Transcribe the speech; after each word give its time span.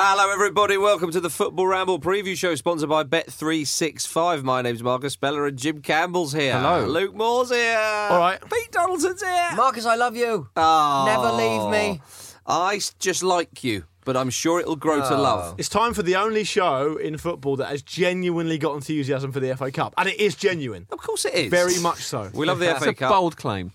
Hello, 0.00 0.30
everybody. 0.30 0.78
Welcome 0.78 1.10
to 1.10 1.18
the 1.18 1.28
Football 1.28 1.66
Ramble 1.66 1.98
preview 1.98 2.36
show, 2.36 2.54
sponsored 2.54 2.88
by 2.88 3.02
Bet365. 3.02 4.44
My 4.44 4.62
name's 4.62 4.80
Marcus 4.80 5.14
Speller 5.14 5.48
and 5.48 5.58
Jim 5.58 5.82
Campbell's 5.82 6.32
here. 6.32 6.56
Hello. 6.56 6.86
Luke 6.86 7.16
Moore's 7.16 7.50
here. 7.50 7.76
All 7.76 8.20
right. 8.20 8.38
Pete 8.40 8.70
Donaldson's 8.70 9.20
here. 9.20 9.48
Marcus, 9.56 9.86
I 9.86 9.96
love 9.96 10.14
you. 10.14 10.48
Oh. 10.54 11.04
Never 11.04 11.32
leave 11.32 11.72
me. 11.72 12.00
I 12.46 12.80
just 13.00 13.24
like 13.24 13.64
you, 13.64 13.86
but 14.04 14.16
I'm 14.16 14.30
sure 14.30 14.60
it'll 14.60 14.76
grow 14.76 15.00
to 15.00 15.16
oh. 15.16 15.20
love. 15.20 15.56
It's 15.58 15.68
time 15.68 15.94
for 15.94 16.04
the 16.04 16.14
only 16.14 16.44
show 16.44 16.96
in 16.96 17.18
football 17.18 17.56
that 17.56 17.66
has 17.66 17.82
genuinely 17.82 18.56
got 18.56 18.76
enthusiasm 18.76 19.32
for 19.32 19.40
the 19.40 19.56
FA 19.56 19.72
Cup, 19.72 19.94
and 19.98 20.08
it 20.08 20.20
is 20.20 20.36
genuine, 20.36 20.86
Of 20.92 21.00
course 21.00 21.24
it 21.24 21.34
is. 21.34 21.50
very 21.50 21.80
much 21.80 22.04
so. 22.04 22.30
We 22.32 22.46
love 22.46 22.60
the 22.60 22.66
That's 22.66 22.84
FA 22.84 22.90
a 22.90 22.94
Cup. 22.94 23.10
bold 23.10 23.36
claim. 23.36 23.72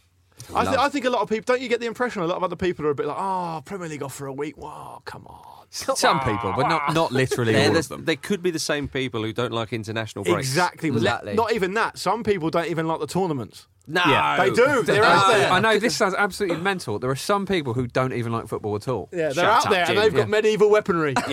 I, 0.55 0.63
th- 0.63 0.77
I 0.77 0.87
think 0.87 1.03
a 1.03 1.09
lot 1.09 1.21
of 1.21 1.27
people 1.27 1.53
don't. 1.53 1.61
You 1.61 1.67
get 1.67 1.81
the 1.81 1.85
impression 1.85 2.21
a 2.21 2.27
lot 2.27 2.37
of 2.37 2.43
other 2.45 2.55
people 2.55 2.85
are 2.85 2.91
a 2.91 2.95
bit 2.95 3.07
like, 3.07 3.17
"Oh, 3.19 3.61
Premier 3.65 3.89
League 3.89 4.03
off 4.03 4.15
for 4.15 4.27
a 4.27 4.33
week. 4.33 4.57
Wow, 4.57 5.01
come 5.03 5.27
on." 5.27 5.62
Some 5.95 6.19
people, 6.19 6.53
but 6.55 6.67
not 6.69 6.93
not 6.93 7.11
literally 7.11 7.53
They're 7.53 7.67
all 7.67 7.73
the- 7.73 7.79
of 7.79 7.87
them. 7.89 8.05
they 8.05 8.15
could 8.15 8.43
be 8.43 8.51
the 8.51 8.59
same 8.59 8.87
people 8.87 9.23
who 9.23 9.33
don't 9.33 9.51
like 9.51 9.73
international 9.73 10.23
breaks. 10.23 10.47
Exactly. 10.47 10.91
Let- 10.91 10.97
Exactly. 11.03 11.33
Not 11.33 11.51
even 11.53 11.73
that. 11.73 11.97
Some 11.97 12.23
people 12.23 12.49
don't 12.51 12.67
even 12.67 12.87
like 12.87 12.99
the 12.99 13.07
tournaments. 13.07 13.67
No. 13.87 14.01
Yeah. 14.07 14.37
They 14.37 14.49
do. 14.51 14.83
They're 14.83 15.03
out 15.03 15.27
there. 15.29 15.51
I 15.51 15.59
know 15.59 15.77
this 15.79 15.95
sounds 15.97 16.13
absolutely 16.15 16.57
mental. 16.61 16.99
There 16.99 17.09
are 17.09 17.15
some 17.17 17.45
people 17.45 17.73
who 17.73 17.87
don't 17.87 18.13
even 18.13 18.31
like 18.31 18.47
football 18.47 18.75
at 18.77 18.87
all. 18.87 19.09
Yeah, 19.11 19.17
they're 19.29 19.33
Shut 19.33 19.45
out 19.45 19.65
up, 19.65 19.71
there, 19.71 19.85
Jim. 19.87 19.97
and 19.97 20.05
they've 20.05 20.13
got 20.13 20.19
Yeah. 20.19 20.25
medieval 20.25 20.69
weaponry. 20.69 21.13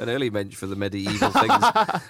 An 0.00 0.08
early 0.10 0.28
mensch 0.30 0.54
for 0.54 0.66
the 0.66 0.76
medieval 0.76 1.30
things. 1.30 1.50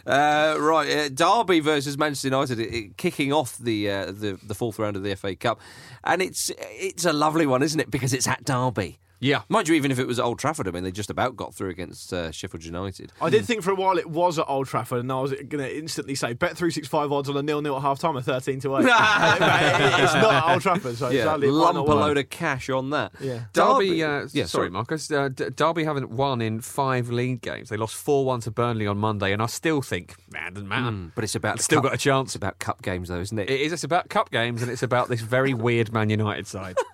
uh, 0.07 0.57
right, 0.59 0.91
uh, 0.91 1.09
Derby 1.11 1.61
versus 1.61 1.97
Manchester 1.99 2.29
United, 2.29 2.59
it, 2.61 2.75
it- 2.75 2.97
kicking 2.97 3.33
off 3.33 3.57
the, 3.59 3.91
uh, 3.91 4.07
the 4.07 4.39
the 4.43 4.55
fourth 4.55 4.79
round 4.79 4.97
of 4.97 5.03
the 5.03 5.15
FA 5.17 5.37
Cup, 5.37 5.61
and 6.05 6.21
it's 6.23 6.51
it's 6.59 7.05
a 7.05 7.13
lovely 7.13 7.47
one, 7.47 7.63
isn't 7.63 7.79
it? 7.81 7.91
Because 7.91 8.13
it's 8.13 8.27
at 8.27 8.45
Derby. 8.45 8.99
Yeah. 9.21 9.43
Mind 9.49 9.69
you, 9.69 9.75
even 9.75 9.91
if 9.91 9.99
it 9.99 10.07
was 10.07 10.19
at 10.19 10.25
Old 10.25 10.39
Trafford, 10.39 10.69
I 10.69 10.71
mean, 10.71 10.85
they 10.85 10.91
just 10.91 11.11
about 11.11 11.37
got 11.37 11.55
through 11.55 11.71
against 11.71 12.13
uh, 12.13 12.31
Sheffield 12.31 12.65
United. 12.65 13.13
I 13.21 13.31
did 13.31 13.45
think 13.45 13.63
for 13.63 13.71
a 13.71 13.75
while 13.75 13.99
it 13.99 14.09
was 14.09 14.39
at 14.39 14.47
Old 14.49 14.67
Trafford, 14.67 15.01
and 15.01 15.11
I 15.13 15.21
was 15.21 15.33
going 15.33 15.65
to 15.65 15.77
instantly 15.79 16.15
say 16.15 16.33
bet 16.35 16.57
three 16.57 16.71
six 16.71 16.87
five 16.89 17.11
odds 17.13 17.29
on 17.29 17.37
a 17.37 17.43
nil 17.43 17.63
nil 17.63 17.77
at 17.77 17.83
half 17.83 17.99
time, 17.99 18.17
a 18.17 18.23
thirteen 18.23 18.61
to 18.61 18.77
eight. 18.77 18.81
it's 18.85 18.91
not 18.91 20.35
at 20.35 20.53
Old 20.53 20.63
Trafford, 20.63 20.97
so 20.97 21.09
Yeah, 21.11 21.25
sadly 21.25 21.49
lump 21.51 21.79
a 21.79 21.81
load 21.93 22.19
of 22.19 22.29
cash 22.31 22.69
on 22.69 22.91
that. 22.91 23.13
Yeah. 23.21 23.45
Derby, 23.53 24.03
uh, 24.03 24.29
yeah, 24.33 24.47
sorry, 24.47 24.71
Marcus. 24.71 25.11
Uh, 25.11 25.29
Derby 25.29 25.85
haven't 25.85 26.11
won 26.11 26.41
in 26.41 26.61
five 26.61 27.11
league 27.11 27.41
games. 27.41 27.69
They 27.69 27.77
lost 27.77 27.95
four-one 27.95 28.41
to 28.41 28.51
Burnley 28.51 28.87
on 28.87 28.99
Monday, 28.99 29.33
and 29.33 29.43
I 29.43 29.47
still 29.47 29.83
think, 29.83 30.15
man, 30.31 30.55
doesn't 30.55 30.69
matter. 30.69 30.91
Mm, 30.91 31.13
but 31.15 31.25
it's 31.25 31.35
about 31.35 31.57
It's 31.57 31.65
still 31.65 31.79
cup- 31.79 31.91
got 31.91 31.95
a 31.95 31.99
chance. 31.99 32.29
It's 32.31 32.37
about 32.37 32.59
cup 32.59 32.83
games, 32.83 33.09
though, 33.09 33.21
isn't 33.21 33.39
it? 33.39 33.49
It 33.51 33.61
is. 33.61 33.73
It's 33.73 33.85
about 33.85 34.09
cup 34.09 34.31
games, 34.31 34.63
and 34.63 34.71
it's 34.71 34.83
about 34.83 35.09
this 35.09 35.21
very 35.21 35.55
weird 35.55 35.93
Man 35.93 36.11
United 36.11 36.47
side. 36.47 36.77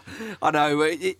I 0.42 0.50
know. 0.50 0.80
It, 0.82 1.02
it, 1.02 1.18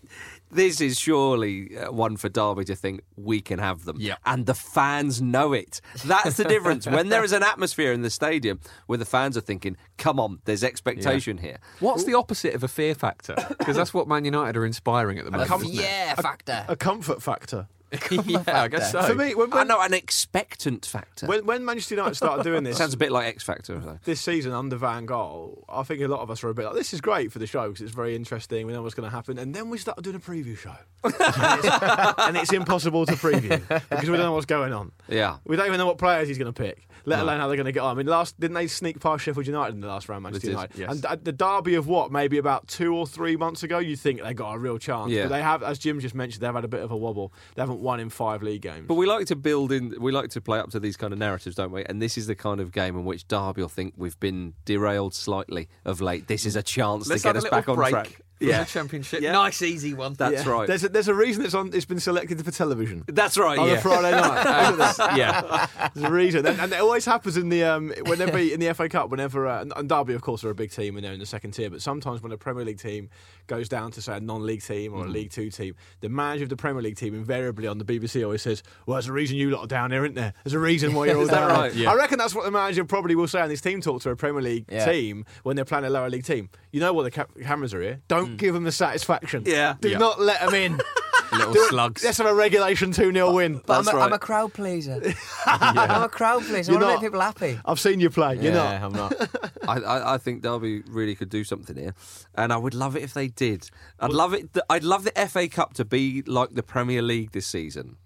this 0.51 0.81
is 0.81 0.99
surely 0.99 1.77
uh, 1.79 1.91
one 1.91 2.17
for 2.17 2.29
Derby 2.29 2.65
to 2.67 2.77
think 2.77 3.01
we 3.17 3.41
can 3.41 3.59
have 3.59 3.85
them. 3.85 3.97
Yeah. 3.99 4.17
And 4.27 4.45
the 4.47 4.55
fans 4.55 5.23
know 5.23 5.53
it. 5.55 5.81
That's 6.05 6.37
the 6.37 6.45
difference. 6.45 6.87
when 6.87 7.09
there 7.09 7.25
is 7.25 7.33
an 7.33 7.43
atmosphere 7.43 7.93
in 7.93 8.03
the 8.03 8.11
stadium 8.11 8.61
where 8.87 8.99
the 8.99 9.07
fans 9.07 9.37
are 9.37 9.41
thinking, 9.41 9.77
come 9.97 10.21
on, 10.21 10.41
there's 10.45 10.63
expectation 10.63 11.39
here. 11.39 11.59
What's 11.81 12.05
the 12.05 12.15
opposite 12.15 12.55
of 12.55 12.63
a 12.63 12.69
fear 12.69 12.95
factor? 12.95 13.35
Because 13.59 13.77
that's 13.77 13.95
what 13.95 14.07
Man 14.09 14.25
United 14.25 14.57
are 14.57 14.67
inspiring 14.67 15.19
at 15.19 15.25
the 15.25 15.31
moment. 15.31 15.49
com- 15.49 15.63
isn't? 15.63 15.75
Yeah, 15.75 16.15
factor. 16.17 16.65
A 16.69 16.77
comfort 16.77 17.23
factor. 17.23 17.69
yeah, 18.11 18.63
I 18.63 18.69
guess 18.69 18.93
so. 18.93 19.03
For 19.03 19.15
me, 19.15 19.35
when, 19.35 19.53
I 19.53 19.57
when, 19.57 19.69
know, 19.69 19.81
an 19.81 19.95
expectant 19.95 20.87
factor. 20.87 21.27
when, 21.27 21.45
when 21.45 21.65
Manchester 21.65 21.95
United 21.95 22.15
started 22.15 22.43
doing 22.45 22.65
this 22.65 22.79
Sounds 22.79 22.95
a 22.95 22.97
bit 22.97 23.13
like 23.13 23.27
X 23.27 23.43
Factor, 23.43 23.79
though. 23.79 23.99
this 24.05 24.21
season 24.21 24.53
under 24.53 24.77
Van 24.77 25.07
Gaal, 25.07 25.63
I 25.69 25.83
think 25.83 26.01
a 26.01 26.09
lot 26.09 26.21
of 26.21 26.31
us 26.31 26.43
were 26.43 26.51
a 26.51 26.55
bit 26.55 26.65
like, 26.65 26.75
this 26.75 26.93
is 26.95 27.01
great 27.01 27.33
for 27.33 27.39
the 27.39 27.47
show 27.47 27.69
because 27.69 27.83
it's 27.83 27.95
very 27.95 28.17
interesting. 28.17 28.67
We 28.67 28.73
know 28.73 28.83
what's 28.83 28.95
going 28.95 29.09
to 29.09 29.15
happen. 29.15 29.39
And 29.39 29.55
then 29.55 29.69
we 29.71 29.79
started 29.79 30.03
doing 30.05 30.17
a 30.17 30.21
preview 30.21 30.57
show. 30.57 30.75
and, 31.05 31.15
it's, 31.15 32.19
and 32.19 32.37
it's 32.37 32.53
impossible 32.53 33.07
to 33.07 33.13
preview 33.13 33.61
because 33.69 34.09
we 34.09 34.17
don't 34.17 34.27
know 34.27 34.33
what's 34.33 34.47
going 34.47 34.73
on. 34.73 34.93
Yeah. 35.09 35.39
We 35.45 35.57
don't 35.57 35.67
even 35.67 35.79
know 35.79 35.87
what 35.87 35.99
players 35.99 36.29
he's 36.29 36.39
going 36.39 36.53
to 36.53 36.63
pick, 36.63 36.89
let 37.05 37.21
alone 37.21 37.41
how 37.41 37.49
they're 37.49 37.57
going 37.57 37.67
to 37.67 37.73
get 37.73 37.81
on. 37.81 37.93
I 37.93 37.99
mean, 37.99 38.07
last 38.07 38.39
didn't 38.39 38.55
they 38.55 38.67
sneak 38.67 39.01
past 39.01 39.25
Sheffield 39.25 39.47
United 39.47 39.75
in 39.75 39.81
the 39.81 39.89
last 39.89 40.09
round, 40.09 40.23
Manchester 40.23 40.51
United? 40.51 40.79
yes. 40.79 40.91
And 40.91 41.05
at 41.07 41.25
the 41.25 41.33
derby 41.33 41.75
of 41.75 41.87
what, 41.87 42.13
maybe 42.13 42.39
about 42.39 42.69
two 42.69 42.95
or 42.95 43.07
three 43.07 43.37
months 43.37 43.63
ago, 43.63 43.79
you 43.79 43.97
think 43.97 44.23
they 44.23 44.35
got 44.35 44.53
a 44.53 44.59
real 44.59 44.79
chance. 44.79 45.11
Yeah. 45.11 45.25
But 45.25 45.31
they 45.31 45.43
have, 45.43 45.63
as 45.63 45.79
Jim 45.79 46.01
just 46.01 46.15
mentioned, 46.15 46.43
they've 46.43 46.55
had 46.55 46.65
a 46.65 46.69
bit 46.69 46.81
of 46.83 46.91
a 46.91 46.97
wobble. 46.97 47.33
They 47.55 47.63
haven't 47.63 47.81
won 47.81 48.01
in 48.01 48.11
five 48.11 48.43
league 48.43 48.63
games. 48.63 48.87
But 48.87 48.95
we 48.95 49.07
like 49.07 49.27
to 49.27 49.37
build 49.37 49.73
in, 49.73 49.95
we 50.01 50.13
like 50.13 50.31
to 50.31 50.41
play 50.41 50.59
up 50.59 50.71
to 50.71 50.81
these 50.81 50.97
kind 50.97 51.13
of 51.13 51.19
narratives, 51.19 51.57
don't 51.57 51.73
we? 51.73 51.85
And 51.85 52.01
this 52.01 52.17
is 52.17 52.27
the 52.27 52.35
kind 52.35 52.61
of 52.61 52.73
game 52.73 52.97
in 52.97 53.05
which 53.05 53.27
Derby 53.29 53.63
will 53.63 53.69
think 53.69 53.95
we've 53.97 54.19
been 54.21 54.55
derailed 54.65 55.15
slightly 55.15 55.69
of 55.85 56.01
late. 56.01 56.29
This 56.29 56.47
is 56.47 56.57
a 56.57 56.63
chance 56.63 57.09
Let's 57.09 57.23
to 57.23 57.29
get 57.29 57.37
us 57.37 57.49
back 57.49 57.69
on 57.69 57.77
break 57.77 57.91
track. 57.91 58.21
From 58.43 58.51
Yeah. 58.51 58.65
the 58.65 58.71
championship. 58.71 59.21
Yeah. 59.23 59.33
Nice, 59.33 59.63
easy 59.63 59.95
one. 59.95 60.15
That's 60.15 60.45
Yeah. 60.45 60.51
right. 60.53 60.67
There's 60.67 60.85
a, 60.85 60.89
there's 60.89 61.09
a 61.09 61.15
reason 61.15 61.45
it's 61.45 61.55
on. 61.55 61.71
It's 61.73 61.85
been 61.85 62.01
selected 62.01 62.45
for 62.45 62.51
television. 62.51 63.05
That's 63.07 63.39
right. 63.39 63.59
on 63.59 63.69
yeah. 63.69 63.75
a 63.75 63.81
Friday 63.81 64.11
night. 64.11 64.95
yeah. 65.17 65.67
There's 65.95 66.07
a 66.07 66.13
reason, 66.13 66.47
and, 66.47 66.61
and 66.61 66.73
it 66.73 66.81
always 66.81 67.05
happens 67.05 67.37
in 67.37 67.49
the 67.49 67.65
um, 67.65 67.93
whenever 68.07 68.39
in 68.39 68.61
the 68.61 68.73
FA 68.75 68.89
Cup, 68.89 69.11
whenever 69.11 69.47
uh, 69.47 69.65
and 69.77 69.89
Derby, 69.89 70.15
of 70.15 70.23
course, 70.23 70.45
are 70.45 70.51
a 70.51 70.55
big 70.55 70.71
team 70.71 70.97
and 70.97 71.05
they're 71.05 71.13
in 71.13 71.21
the 71.21 71.27
second 71.27 71.53
tier. 71.53 71.71
But 71.71 71.83
sometimes 71.83 72.23
when 72.23 72.33
a 72.33 72.37
Premier 72.37 72.65
League 72.65 72.79
team 72.81 73.09
goes 73.47 73.69
down 73.69 73.91
to 73.93 74.03
say 74.03 74.17
a 74.17 74.21
non-league 74.21 74.63
team 74.63 74.95
or 74.95 75.05
a 75.05 75.09
mm. 75.09 75.13
League 75.13 75.31
Two 75.31 75.51
team, 75.51 75.75
the 76.01 76.09
manager 76.09 76.45
of 76.45 76.51
the 76.51 76.57
Premier 76.57 76.83
League 76.83 76.97
team 76.97 77.15
invariably 77.15 77.67
on 77.69 77.79
the 77.79 77.85
BBC 77.85 78.25
always 78.25 78.43
says, 78.43 78.63
"Well, 78.87 78.97
there's 78.97 79.09
a 79.09 79.13
reason 79.13 79.37
you 79.37 79.51
lot 79.51 79.65
are 79.65 79.67
down 79.67 79.91
here, 79.91 80.05
isn't 80.05 80.15
there? 80.15 80.35
There's 80.45 80.55
a 80.55 80.59
reason 80.59 80.95
why 80.95 81.07
you're 81.07 81.19
all 81.19 81.27
down 81.29 81.51
right? 81.51 81.73
there." 81.73 81.83
Yeah. 81.83 81.93
I 81.93 81.95
reckon 81.95 82.19
that's 82.19 82.35
what 82.35 82.45
the 82.45 82.51
manager 82.51 82.85
probably 82.85 83.15
will 83.15 83.29
say 83.29 83.41
on 83.41 83.51
his 83.51 83.61
team 83.61 83.81
talk 83.81 84.03
to 84.03 84.11
a 84.11 84.17
Premier 84.17 84.43
League 84.43 84.67
Yeah. 84.71 84.85
team 84.85 85.25
when 85.43 85.57
they're 85.57 85.65
playing 85.65 85.85
a 85.85 85.91
lower 85.91 86.11
league 86.11 86.25
team. 86.25 86.51
You 86.71 86.81
know 86.81 86.93
what? 86.93 87.05
The 87.05 87.11
ca- 87.11 87.27
cameras 87.43 87.75
are 87.75 87.83
here. 87.83 88.01
Don't 88.09 88.33
mm. 88.33 88.37
give 88.39 88.55
them 88.55 88.65
the 88.65 88.73
satisfaction. 88.73 89.45
Yeah. 89.47 89.75
Do 89.81 89.89
Yeah. 89.89 89.99
not 89.99 90.21
let 90.21 90.41
them 90.41 90.55
in. 90.55 90.81
Little 91.33 91.53
Do 91.55 91.63
it- 91.63 91.69
slugs. 91.71 92.05
Let's 92.05 92.19
have 92.19 92.27
a 92.27 92.35
regulation 92.35 92.93
2 92.93 93.13
0 93.13 93.33
win. 93.33 93.55
But 93.65 93.83
That's 93.83 93.89
I'm, 93.89 93.95
a, 93.95 93.99
right. 93.99 94.07
I'm 94.09 94.13
a 94.13 94.19
crowd 94.19 94.53
pleaser. 94.55 95.01
I'm 95.47 96.03
a 96.03 96.09
crowd 96.09 96.43
pleaser. 96.45 96.73
I 96.73 96.75
You're 96.75 96.81
want 96.81 96.83
to 96.83 96.87
not. 96.87 96.93
make 96.95 97.01
people 97.11 97.21
happy. 97.21 97.61
I've 97.65 97.81
seen 97.81 98.01
you 98.01 98.11
play. 98.11 98.37
You're 98.37 98.53
not. 98.53 98.83
I'm 98.83 98.93
not. 98.93 99.15
I, 99.69 99.81
I, 99.81 100.15
I 100.15 100.19
think 100.19 100.43
Derby 100.43 100.83
really 100.89 101.15
could 101.15 101.31
do 101.31 101.45
something 101.45 101.77
here, 101.77 101.95
and 102.35 102.53
I 102.53 102.57
would 102.57 102.75
love 102.75 102.97
it 102.97 103.03
if 103.03 103.15
they 103.15 103.29
did. 103.29 103.71
I'd 104.01 104.13
love 104.13 104.35
it. 104.35 104.57
I'd 104.69 104.85
love 104.85 105.05
the 105.05 105.13
FA 105.29 105.49
Cup 105.49 105.75
to 105.75 105.85
be 105.85 106.23
like 106.23 106.51
the 106.55 106.63
Premier 106.63 107.03
League 107.03 107.33
this 107.33 107.47
season, 107.47 107.97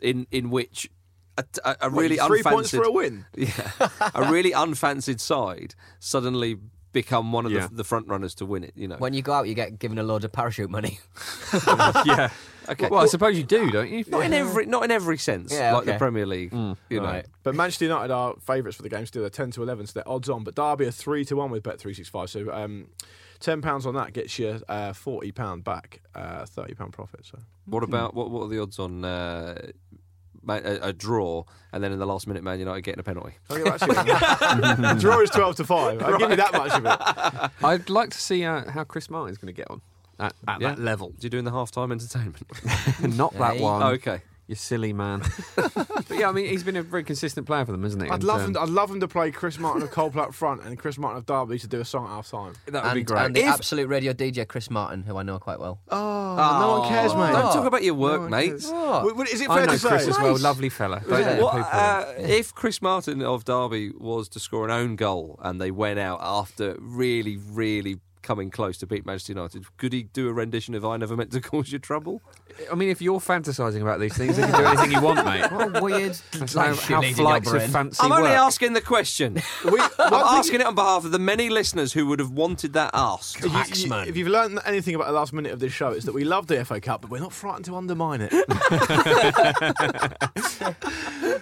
in 0.00 0.26
in 0.30 0.50
which 0.50 0.88
a, 1.36 1.44
a, 1.64 1.76
a 1.82 1.90
What, 1.90 2.00
really 2.02 2.16
three 2.16 2.38
unfancied, 2.38 2.52
points 2.52 2.70
for 2.70 2.82
a 2.84 2.90
win. 2.92 3.26
Yeah, 3.36 3.88
a 4.14 4.30
really 4.30 4.52
unfancied 4.52 5.20
side 5.20 5.74
suddenly 5.98 6.56
become 6.92 7.32
one 7.32 7.46
of 7.46 7.52
Yeah. 7.52 7.66
the, 7.68 7.76
the 7.76 7.84
front 7.84 8.08
runners 8.08 8.34
to 8.36 8.46
win 8.46 8.64
it. 8.64 8.72
You 8.74 8.88
know. 8.88 8.96
When 8.96 9.14
you 9.14 9.22
go 9.22 9.32
out, 9.32 9.48
you 9.48 9.54
get 9.54 9.78
given 9.78 9.98
a 9.98 10.02
load 10.02 10.24
of 10.24 10.32
parachute 10.32 10.70
money. 10.70 10.98
yeah. 12.06 12.30
Okay. 12.68 12.88
Well, 12.88 13.00
I 13.00 13.06
suppose 13.06 13.36
you 13.36 13.42
do, 13.42 13.70
don't 13.70 13.90
you? 13.90 14.04
not 14.08 14.24
in 14.24 14.32
every 14.32 14.66
not 14.66 14.84
in 14.84 14.90
every 14.90 15.18
sense, 15.18 15.52
Yeah, 15.52 15.74
like 15.74 15.86
the. 15.86 15.94
Premier 15.98 16.26
League. 16.26 16.50
Mm. 16.52 16.76
You 16.88 17.00
know. 17.00 17.06
Right. 17.06 17.26
But 17.42 17.54
Manchester 17.54 17.86
United 17.86 18.12
are 18.12 18.34
favourites 18.40 18.76
for 18.76 18.82
the 18.82 18.88
game 18.88 19.06
still. 19.06 19.22
They're 19.22 19.30
10 19.30 19.50
to 19.52 19.62
11, 19.62 19.86
so 19.88 19.92
they're 19.94 20.08
odds 20.08 20.28
on. 20.28 20.44
But 20.44 20.54
Derby 20.54 20.86
are 20.86 20.90
3 20.90 21.24
to 21.26 21.36
1 21.36 21.50
with 21.50 21.62
Bet365. 21.64 22.28
So 22.28 22.52
um, 22.52 22.86
£10 23.40 23.86
on 23.86 23.94
that 23.94 24.12
gets 24.12 24.38
you 24.38 24.60
uh, 24.68 24.92
£40 24.92 25.64
back, 25.64 26.00
uh, 26.14 26.42
£30 26.44 26.92
profit. 26.92 27.24
So 27.26 27.38
What 27.64 27.82
about 27.82 28.14
what? 28.14 28.30
What 28.30 28.42
are 28.44 28.48
the 28.48 28.60
odds 28.60 28.78
on? 28.78 29.04
Uh, 29.04 29.72
Ma- 30.42 30.54
a, 30.64 30.88
a 30.88 30.92
draw, 30.92 31.44
and 31.72 31.84
then 31.84 31.92
in 31.92 31.98
the 31.98 32.06
last 32.06 32.26
minute, 32.26 32.42
Man 32.42 32.58
United 32.58 32.80
getting 32.82 33.00
a 33.00 33.02
penalty. 33.02 33.34
I'll 33.50 33.56
give 33.56 33.66
that. 33.66 34.96
Draw 34.98 35.20
is 35.20 35.30
12 35.30 35.56
to 35.56 35.64
5. 35.64 36.02
I'll 36.02 36.18
give 36.18 36.30
you 36.30 36.36
that 36.36 36.52
much 36.52 36.72
of 36.72 36.86
it. 36.86 37.50
I'd 37.64 37.90
like 37.90 38.10
to 38.10 38.18
see 38.18 38.44
uh, 38.44 38.70
how 38.70 38.84
Chris 38.84 39.10
Martin's 39.10 39.38
going 39.38 39.52
to 39.54 39.56
get 39.56 39.70
on 39.70 39.82
at, 40.18 40.32
at 40.48 40.60
Yeah. 40.60 40.70
that 40.70 40.78
level. 40.78 41.10
Do 41.10 41.26
you 41.26 41.30
doing 41.30 41.44
the 41.44 41.52
half-time 41.52 41.92
entertainment? 41.92 42.42
Not 43.16 43.34
that 43.34 43.58
one. 43.60 43.82
Oh, 43.82 43.88
okay. 43.90 44.22
You 44.50 44.56
silly 44.56 44.92
man. 44.92 45.22
but 45.54 46.10
yeah, 46.10 46.28
I 46.28 46.32
mean, 46.32 46.46
he's 46.46 46.64
been 46.64 46.74
a 46.74 46.82
very 46.82 47.04
consistent 47.04 47.46
player 47.46 47.64
for 47.64 47.70
them, 47.70 47.84
hasn't 47.84 48.02
he? 48.02 48.08
I'd 48.08 48.14
And, 48.14 48.24
love 48.24 48.40
um, 48.40 48.50
him. 48.50 48.56
I'd 48.60 48.68
love 48.68 48.90
him 48.90 48.98
to 48.98 49.06
play 49.06 49.30
Chris 49.30 49.60
Martin 49.60 49.80
of 49.82 49.92
Coldplay 49.92 50.22
up 50.22 50.34
front 50.34 50.62
and 50.64 50.76
Chris 50.76 50.98
Martin 50.98 51.18
of 51.18 51.26
Derby 51.26 51.56
to 51.60 51.68
do 51.68 51.78
a 51.80 51.84
song 51.84 52.06
at 52.06 52.08
half 52.10 52.28
time. 52.32 52.54
That 52.66 52.82
would 52.82 52.84
and, 52.90 52.94
be 52.96 53.02
great. 53.04 53.26
and 53.26 53.36
the 53.36 53.42
If- 53.42 53.46
absolute 53.54 53.86
radio 53.86 54.12
DJ 54.12 54.48
Chris 54.48 54.68
Martin, 54.68 55.04
who 55.04 55.16
I 55.16 55.22
know 55.22 55.38
quite 55.38 55.60
well. 55.60 55.78
Oh, 55.88 56.58
no 56.60 56.80
one 56.80 56.88
cares, 56.88 57.14
mate. 57.14 57.30
Don't 57.30 57.52
talk 57.52 57.64
about 57.64 57.84
your 57.84 57.94
work, 57.94 58.22
one 58.22 58.30
mate. 58.30 58.48
cares. 58.48 58.66
What? 58.66 58.74
W- 59.06 59.10
w- 59.10 59.32
Is 59.32 59.40
it 59.40 59.48
I 59.48 59.54
fair 59.56 59.66
know 59.66 59.72
to 59.74 59.78
say? 59.78 59.88
Chris 59.88 60.08
as 60.08 60.18
well, 60.18 60.36
lovely 60.36 60.68
fella. 60.68 61.00
Don't 61.00 61.10
let 61.12 61.40
What, 61.40 61.52
people- 61.52 61.68
uh, 61.72 62.04
if 62.18 62.52
Chris 62.52 62.82
Martin 62.82 63.22
of 63.22 63.44
Derby 63.44 63.92
was 63.96 64.28
to 64.30 64.40
score 64.40 64.64
an 64.64 64.72
own 64.72 64.96
goal 64.96 65.38
and 65.44 65.60
they 65.60 65.70
went 65.70 66.00
out 66.00 66.18
after 66.20 66.74
really, 66.80 67.36
really 67.36 68.00
coming 68.22 68.50
close 68.50 68.76
to 68.78 68.86
beat 68.86 69.06
Manchester 69.06 69.32
United, 69.32 69.64
could 69.78 69.92
he 69.92 70.02
do 70.02 70.28
a 70.28 70.32
rendition 70.32 70.74
of 70.74 70.84
"I 70.84 70.96
Never 70.98 71.16
Meant 71.16 71.30
to 71.32 71.40
Cause 71.40 71.72
You 71.72 71.78
Trouble"? 71.78 72.20
I 72.70 72.74
mean, 72.74 72.88
if 72.90 73.00
you're 73.02 73.20
fantasising 73.20 73.82
about 73.82 74.00
these 74.00 74.14
things, 74.16 74.36
you 74.38 74.44
can 74.44 74.58
do 74.60 74.66
anything 74.66 74.92
you 74.92 75.00
want, 75.00 75.24
mate. 75.24 75.50
What 75.50 75.76
a 75.76 75.82
weird 75.82 76.12
That's 76.32 76.54
like, 76.54 76.76
how, 76.78 77.00
how 77.02 77.12
flights 77.12 77.52
of 77.52 77.62
fancy 77.70 77.98
I'm 78.02 78.12
only 78.12 78.30
work. 78.30 78.38
asking 78.38 78.72
the 78.74 78.80
question. 78.80 79.34
We- 79.64 79.80
I'm 79.98 80.12
asking 80.14 80.60
it 80.60 80.66
on 80.66 80.74
behalf 80.74 81.04
of 81.04 81.10
the 81.12 81.18
many 81.18 81.48
listeners 81.50 81.92
who 81.92 82.06
would 82.06 82.18
have 82.18 82.30
wanted 82.30 82.72
that 82.74 82.90
asked. 82.94 83.44
If 83.44 83.44
you, 83.84 83.86
you, 83.86 83.94
if 84.02 84.16
you've 84.16 84.28
learned 84.28 84.58
anything 84.66 84.94
about 84.94 85.06
the 85.08 85.12
last 85.12 85.32
minute 85.32 85.52
of 85.52 85.60
this 85.60 85.72
show, 85.72 85.88
it's 85.90 86.04
that 86.06 86.12
we 86.14 86.24
love 86.24 86.46
the 86.46 86.64
FA 86.64 86.80
Cup, 86.80 87.02
but 87.02 87.10
we're 87.10 87.20
not 87.20 87.32
frightened 87.32 87.64
to 87.66 87.76
undermine 87.76 88.20
it. 88.22 88.32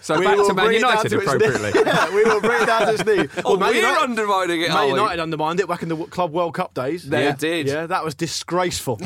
So 0.00 0.18
We 0.18 0.24
back 0.26 0.36
will 0.36 0.48
to 0.48 0.54
Man 0.54 0.66
bring 0.66 0.76
it 0.78 0.80
down 0.82 0.90
United 0.90 1.08
to 1.08 1.18
its 1.20 1.26
knee. 1.26 1.34
appropriately. 1.46 1.82
Yeah, 1.84 2.14
we 2.14 2.24
will 2.24 2.40
bring 2.40 2.62
it 2.62 2.66
down 2.66 2.82
to 2.86 2.92
its 2.94 3.04
knee. 3.04 3.28
Oh, 3.44 3.50
Well, 3.50 3.56
Man 3.58 3.70
we're 3.70 3.76
United- 3.76 4.02
undermining 4.02 4.60
it, 4.62 4.68
Man 4.68 4.76
are 4.76 4.84
we? 4.86 4.90
United 4.92 5.20
undermined 5.22 5.60
it 5.60 5.66
back 5.68 5.82
in 5.82 5.88
the 5.88 5.96
Club 6.04 6.32
World 6.32 6.54
Cup 6.54 6.72
days. 6.74 7.08
They 7.08 7.24
yeah. 7.24 7.34
did. 7.34 7.66
Yeah, 7.66 7.86
that 7.86 8.04
was 8.04 8.14
disgraceful. 8.14 9.00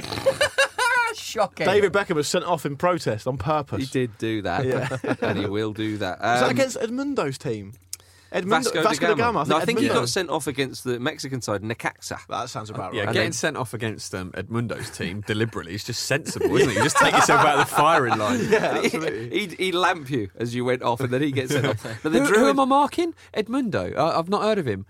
Shocking. 1.33 1.67
David 1.67 1.93
Beckham 1.93 2.15
was 2.17 2.29
sent 2.29 2.45
off 2.45 2.65
in 2.67 2.77
protest 2.77 3.27
on 3.27 3.39
purpose. 3.39 3.81
He 3.81 3.87
did 4.01 4.19
do 4.19 4.43
that, 4.43 4.65
Yeah. 4.67 4.97
and 5.23 5.39
he 5.39 5.47
will 5.47 5.73
do 5.73 5.99
that. 5.99 6.21
Was 6.21 6.41
that 6.41 6.45
Um, 6.45 6.51
against 6.51 6.79
Edmundo's 6.79 7.39
team? 7.39 7.73
Edmundo, 8.33 8.83
Vasco, 8.83 9.07
da 9.09 9.15
Gama. 9.15 9.45
No, 9.47 9.57
I 9.59 9.65
think 9.65 9.79
he 9.81 9.89
got 9.89 10.09
sent 10.09 10.31
off 10.31 10.47
against 10.47 10.85
the 10.85 10.99
Mexican 10.99 11.43
side, 11.43 11.63
Necaxa. 11.63 12.19
That 12.29 12.49
sounds 12.49 12.71
about 12.71 12.95
Yeah, 12.95 13.01
right. 13.01 13.09
Yeah, 13.09 13.13
getting 13.13 13.33
sent 13.33 13.57
off 13.57 13.75
against 13.75 14.15
um, 14.15 14.33
Edmundo's 14.33 14.91
team 14.91 15.21
deliberately 15.27 15.75
is 15.75 15.85
just 15.85 16.05
sensible, 16.05 16.57
isn't 16.57 16.71
it? 16.71 16.77
You 16.77 16.83
just 16.83 16.97
take 16.97 17.13
yourself 17.13 17.45
out 17.45 17.59
of 17.59 17.69
the 17.69 17.75
firing 17.75 18.19
line. 18.19 18.41
Yeah, 18.53 18.81
absolutely. 18.83 19.31
He'd, 19.39 19.53
he'd 19.53 19.75
lamp 19.75 20.11
you 20.11 20.31
as 20.37 20.55
you 20.55 20.65
went 20.65 20.83
off, 20.83 21.01
and 21.01 21.11
then 21.11 21.23
he 21.23 21.31
gets 21.31 21.53
sent 21.53 21.67
off. 21.67 21.83
But 22.03 22.13
Who, 22.13 22.21
the 22.21 22.21
who 22.21 22.33
Druid, 22.33 22.51
am 22.51 22.61
I 22.61 22.65
marking? 22.65 23.15
Edmundo. 23.35 23.97
Uh, 23.97 24.19
I've 24.19 24.29
not 24.29 24.43
heard 24.43 24.59
of 24.59 24.67
him. 24.67 24.87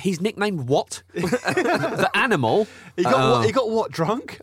He's 0.00 0.20
nicknamed 0.20 0.68
what? 0.68 1.02
the 1.12 2.10
animal. 2.14 2.66
He 2.96 3.02
got 3.02 3.14
Uh, 3.14 3.30
what? 3.38 3.46
He 3.46 3.52
got 3.52 3.70
what? 3.70 3.90
Drunk? 3.90 4.40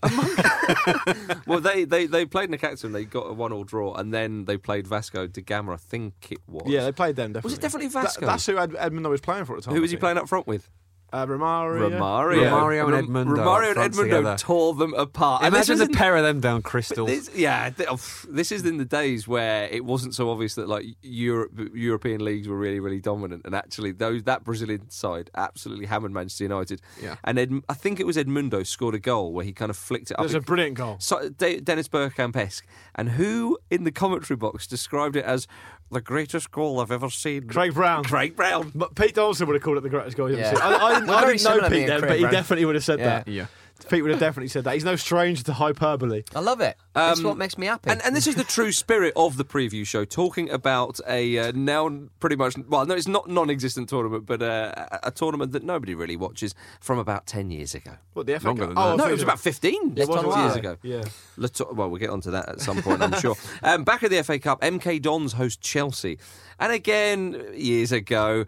well, 1.48 1.60
they, 1.60 1.86
they, 1.86 2.06
they 2.06 2.26
played 2.26 2.50
Necaxa 2.50 2.84
and 2.86 2.94
they 2.96 3.06
got 3.06 3.22
a 3.30 3.34
one-all 3.34 3.64
draw, 3.64 3.94
and 3.96 4.14
then 4.14 4.46
they 4.46 4.58
played 4.58 4.88
Vasco 4.88 5.28
da 5.28 5.42
Gama. 5.42 5.74
I 5.74 5.78
think 5.78 6.14
it 6.32 6.40
was. 6.48 6.68
yeah, 6.68 6.84
they 6.84 6.92
played 6.92 7.16
them. 7.16 7.34
Definitely. 7.34 7.48
Was 7.50 7.58
it 7.58 7.62
definitely 7.62 7.88
Vasco? 7.90 8.22
That- 8.22 8.32
Vasco? 8.32 8.43
That's 8.46 8.72
who 8.72 8.78
Ed, 8.78 8.92
Edmundo 8.92 9.10
was 9.10 9.22
playing 9.22 9.46
for 9.46 9.54
at 9.54 9.62
the 9.62 9.66
time. 9.66 9.76
Who 9.76 9.82
was 9.82 9.92
he 9.92 9.98
playing 9.98 10.18
up 10.18 10.28
front 10.28 10.48
with? 10.48 10.70
Uh, 11.14 11.28
Romario. 11.28 11.92
Romario. 11.92 12.50
Romario 12.50 12.84
and 12.98 13.08
Rom- 13.16 13.28
Edmundo 13.28 13.38
Romario 13.38 13.68
and 13.68 13.76
front 13.76 13.94
Edmundo 13.94 14.04
together. 14.04 14.36
tore 14.38 14.74
them 14.74 14.94
apart. 14.96 15.44
And 15.44 15.54
this 15.54 15.70
Imagine 15.70 15.78
the 15.86 15.92
in- 15.94 15.98
pair 15.98 16.18
of 16.18 16.24
them 16.24 16.40
down 16.40 16.64
crystal. 16.64 17.06
This, 17.06 17.30
yeah, 17.36 17.70
th- 17.70 17.88
oh, 17.88 17.96
pff, 17.98 18.26
this 18.34 18.52
is 18.52 18.66
in 18.66 18.78
the 18.78 18.86
days 18.86 19.28
where 19.28 19.68
it 19.70 19.86
wasn't 19.86 20.16
so 20.16 20.32
obvious 20.32 20.56
that 20.56 20.68
like 20.68 20.86
Europe, 21.04 21.52
European 21.76 22.26
leagues 22.26 22.48
were 22.48 22.58
really, 22.58 22.80
really 22.80 23.00
dominant, 23.00 23.44
and 23.46 23.54
actually 23.54 23.92
those 23.92 24.24
that 24.24 24.44
Brazilian 24.44 24.90
side 24.90 25.30
absolutely 25.36 25.86
hammered 25.86 26.12
Manchester 26.12 26.46
United. 26.46 26.82
Yeah. 27.02 27.16
and 27.24 27.38
Ed, 27.38 27.54
I 27.70 27.76
think 27.76 28.00
it 28.00 28.08
was 28.08 28.18
Edmundo 28.18 28.66
scored 28.66 28.96
a 28.96 29.00
goal 29.00 29.34
where 29.34 29.46
he 29.46 29.54
kind 29.54 29.70
of 29.70 29.78
flicked 29.78 30.10
it 30.10 30.16
up. 30.16 30.20
It 30.20 30.22
up. 30.22 30.26
was 30.26 30.34
a 30.34 30.42
brilliant 30.42 30.76
goal. 30.78 30.96
so, 31.00 31.30
De- 31.30 31.60
Dennis 31.60 31.88
Bergkamp-esque, 31.88 32.66
and 32.96 33.10
who 33.10 33.60
in 33.70 33.84
the 33.84 33.92
commentary 33.92 34.36
box 34.38 34.66
described 34.66 35.16
it 35.16 35.26
as 35.26 35.48
the 35.92 36.02
greatest 36.02 36.50
goal 36.50 36.80
I've 36.80 36.90
ever 36.92 37.12
seen? 37.12 37.48
Craig 37.48 37.76
Brown. 37.76 38.04
Craig 38.04 38.36
Brown. 38.36 38.72
But 38.74 38.96
Pete 38.96 39.14
Donaldson 39.14 39.46
would 39.46 39.54
have 39.54 39.62
called 39.62 39.78
it 39.78 39.82
the 39.84 39.90
greatest 39.90 40.18
goal 40.18 40.26
he's 40.28 40.40
Yeah. 40.40 40.48
ever 40.48 40.56
seen. 40.56 40.64
I, 40.66 40.78
I 40.96 41.00
didn't, 41.06 41.10
We're 41.10 41.16
I 41.16 41.22
very 41.22 41.38
didn't 41.38 41.62
know 41.62 41.70
Pete 41.70 41.88
then, 41.88 42.02
but 42.02 42.18
he 42.18 42.24
definitely 42.26 42.66
would 42.66 42.76
have 42.76 42.84
said 42.84 43.00
Yeah. 43.00 43.06
that. 43.06 43.28
yeah. 43.28 43.46
Pete 43.90 44.02
would 44.02 44.12
have 44.12 44.20
definitely 44.20 44.48
said 44.48 44.64
that. 44.64 44.76
He's 44.76 44.86
no 44.86 44.96
stranger 44.96 45.44
to 45.44 45.52
hyperbole. 45.54 46.24
I 46.34 46.40
love 46.40 46.62
it. 46.62 46.78
it's 46.96 47.20
Um, 47.20 47.26
what 47.26 47.38
makes 47.38 47.58
me 47.58 47.66
happy. 47.66 47.90
And, 47.90 48.02
and 48.06 48.16
this 48.16 48.28
is 48.28 48.36
the 48.36 48.46
true 48.46 48.72
spirit 48.72 49.12
of 49.18 49.36
the 49.36 49.44
preview 49.44 49.86
show, 49.86 50.06
talking 50.06 50.50
about 50.50 51.02
a 51.06 51.38
uh, 51.38 51.52
now 51.54 51.90
pretty 52.22 52.38
much, 52.38 52.56
well, 52.70 52.86
no, 52.86 52.96
it's 52.96 53.10
not 53.10 53.30
non 53.30 53.50
existent 53.50 53.90
tournament, 53.90 54.26
but 54.26 54.42
uh, 54.42 54.74
a 54.78 55.08
a 55.08 55.12
tournament 55.12 55.52
that 55.52 55.64
nobody 55.64 55.96
really 55.96 56.16
watches 56.16 56.56
from 56.80 56.98
about 56.98 57.26
10 57.26 57.52
years 57.52 57.76
ago. 57.76 57.92
What, 58.14 58.26
the 58.26 58.40
FA 58.40 58.48
Longer 58.48 58.68
Cup? 58.68 58.70
than. 58.70 58.78
Oh, 58.78 58.96
No, 58.96 59.08
it 59.10 59.12
was 59.12 59.24
about 59.24 59.40
15 59.42 59.74
It 59.98 59.98
was, 59.98 60.08
12 60.08 60.26
wasn't 60.28 60.44
years 60.46 60.56
ago. 60.56 60.78
Yeah. 60.82 61.04
Let's 61.36 61.58
talk, 61.58 61.76
well, 61.76 61.90
we'll 61.90 62.00
get 62.00 62.10
onto 62.12 62.32
that 62.32 62.48
at 62.48 62.62
some 62.62 62.82
point, 62.82 63.02
I'm 63.02 63.20
sure. 63.20 63.36
Um, 63.64 63.84
back 63.84 64.04
at 64.04 64.12
the 64.12 64.24
FA 64.24 64.40
Cup, 64.40 64.62
MK 64.62 65.02
Dons 65.02 65.34
host 65.34 65.60
Chelsea. 65.60 66.20
And 66.58 66.72
again, 66.72 67.44
years 67.54 67.92
ago, 67.92 68.46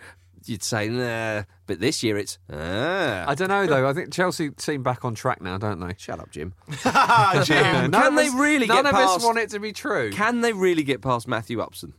you'd 0.50 0.63
say, 0.63 0.89
nah, 0.89 1.44
but 1.68 1.80
this 1.80 2.03
year 2.03 2.18
it's, 2.18 2.38
ah. 2.51 3.25
I 3.27 3.36
don't 3.36 3.50
know 3.50 3.65
though. 3.68 3.88
I 3.88 3.94
think 3.94 4.12
Chelsea 4.13 4.51
seem 4.57 4.83
back 4.83 5.03
on 5.06 5.15
track 5.15 5.42
now, 5.42 5.57
don't 5.57 5.80
they? 5.80 5.95
Shut 5.97 6.19
up, 6.19 6.31
Jim. 6.31 6.53
Jim. 6.74 6.83
None 6.83 7.92
Can 7.92 8.07
of 8.07 8.15
they 8.15 8.27
us- 8.27 8.33
really 8.36 8.68
None 8.68 8.83
get 8.83 8.94
of 8.94 8.95
us 8.95 9.13
past- 9.13 9.25
want 9.25 9.38
it 9.39 9.50
to 9.51 9.59
be 9.59 9.74
true. 9.74 10.12
Can 10.12 10.42
they 10.42 10.53
really 10.53 10.83
get 10.83 11.01
past 11.01 11.27
Matthew 11.27 11.59
Upson? 11.62 11.94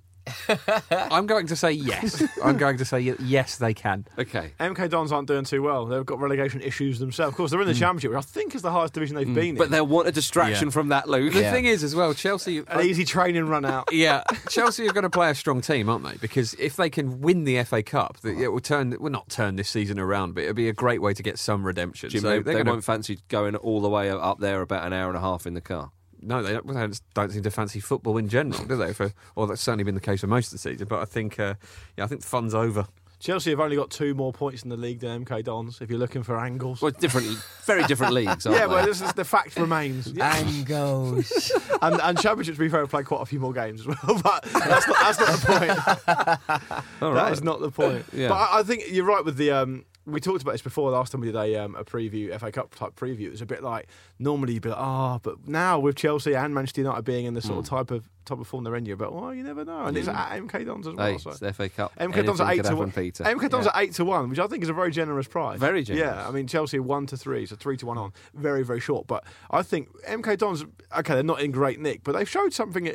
I'm 0.90 1.26
going 1.26 1.46
to 1.48 1.56
say 1.56 1.72
yes. 1.72 2.22
I'm 2.42 2.56
going 2.56 2.78
to 2.78 2.84
say 2.84 3.00
yes, 3.00 3.56
they 3.56 3.74
can. 3.74 4.06
Okay. 4.18 4.52
MK 4.58 4.90
Dons 4.90 5.12
aren't 5.12 5.28
doing 5.28 5.44
too 5.44 5.62
well. 5.62 5.86
They've 5.86 6.04
got 6.04 6.18
relegation 6.18 6.60
issues 6.60 6.98
themselves. 6.98 7.32
Of 7.32 7.36
course, 7.36 7.50
they're 7.50 7.60
in 7.60 7.66
the 7.66 7.74
hmm. 7.74 7.80
Championship, 7.80 8.10
which 8.10 8.18
I 8.18 8.22
think 8.22 8.54
is 8.54 8.62
the 8.62 8.72
highest 8.72 8.94
division 8.94 9.16
they've 9.16 9.26
hmm. 9.26 9.34
been 9.34 9.54
But 9.56 9.64
in. 9.66 9.70
they'll 9.72 9.86
want 9.86 10.08
a 10.08 10.12
distraction 10.12 10.68
Yeah. 10.68 10.72
from 10.72 10.88
that, 10.88 11.08
Luke. 11.08 11.32
The 11.32 11.40
Yeah. 11.40 11.52
thing 11.52 11.66
is, 11.66 11.82
as 11.82 11.94
well, 11.94 12.14
Chelsea. 12.14 12.58
An 12.66 12.80
easy 12.84 13.04
training 13.04 13.46
run 13.48 13.64
out. 13.64 13.88
Yeah, 13.96 14.24
Chelsea 14.50 14.86
are 14.86 14.92
going 14.92 15.04
to 15.04 15.10
play 15.10 15.30
a 15.30 15.34
strong 15.34 15.62
team, 15.62 15.88
aren't 15.88 16.04
they? 16.04 16.16
Because 16.18 16.54
if 16.54 16.76
they 16.76 16.90
can 16.90 17.20
win 17.22 17.44
the 17.44 17.62
FA 17.64 17.82
Cup, 17.82 18.18
the- 18.20 18.42
it 18.42 18.52
will 18.52 18.60
turn. 18.60 18.94
Well, 19.00 19.10
not 19.10 19.30
turn 19.30 19.56
this 19.56 19.70
season 19.70 19.98
around, 19.98 20.34
but 20.34 20.42
it'll 20.42 20.54
be 20.54 20.68
a 20.68 20.74
great 20.74 21.00
way 21.00 21.14
to 21.14 21.22
get 21.22 21.38
some 21.38 21.64
redemption. 21.64 22.10
Jim, 22.10 22.20
so 22.20 22.28
they, 22.28 22.34
they're 22.34 22.54
they 22.54 22.58
gonna, 22.60 22.72
won't 22.72 22.84
fancy 22.84 23.18
going 23.28 23.56
all 23.56 23.80
the 23.80 23.88
way 23.88 24.10
up 24.10 24.38
there 24.38 24.60
about 24.60 24.86
an 24.86 24.92
hour 24.92 25.08
and 25.08 25.16
a 25.16 25.20
half 25.20 25.46
in 25.46 25.54
the 25.54 25.60
car. 25.60 25.92
No, 26.22 26.42
they 26.42 26.52
don't, 26.52 26.66
they 26.66 26.74
don't- 26.74 27.00
don't 27.14 27.30
seem 27.30 27.42
to 27.42 27.50
fancy 27.50 27.80
football 27.80 28.16
in 28.18 28.28
general, 28.28 28.64
do 28.64 28.76
they? 28.76 28.92
For, 28.92 29.12
or 29.34 29.46
that's 29.46 29.60
certainly 29.62 29.84
been 29.84 29.94
the 29.94 30.00
case 30.00 30.20
for 30.20 30.26
most 30.26 30.46
of 30.46 30.52
the 30.52 30.58
season. 30.58 30.86
But 30.88 31.00
I 31.00 31.04
think, 31.04 31.38
uh, 31.40 31.54
yeah, 31.96 32.04
I 32.04 32.06
think 32.06 32.20
the 32.22 32.26
fun's 32.26 32.54
over. 32.54 32.86
Chelsea 33.18 33.48
have 33.48 33.60
only 33.60 33.76
got 33.76 33.88
two 33.90 34.14
more 34.14 34.30
points 34.30 34.62
in 34.62 34.68
the 34.68 34.76
league 34.76 35.00
than 35.00 35.24
MK 35.24 35.42
Dons, 35.44 35.80
if 35.80 35.88
you're 35.88 35.98
looking 35.98 36.22
for 36.22 36.38
angles. 36.38 36.82
Well, 36.82 36.90
different, 36.90 37.26
very 37.64 37.82
different 37.84 38.12
leagues, 38.20 38.44
aren't 38.46 38.58
yeah, 38.58 38.66
well, 38.66 38.84
this 38.84 39.00
is, 39.00 39.10
the 39.14 39.24
fact 39.24 39.56
remains. 39.56 40.12
Angles. 40.18 41.50
and, 41.82 41.98
and 42.02 42.20
Championship, 42.20 42.56
to 42.56 42.60
be 42.60 42.68
fair, 42.68 42.80
have 42.80 42.90
played 42.90 43.06
quite 43.06 43.22
a 43.22 43.26
few 43.26 43.40
more 43.40 43.54
games 43.54 43.80
as 43.80 43.86
well. 43.86 44.20
But 44.22 44.42
that's 44.52 44.86
not, 44.86 44.96
that's 45.00 45.18
not 45.18 45.28
the 45.40 45.46
point. 45.46 46.78
All 47.02 47.14
That 47.14 47.22
right. 47.22 47.32
is 47.32 47.42
not 47.42 47.60
the 47.60 47.70
point. 47.70 48.04
Yeah. 48.12 48.28
But 48.28 48.34
I, 48.34 48.58
I 48.58 48.62
think 48.62 48.84
you're 48.90 49.06
right 49.06 49.24
with 49.24 49.36
the. 49.38 49.50
Um, 49.50 49.84
we 50.06 50.20
talked 50.20 50.42
about 50.42 50.52
this 50.52 50.62
before 50.62 50.90
last 50.90 51.12
time 51.12 51.20
we 51.20 51.26
did 51.26 51.36
a, 51.36 51.56
um, 51.56 51.74
a 51.74 51.84
preview, 51.84 52.38
FA 52.38 52.52
Cup 52.52 52.74
type 52.74 52.94
preview. 52.94 53.22
It 53.22 53.30
was 53.30 53.42
a 53.42 53.46
bit 53.46 53.62
like 53.62 53.88
normally 54.18 54.54
you'd 54.54 54.62
be 54.62 54.68
like, 54.68 54.78
oh, 54.80 55.20
but 55.22 55.46
now 55.48 55.78
with 55.80 55.96
Chelsea 55.96 56.34
and 56.34 56.54
Manchester 56.54 56.82
United 56.82 57.02
being 57.02 57.26
in 57.26 57.34
the 57.34 57.42
sort 57.42 57.58
of 57.58 57.66
type 57.68 57.90
of 57.90 58.08
type 58.26 58.38
of 58.38 58.46
form 58.46 58.64
they're 58.64 58.76
in, 58.76 58.84
you're 58.84 58.96
but 58.96 59.12
well, 59.12 59.34
you 59.34 59.42
never 59.42 59.64
know. 59.64 59.86
And 59.86 59.96
it's 59.96 60.08
mm. 60.08 60.14
at 60.14 60.40
MK 60.42 60.66
Dons 60.66 60.86
as 60.86 60.94
well. 60.94 61.06
Hey, 61.06 61.18
so. 61.18 61.30
it's 61.30 61.40
the 61.40 61.52
FA 61.52 61.68
Cup. 61.68 61.92
MK 61.98 62.26
Dons 62.26 62.40
at 62.40 62.50
eight 62.50 62.64
to 62.64 62.76
one. 62.76 62.92
Peter. 62.92 63.24
MK 63.24 63.48
Dons 63.48 63.66
Yeah. 63.66 63.70
at 63.74 63.82
eight 63.82 63.92
to 63.94 64.04
one, 64.04 64.28
which 64.28 64.38
I 64.38 64.46
think 64.46 64.62
is 64.62 64.68
a 64.68 64.72
very 64.72 64.90
generous 64.90 65.26
price. 65.26 65.58
Very 65.58 65.82
generous. 65.82 66.06
Yeah, 66.06 66.28
I 66.28 66.30
mean 66.30 66.46
Chelsea 66.46 66.78
one 66.78 67.06
to 67.06 67.16
three, 67.16 67.46
so 67.46 67.56
three 67.56 67.76
to 67.78 67.86
one 67.86 67.98
on, 67.98 68.12
very 68.34 68.64
very 68.64 68.80
short. 68.80 69.06
But 69.06 69.24
I 69.50 69.62
think 69.62 69.88
MK 70.02 70.38
Dons, 70.38 70.64
okay, 70.98 71.14
they're 71.14 71.22
not 71.22 71.40
in 71.40 71.50
great 71.50 71.80
nick, 71.80 72.04
but 72.04 72.12
they've 72.12 72.28
showed 72.28 72.52
something 72.52 72.90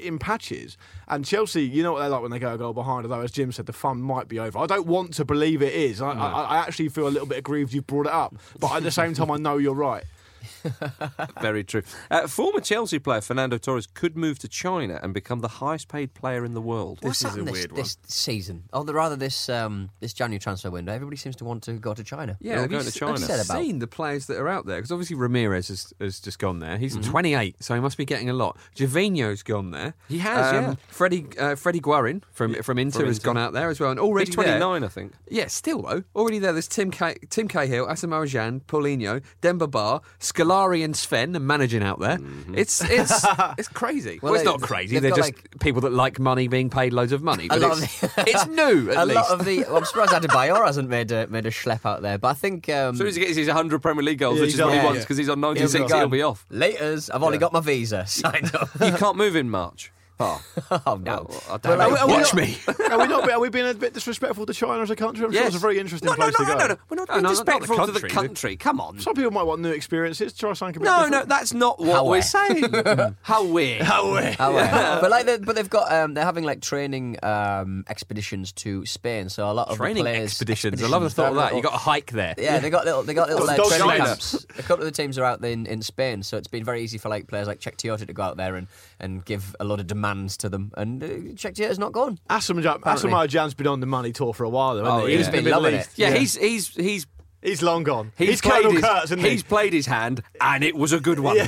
in 0.00 0.18
patches. 0.18 0.76
And 1.08 1.24
Chelsea, 1.24 1.62
you 1.62 1.82
know 1.82 1.92
what 1.92 2.00
they're 2.00 2.08
like 2.08 2.22
when 2.22 2.30
they 2.30 2.38
go 2.38 2.54
a 2.54 2.58
goal 2.58 2.72
behind. 2.72 3.04
Although 3.04 3.22
as 3.22 3.32
Jim 3.32 3.52
said, 3.52 3.66
the 3.66 3.72
fun 3.72 4.00
might 4.00 4.28
be 4.28 4.38
over. 4.38 4.58
I 4.58 4.66
don't 4.66 4.86
want 4.86 5.14
to 5.14 5.24
believe 5.24 5.62
it 5.62 5.74
is. 5.74 6.00
I, 6.00 6.12
I, 6.12 6.42
I 6.42 6.56
actually 6.58 6.88
feel 6.88 7.08
a 7.08 7.10
little 7.10 7.28
bit 7.28 7.38
aggrieved 7.38 7.72
you've 7.72 7.86
brought 7.86 8.06
it 8.06 8.12
up, 8.12 8.34
but 8.58 8.72
at 8.72 8.82
the 8.82 8.90
same 8.90 9.14
time, 9.14 9.30
I 9.30 9.36
know 9.36 9.58
you're 9.58 9.74
right. 9.74 10.04
Very 11.40 11.64
true. 11.64 11.82
Uh, 12.10 12.26
former 12.26 12.60
Chelsea 12.60 12.98
player 12.98 13.20
Fernando 13.20 13.58
Torres 13.58 13.86
could 13.86 14.16
move 14.16 14.38
to 14.40 14.48
China 14.48 14.98
and 15.02 15.12
become 15.14 15.40
the 15.40 15.48
highest 15.48 15.88
paid 15.88 16.14
player 16.14 16.44
in 16.44 16.54
the 16.54 16.60
world. 16.60 16.98
What's 17.02 17.24
is 17.24 17.36
a 17.36 17.42
this, 17.42 17.52
weird 17.52 17.72
one. 17.72 17.80
this 17.82 17.98
season? 18.06 18.64
Or 18.72 18.84
the, 18.84 18.94
rather, 18.94 19.16
this 19.16 19.48
um, 19.48 19.90
this 20.00 20.12
January 20.12 20.38
transfer 20.38 20.70
window. 20.70 20.92
Everybody 20.92 21.16
seems 21.16 21.36
to 21.36 21.44
want 21.44 21.62
to 21.64 21.72
go 21.74 21.94
to 21.94 22.02
China. 22.04 22.36
Yeah, 22.40 22.52
They're 22.52 22.56
all 22.56 22.62
have 22.62 22.70
you, 22.72 22.76
going 22.76 22.84
to 22.84 22.88
s- 22.88 22.94
China. 22.94 23.20
have 23.20 23.28
you 23.28 23.34
about- 23.44 23.62
seen 23.62 23.78
the 23.78 23.86
players 23.86 24.26
that 24.26 24.38
are 24.38 24.48
out 24.48 24.66
there? 24.66 24.76
Because 24.76 24.92
obviously 24.92 25.16
Ramires 25.16 25.68
has, 25.68 25.92
has 26.00 26.20
just 26.20 26.38
gone 26.38 26.58
there. 26.60 26.76
He's 26.78 26.96
Mm-hmm. 26.96 27.10
28, 27.10 27.56
so 27.62 27.74
he 27.74 27.80
must 27.80 27.98
be 27.98 28.06
getting 28.06 28.30
a 28.30 28.32
lot. 28.32 28.56
Gervinho's 28.74 29.42
gone 29.42 29.70
there. 29.70 29.92
He 30.08 30.18
has, 30.18 30.52
yeah. 30.52 30.74
Freddie 30.88 31.26
uh, 31.38 31.54
Freddie 31.56 31.80
Guarin 31.80 32.22
from 32.32 32.54
from 32.62 32.78
Inter 32.78 33.00
from 33.00 33.08
has 33.08 33.18
Inter. 33.18 33.26
gone 33.26 33.36
out 33.38 33.52
there 33.52 33.68
as 33.68 33.78
well, 33.80 33.90
and 33.90 34.00
already 34.00 34.26
He's 34.30 34.36
there- 34.36 34.44
29, 34.58 34.82
I 34.84 34.88
think. 34.88 35.12
Yeah, 35.28 35.46
still 35.48 35.82
though. 35.82 36.04
Already 36.14 36.38
there. 36.38 36.52
There's 36.52 36.68
Tim 36.68 36.90
K- 36.90 37.16
Tim 37.28 37.48
Cahill, 37.48 37.86
Asamoah 37.86 38.26
Gyan, 38.26 38.62
Paulinho, 38.64 39.22
Demba 39.42 39.66
Ba, 39.66 40.00
Scolari, 40.36 40.84
and 40.84 40.94
Sven 40.96 41.34
are 41.36 41.40
managing 41.40 41.82
out 41.82 41.98
there. 41.98 42.18
Mm-hmm. 42.18 42.54
It's 42.56 42.82
it's 42.84 43.24
it's 43.58 43.68
crazy. 43.68 44.18
Well, 44.22 44.32
Well, 44.32 44.34
it's 44.40 44.44
they- 44.44 44.50
not 44.50 44.60
crazy. 44.60 44.94
they've 44.98 45.02
They're 45.02 45.10
just 45.22 45.34
like- 45.34 45.58
people 45.60 45.80
that 45.82 45.92
like 45.92 46.18
money 46.18 46.48
being 46.48 46.70
paid 46.70 46.92
loads 46.92 47.12
of 47.12 47.22
money. 47.22 47.48
But 47.48 47.60
lot 47.60 47.72
of 47.72 47.82
it's, 47.82 48.00
the- 48.00 48.24
it's 48.26 48.46
new 48.46 48.90
at 48.90 48.96
a 48.98 49.04
least. 49.06 49.14
lot 49.16 49.30
of 49.30 49.44
the. 49.44 49.60
Well, 49.64 49.76
I'm 49.78 49.84
surprised 49.84 50.12
Adebayor 50.12 50.66
hasn't 50.66 50.88
made 50.88 51.10
a, 51.12 51.26
made 51.28 51.46
a 51.46 51.50
schlep 51.50 51.84
out 51.84 52.02
there, 52.02 52.18
but 52.18 52.28
I 52.28 52.34
think. 52.34 52.68
Um, 52.68 52.92
As 52.92 52.98
soon 52.98 53.06
as 53.08 53.16
he 53.16 53.22
gets 53.24 53.36
his 53.36 53.46
100 53.48 53.80
Premier 53.82 54.02
League 54.02 54.18
goals, 54.18 54.36
Yeah, 54.36 54.42
which 54.42 54.54
is 54.54 54.60
what 54.60 54.72
he 54.72 54.78
on. 54.78 54.84
wants 54.84 54.98
Yeah. 54.98 55.04
because 55.04 55.16
he's 55.16 55.28
on 55.28 55.38
he'll 55.38 55.54
96, 55.54 55.92
he'll 55.92 56.08
be 56.08 56.22
off. 56.22 56.46
Laters, 56.50 57.10
I've 57.12 57.22
only 57.22 57.38
got 57.38 57.52
my 57.52 57.60
visa 57.60 58.06
signed 58.06 58.54
up. 58.54 58.68
You 58.80 58.92
can't 58.92 59.16
move 59.16 59.36
in 59.36 59.48
March. 59.50 59.92
Oh, 60.18 60.42
Oh 60.86 60.94
no! 60.96 61.26
well, 61.28 61.42
I 61.48 61.50
don't 61.58 61.62
But, 61.62 61.76
know. 61.76 61.88
we 62.06 62.12
Watch 62.14 62.32
not- 62.32 62.34
me. 62.34 62.56
Are 62.90 62.98
we 62.98 63.06
not? 63.06 63.30
Are 63.30 63.38
we 63.40 63.50
being 63.50 63.66
a 63.68 63.74
bit 63.74 63.92
disrespectful 63.92 64.46
to 64.46 64.54
China 64.54 64.82
as 64.82 64.90
a 64.90 64.96
country? 64.96 65.24
I'm 65.26 65.32
sure 65.32 65.46
it's 65.46 65.56
a 65.56 65.58
very 65.58 65.78
interesting 65.78 66.06
no, 66.06 66.12
no, 66.12 66.16
place 66.16 66.34
no, 66.38 66.44
to 66.46 66.52
go. 66.52 66.58
no, 66.58 66.66
no. 66.68 66.76
We're 66.88 66.96
not 66.96 67.08
No, 67.08 67.14
being 67.14 67.22
no, 67.22 67.28
not 67.28 67.44
the 67.44 67.52
disrespectful 67.52 67.86
to 67.86 67.92
the 67.92 68.08
country. 68.08 68.56
Come 68.56 68.80
on. 68.80 68.98
Some 68.98 69.14
people 69.14 69.30
might 69.30 69.42
want 69.42 69.60
new 69.60 69.70
experiences. 69.72 70.32
Try 70.32 70.54
something 70.54 70.76
a 70.76 70.80
bit 70.80 70.84
No, 70.86 71.04
different. 71.04 71.28
no, 71.28 71.34
that's 71.36 71.52
not 71.52 71.78
what 71.78 71.92
How 71.92 72.04
we're 72.04 72.10
we? 72.18 72.22
saying. 72.22 72.64
How 73.22 73.44
we? 73.44 73.74
How 73.74 74.06
we? 74.10 74.20
Oh, 74.40 74.56
yeah. 74.56 74.98
but 75.02 75.10
like, 75.10 75.26
but 75.44 75.54
they've 75.54 75.68
got 75.68 75.92
um, 75.92 76.14
they're 76.14 76.24
having 76.24 76.44
like 76.44 76.62
training 76.62 77.18
um, 77.22 77.84
expeditions 77.88 78.52
to 78.52 78.86
Spain. 78.86 79.28
So 79.28 79.50
a 79.50 79.52
lot 79.52 79.68
of 79.68 79.76
Training 79.76 80.02
players, 80.04 80.30
expeditions. 80.30 80.82
I 80.82 80.86
love 80.88 81.02
the 81.02 81.10
thought 81.10 81.30
of 81.30 81.36
that. 81.36 81.54
You 81.54 81.62
got 81.62 81.72
to 81.72 81.76
hike 81.76 82.10
there. 82.12 82.34
Yeah, 82.38 82.58
they 82.60 82.70
got 82.70 82.84
little, 82.86 83.02
they 83.02 83.12
got 83.14 83.28
little 83.28 83.48
uh, 83.48 83.56
training 83.56 84.02
camps. 84.04 84.46
A 84.58 84.62
couple 84.62 84.76
of 84.78 84.84
the 84.84 84.90
teams 84.92 85.18
are 85.18 85.24
out 85.24 85.44
in, 85.44 85.66
in 85.66 85.82
Spain, 85.82 86.22
so 86.22 86.36
it's 86.38 86.48
been 86.48 86.64
very 86.64 86.82
easy 86.82 86.96
for 86.96 87.10
like 87.10 87.26
players 87.26 87.46
like 87.46 87.60
Cheick 87.60 87.76
Tioté 87.76 88.06
to 88.06 88.12
go 88.12 88.22
out 88.22 88.36
there 88.38 88.54
and, 88.56 88.66
and 88.98 89.24
give 89.24 89.54
a 89.60 89.64
lot 89.64 89.80
of 89.80 89.86
demands 90.14 90.36
to 90.38 90.48
them. 90.48 90.72
And 90.76 91.02
uh, 91.02 91.06
Tioté's 91.06 91.78
not 91.78 91.92
gone. 91.92 92.18
Asamoah 92.30 93.28
Gyan's 93.28 93.54
been 93.54 93.66
on 93.66 93.80
the 93.80 93.86
money 93.86 94.12
tour 94.12 94.32
for 94.34 94.44
a 94.44 94.48
while, 94.48 94.76
though. 94.76 94.84
Hasn't 94.84 95.02
Oh, 95.02 95.06
he? 95.06 95.12
yeah. 95.12 95.18
He's 95.18 95.28
been 95.28 95.44
loving 95.44 95.74
it. 95.74 95.88
Yeah, 95.96 96.14
he's 96.14 96.36
he's 96.36 96.68
he's 96.74 97.06
He's 97.46 97.62
long 97.62 97.84
gone. 97.84 98.12
he's, 98.18 98.28
He's 98.28 98.40
played 98.40 98.52
Colonel 98.64 98.72
his 98.72 98.80
Kurtz, 98.82 99.04
isn't 99.04 99.20
he's 99.20 99.42
played 99.44 99.72
his 99.72 99.86
hand, 99.86 100.22
and 100.40 100.64
it 100.64 100.74
was 100.74 100.92
a 100.92 100.98
good 101.00 101.20
one. 101.20 101.36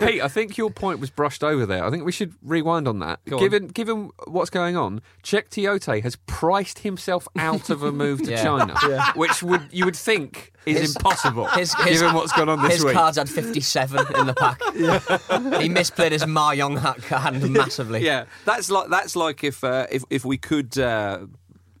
Pete, 0.00 0.22
I 0.22 0.28
think 0.28 0.58
your 0.58 0.70
point 0.70 1.00
was 1.00 1.08
brushed 1.10 1.42
over 1.42 1.64
there. 1.64 1.84
I 1.84 1.90
think 1.90 2.04
we 2.04 2.12
should 2.12 2.34
rewind 2.42 2.86
on 2.86 2.98
that. 2.98 3.20
Go 3.24 3.36
on. 3.36 3.42
given 3.42 3.66
given 3.68 4.10
what's 4.26 4.50
going 4.50 4.76
on, 4.76 5.00
Cheick 5.22 5.48
Tioté 5.48 6.02
has 6.02 6.16
priced 6.26 6.80
himself 6.80 7.26
out 7.38 7.70
of 7.70 7.82
a 7.82 7.90
move 7.90 8.22
to 8.24 8.30
Yeah. 8.30 8.42
China, 8.44 8.74
which 9.16 9.42
would 9.42 9.62
you 9.70 9.86
would 9.86 9.96
think 9.96 10.52
is 10.66 10.78
His- 10.78 10.96
impossible 10.96 11.46
His, 11.46 11.72
his, 11.74 12.00
given 12.00 12.14
what's 12.14 12.32
gone 12.32 12.50
on 12.50 12.62
this 12.62 12.74
his 12.74 12.84
week. 12.84 12.92
His 12.92 12.98
cards 12.98 13.16
had 13.16 13.30
57 13.30 14.14
in 14.16 14.26
the 14.26 14.34
pack. 14.34 14.60
He 15.60 15.68
misplayed 15.68 16.12
his 16.12 16.24
mahjong 16.24 16.78
hand 17.04 17.50
massively. 17.50 18.04
Yeah, 18.04 18.26
that's 18.44 18.70
like 18.70 18.88
that's 18.90 19.16
like 19.16 19.42
if 19.44 19.64
uh, 19.64 19.86
if 19.90 20.04
if 20.10 20.24
we 20.24 20.36
could. 20.36 20.78
Uh, 20.78 21.20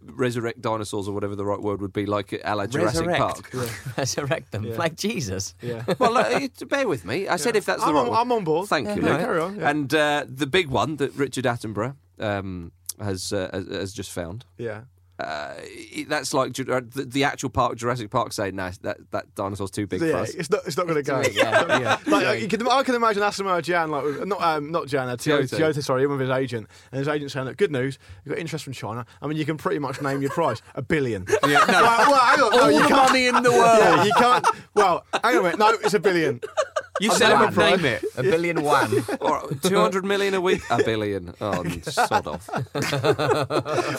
Resurrect 0.02 0.60
dinosaurs, 0.62 1.08
or 1.08 1.12
whatever 1.12 1.36
the 1.36 1.44
right 1.44 1.60
word 1.60 1.80
would 1.82 1.92
be, 1.92 2.06
like 2.06 2.32
a 2.44 2.54
la 2.56 2.66
Jurassic. 2.66 3.06
Park. 3.16 3.50
Resurrect 3.98 4.50
them. 4.52 4.64
Like 4.76 4.96
Jesus. 4.96 5.54
Yeah. 5.60 5.84
well, 5.98 6.16
uh, 6.16 6.28
it- 6.30 6.68
bear 6.68 6.88
with 6.88 7.04
me. 7.04 7.28
I 7.28 7.36
said 7.36 7.54
if 7.56 7.66
that's 7.66 7.82
the 7.82 7.88
I'm 7.88 7.94
right 7.94 8.00
on- 8.02 8.08
one. 8.08 8.18
I'm 8.18 8.32
on 8.32 8.44
board. 8.44 8.68
Thank 8.68 8.86
Yeah, 8.88 8.94
you. 8.96 9.02
yeah, 9.02 9.08
Luke. 9.12 9.20
carry 9.20 9.40
on, 9.40 9.56
yeah. 9.56 9.70
And 9.70 9.94
uh, 9.94 10.24
the 10.26 10.46
big 10.46 10.68
one 10.68 10.96
that 10.96 11.14
Richard 11.16 11.44
Attenborough 11.44 11.96
um, 12.18 12.72
has 12.98 13.32
uh, 13.32 13.50
has- 13.52 13.68
has 13.68 13.92
just 13.92 14.10
found. 14.10 14.44
Yeah. 14.56 14.82
Uh, 15.20 15.54
it- 15.60 16.08
that's 16.08 16.32
like 16.34 16.54
the, 16.54 17.06
the 17.08 17.24
actual 17.24 17.50
park, 17.50 17.76
Jurassic 17.76 18.10
Park, 18.10 18.32
saying, 18.32 18.56
"No, 18.56 18.70
that 18.82 18.98
that 19.10 19.34
dinosaur's 19.34 19.70
too 19.70 19.86
big 19.86 20.00
for 20.00 20.14
us." 20.16 20.30
it's 20.34 20.50
not. 20.50 20.60
It's 20.66 20.76
not 20.76 20.86
going 20.86 20.96
to 20.96 21.02
go. 21.02 21.20
Yeah, 21.32 21.78
yeah. 21.80 21.96
Like, 22.06 22.40
you 22.40 22.48
can, 22.48 22.66
I 22.68 22.82
can 22.82 22.94
imagine 22.94 23.22
Asamoah 23.22 23.62
Gyan, 23.62 23.90
like 23.90 24.26
not 24.26 24.40
um, 24.42 24.70
not 24.72 24.86
Gyan, 24.86 25.08
uh, 25.08 25.80
sorry, 25.80 26.04
him 26.04 26.10
with 26.10 26.20
his 26.20 26.30
agent, 26.30 26.66
and 26.92 26.98
his 26.98 27.08
agent 27.08 27.30
saying, 27.30 27.46
"Look, 27.46 27.56
good 27.56 27.70
news, 27.72 27.98
you've 28.24 28.34
got 28.34 28.40
interest 28.40 28.64
from 28.64 28.72
China. 28.72 29.04
I 29.20 29.26
mean, 29.26 29.36
you 29.38 29.44
can 29.44 29.56
pretty 29.56 29.78
much 29.78 30.00
name 30.02 30.22
your 30.22 30.30
price, 30.30 30.62
a 30.74 30.82
billion. 30.82 31.26
Yeah, 31.50 31.64
no. 31.66 31.82
well, 31.82 32.10
well, 32.10 32.20
hang 32.20 32.40
on, 32.40 32.50
no, 32.52 32.62
All 32.62 32.70
you 32.70 32.82
the 32.82 32.88
can't. 32.88 33.08
money 33.10 33.26
in 33.26 33.42
the 33.42 33.50
world. 33.50 33.78
Yeah, 33.80 34.04
you 34.04 34.12
can't. 34.16 34.46
Well, 34.74 35.04
hang 35.24 35.34
on 35.34 35.40
a 35.40 35.42
minute. 35.42 35.58
No, 35.58 35.70
it's 35.70 35.94
a 35.94 35.98
billion. 36.00 36.40
You 37.00 37.10
I'm 37.10 37.16
said 37.16 37.28
not 37.30 37.52
it, 37.52 37.56
name 37.56 37.84
it. 37.84 38.04
A 38.16 38.22
billion 38.22 38.62
one. 38.62 38.92
or 39.20 39.48
two 39.62 39.76
hundred 39.76 40.04
million 40.04 40.34
a 40.34 40.40
week, 40.40 40.62
a 40.70 40.82
billion. 40.84 41.34
Oh, 41.40 41.64
sod 41.82 42.26
off. 42.26 42.48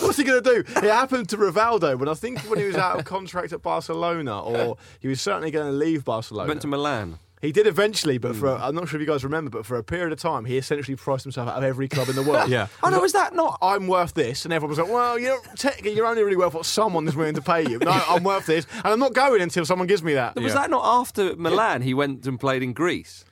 What's 0.01 0.17
he 0.17 0.24
going 0.24 0.43
to 0.43 0.63
do? 0.63 0.63
It 0.77 0.84
happened 0.84 1.27
to 1.29 1.38
Rivaldo, 1.38 1.98
but 1.98 2.08
I 2.08 2.13
think 2.13 2.39
when 2.41 2.60
he 2.60 2.65
was 2.65 2.75
out 2.75 3.00
of 3.00 3.05
contract 3.05 3.53
at 3.53 3.63
Barcelona, 3.63 4.39
or 4.41 4.77
he 5.00 5.08
was 5.08 5.20
certainly 5.20 5.50
going 5.50 5.65
to 5.65 5.74
leave 5.74 6.05
Barcelona. 6.05 6.48
Went 6.48 6.62
to 6.62 6.67
Milan. 6.67 7.17
He 7.41 7.51
did 7.51 7.65
eventually, 7.65 8.17
but 8.19 8.36
for 8.36 8.48
a, 8.48 8.55
I'm 8.55 8.75
not 8.75 8.88
sure 8.88 9.00
if 9.01 9.05
you 9.07 9.12
guys 9.12 9.24
remember, 9.24 9.50
but 9.50 9.65
for 9.65 9.75
a 9.75 9.83
period 9.83 10.12
of 10.13 10.19
time, 10.19 10.45
he 10.45 10.57
essentially 10.57 10.95
priced 10.95 11.24
himself 11.24 11.50
out 11.50 11.57
of 11.57 11.63
every 11.63 11.88
club 11.88 12.07
in 12.10 12.15
the 12.15 12.21
world. 12.24 12.50
Yeah. 12.51 12.67
Oh 12.83 12.89
no, 12.89 13.03
is 13.03 13.13
that 13.13 13.33
not? 13.33 13.57
I'm 13.62 13.88
worth 13.88 14.13
this, 14.13 14.45
and 14.45 14.53
everyone 14.53 14.69
was 14.75 14.79
like, 14.79 14.89
"Well, 14.93 15.17
you're 15.17 15.39
technically 15.55 15.93
you're 15.93 16.05
only 16.05 16.21
really 16.24 16.36
worth 16.38 16.53
what 16.53 16.65
someone 16.65 17.07
is 17.07 17.15
willing 17.15 17.36
to 17.36 17.41
pay 17.41 17.67
you." 17.67 17.79
No, 17.79 17.91
I'm 17.91 18.24
worth 18.24 18.45
this, 18.45 18.67
and 18.75 18.88
I'm 18.88 19.00
not 19.00 19.13
going 19.13 19.41
until 19.41 19.65
someone 19.65 19.88
gives 19.88 20.03
me 20.03 20.13
that. 20.15 20.36
Was 20.36 20.53
that 20.53 20.69
not 20.69 20.83
after 20.86 21.36
Milan? 21.36 21.81
He 21.81 21.93
went 21.93 22.25
and 22.27 22.39
played 22.39 22.62
in 22.63 22.74
Greece. 22.74 23.25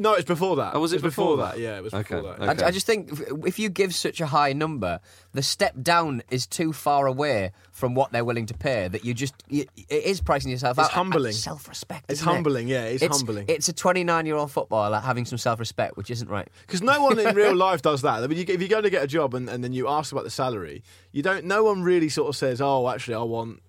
No, 0.00 0.14
it's 0.14 0.24
before 0.26 0.56
that. 0.56 0.74
Oh, 0.74 0.80
was 0.80 0.92
it 0.92 0.96
It's 0.96 1.02
before 1.02 1.36
that? 1.36 1.54
that? 1.56 1.60
Yeah, 1.60 1.76
it 1.76 1.82
was 1.82 1.92
Okay, 1.92 2.14
before 2.16 2.36
that. 2.36 2.48
okay. 2.48 2.64
I, 2.64 2.68
I 2.68 2.70
just 2.70 2.86
think 2.86 3.12
if, 3.12 3.20
if 3.46 3.58
you 3.58 3.68
give 3.68 3.94
such 3.94 4.20
a 4.20 4.26
high 4.26 4.54
number, 4.54 4.98
the 5.34 5.42
step 5.42 5.74
down 5.82 6.22
is 6.30 6.46
too 6.46 6.72
far 6.72 7.06
away 7.06 7.52
from 7.70 7.94
what 7.94 8.10
they're 8.10 8.24
willing 8.24 8.46
to 8.46 8.54
pay. 8.54 8.88
That 8.88 9.04
you 9.04 9.12
just 9.12 9.34
you, 9.48 9.66
it 9.76 10.04
is 10.04 10.20
pricing 10.22 10.50
yourself 10.50 10.78
It's 10.78 10.86
out. 10.88 10.92
humbling. 10.92 11.32
Self 11.34 11.68
respect. 11.68 12.10
It's 12.10 12.20
humbling, 12.22 12.66
yeah, 12.66 12.84
it's 12.84 13.04
humbling. 13.06 13.44
It's 13.48 13.68
a 13.68 13.72
29 13.74 14.24
year 14.26 14.36
old 14.36 14.50
footballer 14.50 14.98
having 15.00 15.26
some 15.26 15.38
self 15.38 15.60
respect, 15.60 15.96
which 15.98 16.10
isn't 16.10 16.28
right. 16.30 16.48
Because 16.66 16.82
no 16.82 17.02
one 17.02 17.18
in 17.18 17.34
real 17.42 17.54
life 17.54 17.82
does 17.82 18.00
that. 18.02 18.22
I 18.22 18.26
mean, 18.26 18.38
you, 18.38 18.44
if 18.48 18.62
you 18.62 18.68
go 18.68 18.80
to 18.80 18.88
get 18.90 19.02
a 19.02 19.06
job 19.06 19.34
and, 19.34 19.48
and 19.50 19.62
then 19.62 19.72
you 19.74 19.86
ask 19.86 20.12
about 20.12 20.24
the 20.24 20.30
salary, 20.30 20.82
you 21.12 21.22
don't. 21.22 21.44
No 21.44 21.62
one 21.62 21.82
really 21.82 22.08
sort 22.08 22.28
of 22.30 22.36
says, 22.36 22.60
"Oh, 22.62 22.88
actually, 22.88 23.16
I 23.16 23.22
want 23.22 23.60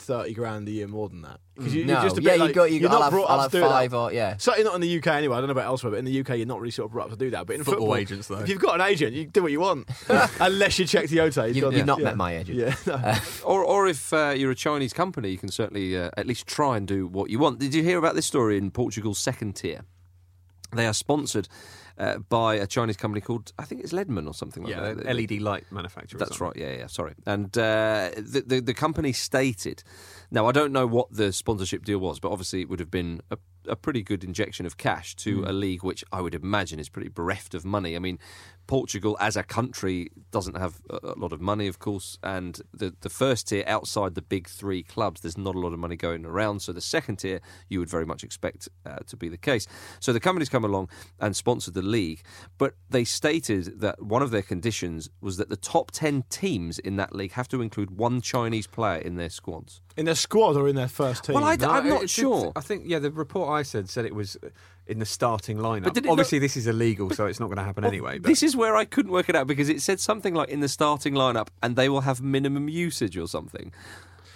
thirty 0.00 0.34
grand 0.34 0.66
a 0.68 0.70
year 0.70 0.88
more 0.88 1.08
than 1.08 1.22
that." 1.22 1.40
Because 1.56 1.74
you, 1.74 1.84
No, 1.84 1.92
you're 1.94 2.02
just 2.02 2.18
a 2.18 2.22
yeah, 2.22 2.36
bit 2.38 2.48
you 2.48 2.52
got- 2.54 2.70
you 2.72 2.78
you're 2.78 2.88
got- 2.88 2.94
I'll 2.94 2.98
not 3.00 3.04
have- 3.04 3.12
brought 3.12 3.30
I'll 3.30 3.40
up 3.40 3.50
to 3.50 3.56
have 3.58 3.64
do 3.66 3.70
five 3.70 3.90
that. 3.90 3.96
or- 3.96 4.12
yeah. 4.12 4.36
Certainly 4.38 4.64
not 4.64 4.74
in 4.76 4.80
the 4.80 4.88
UK 4.98 5.06
anyway. 5.08 5.36
I 5.36 5.40
don't 5.40 5.48
know 5.48 5.52
about 5.52 5.66
elsewhere, 5.66 5.90
but 5.90 5.98
in 5.98 6.04
the 6.06 6.20
UK, 6.20 6.36
you're 6.38 6.46
not 6.46 6.58
really 6.60 6.70
sort 6.70 6.86
of 6.86 6.92
brought 6.92 7.04
up 7.06 7.10
to 7.10 7.16
do 7.16 7.30
that. 7.30 7.46
But 7.46 7.56
in 7.56 7.64
Football 7.64 7.80
football, 7.86 7.96
agents, 7.96 8.28
though. 8.28 8.38
if 8.38 8.48
you've 8.48 8.60
got 8.60 8.74
an 8.80 8.86
agent, 8.86 9.12
you 9.14 9.26
do 9.26 9.42
what 9.42 9.52
you 9.52 9.60
want, 9.60 9.88
unless 10.40 10.78
you 10.78 10.86
check 10.86 11.08
the 11.08 11.20
He's 11.22 11.36
You, 11.56 11.62
got- 11.62 11.72
You've 11.74 11.86
not 11.86 11.98
yeah. 11.98 12.04
met 12.04 12.16
my 12.16 12.36
agent. 12.36 12.58
Yeah. 12.58 12.74
no. 12.86 13.14
Or, 13.44 13.62
or 13.64 13.88
if 13.88 14.12
uh, 14.12 14.34
you're 14.36 14.50
a 14.50 14.54
Chinese 14.54 14.92
company, 14.92 15.30
you 15.30 15.38
can 15.38 15.50
certainly 15.50 15.96
uh, 15.96 16.10
at 16.16 16.26
least 16.26 16.46
try 16.46 16.76
and 16.76 16.86
do 16.88 17.06
what 17.06 17.30
you 17.30 17.38
want. 17.38 17.58
Did 17.58 17.74
you 17.74 17.82
hear 17.82 17.98
about 17.98 18.14
this 18.14 18.26
story 18.26 18.56
in 18.56 18.70
Portugal's 18.70 19.18
second 19.18 19.54
tier? 19.56 19.82
They 20.72 20.86
are 20.86 20.94
sponsored 20.94 21.48
uh, 22.00 22.18
by 22.28 22.54
a 22.54 22.66
Chinese 22.66 22.96
company 22.96 23.20
called, 23.20 23.52
I 23.58 23.64
think 23.64 23.82
it's 23.82 23.92
Ledman 23.92 24.26
or 24.26 24.34
something 24.34 24.62
like 24.64 24.72
Yeah, 24.72 24.94
that. 24.94 25.16
LED 25.16 25.40
light 25.42 25.64
manufacturer. 25.70 26.18
That's 26.18 26.40
right. 26.40 26.56
Yeah, 26.56 26.72
yeah. 26.72 26.86
Sorry. 26.88 27.14
And 27.26 27.56
uh, 27.56 28.10
the, 28.16 28.42
the 28.46 28.60
the 28.60 28.74
company 28.74 29.12
stated. 29.12 29.82
Now 30.30 30.46
I 30.46 30.52
don't 30.52 30.72
know 30.72 30.86
what 30.86 31.08
the 31.12 31.32
sponsorship 31.32 31.84
deal 31.84 31.98
was, 31.98 32.18
but 32.20 32.30
obviously 32.30 32.60
it 32.62 32.68
would 32.70 32.80
have 32.80 32.90
been 32.90 33.20
a, 33.30 33.38
a 33.68 33.76
pretty 33.76 34.02
good 34.02 34.24
injection 34.24 34.64
of 34.66 34.76
cash 34.76 35.14
to 35.16 35.44
a 35.46 35.52
league 35.52 35.82
which 35.82 36.04
I 36.12 36.20
would 36.20 36.34
imagine 36.34 36.78
is 36.80 36.88
pretty 36.88 37.08
bereft 37.10 37.54
of 37.54 37.64
money. 37.64 37.96
I 37.96 37.98
mean, 37.98 38.18
Portugal 38.68 39.16
as 39.20 39.36
a 39.36 39.42
country 39.42 40.10
doesn't 40.30 40.56
have 40.56 40.80
a, 40.88 40.98
a 41.02 41.16
lot 41.18 41.32
of 41.32 41.40
money, 41.40 41.66
of 41.66 41.78
course, 41.80 42.16
and 42.22 42.60
the 42.72 42.94
the 43.00 43.10
first 43.10 43.48
tier 43.48 43.64
outside 43.66 44.14
the 44.14 44.22
big 44.22 44.48
three 44.48 44.82
clubs, 44.84 45.20
there's 45.20 45.36
not 45.36 45.54
a 45.56 45.58
lot 45.58 45.72
of 45.72 45.78
money 45.80 45.96
going 45.96 46.24
around. 46.24 46.60
So 46.62 46.72
the 46.72 46.80
second 46.80 47.16
tier, 47.16 47.40
you 47.68 47.80
would 47.80 47.90
very 47.90 48.06
much 48.06 48.22
expect 48.24 48.68
uh, 48.86 48.98
to 49.08 49.16
be 49.16 49.28
the 49.28 49.36
case. 49.50 49.66
So 49.98 50.12
the 50.12 50.20
company's 50.20 50.48
come 50.48 50.64
along 50.64 50.88
and 51.18 51.34
sponsored 51.34 51.74
the 51.74 51.82
league, 51.90 52.22
but 52.58 52.74
they 52.88 53.04
stated 53.04 53.80
that 53.80 54.02
one 54.02 54.22
of 54.22 54.30
their 54.30 54.42
conditions 54.42 55.10
was 55.20 55.36
that 55.38 55.48
the 55.48 55.56
top 55.56 55.90
ten 55.90 56.24
teams 56.30 56.78
in 56.78 56.96
that 56.96 57.14
league 57.14 57.32
have 57.32 57.48
to 57.48 57.60
include 57.62 57.90
one 57.90 58.20
Chinese 58.20 58.66
player 58.66 59.00
in 59.00 59.16
their 59.16 59.30
squads. 59.30 59.80
in 59.96 60.06
their 60.06 60.14
squad 60.14 60.56
or 60.56 60.66
in 60.68 60.76
their 60.76 60.88
first 60.88 61.24
team. 61.24 61.34
Well, 61.34 61.44
I- 61.44 61.56
No, 61.56 61.70
I'm 61.70 61.88
not 61.88 62.00
it- 62.02 62.04
it- 62.04 62.10
sure. 62.10 62.52
I 62.56 62.60
think 62.60 62.84
yeah, 62.86 62.98
the 63.00 63.10
report 63.10 63.50
I 63.50 63.62
said 63.62 63.90
said 63.90 64.04
it 64.06 64.14
was 64.14 64.36
uh, 64.42 64.48
in 64.86 64.98
the 64.98 65.04
starting 65.04 65.58
lineup. 65.58 65.84
But 65.84 65.94
did 65.94 66.06
it 66.06 66.08
Obviously, 66.10 66.38
this 66.38 66.56
is 66.56 66.66
illegal, 66.66 67.10
so 67.10 67.26
it's 67.26 67.38
not 67.38 67.46
going 67.46 67.58
to 67.58 67.64
happen 67.64 67.84
anyway. 67.84 68.18
But 68.18 68.28
This 68.28 68.42
is 68.42 68.56
where 68.56 68.74
I 68.76 68.84
couldn't 68.86 69.12
work 69.12 69.28
it 69.28 69.36
out 69.36 69.46
because 69.46 69.68
it 69.68 69.82
said 69.82 70.00
something 70.00 70.32
like 70.34 70.48
in 70.48 70.60
the 70.60 70.68
starting 70.68 71.14
lineup, 71.14 71.48
and 71.62 71.76
they 71.76 71.88
will 71.88 72.00
have 72.02 72.20
minimum 72.22 72.68
usage 72.68 73.16
or 73.18 73.28
something. 73.28 73.72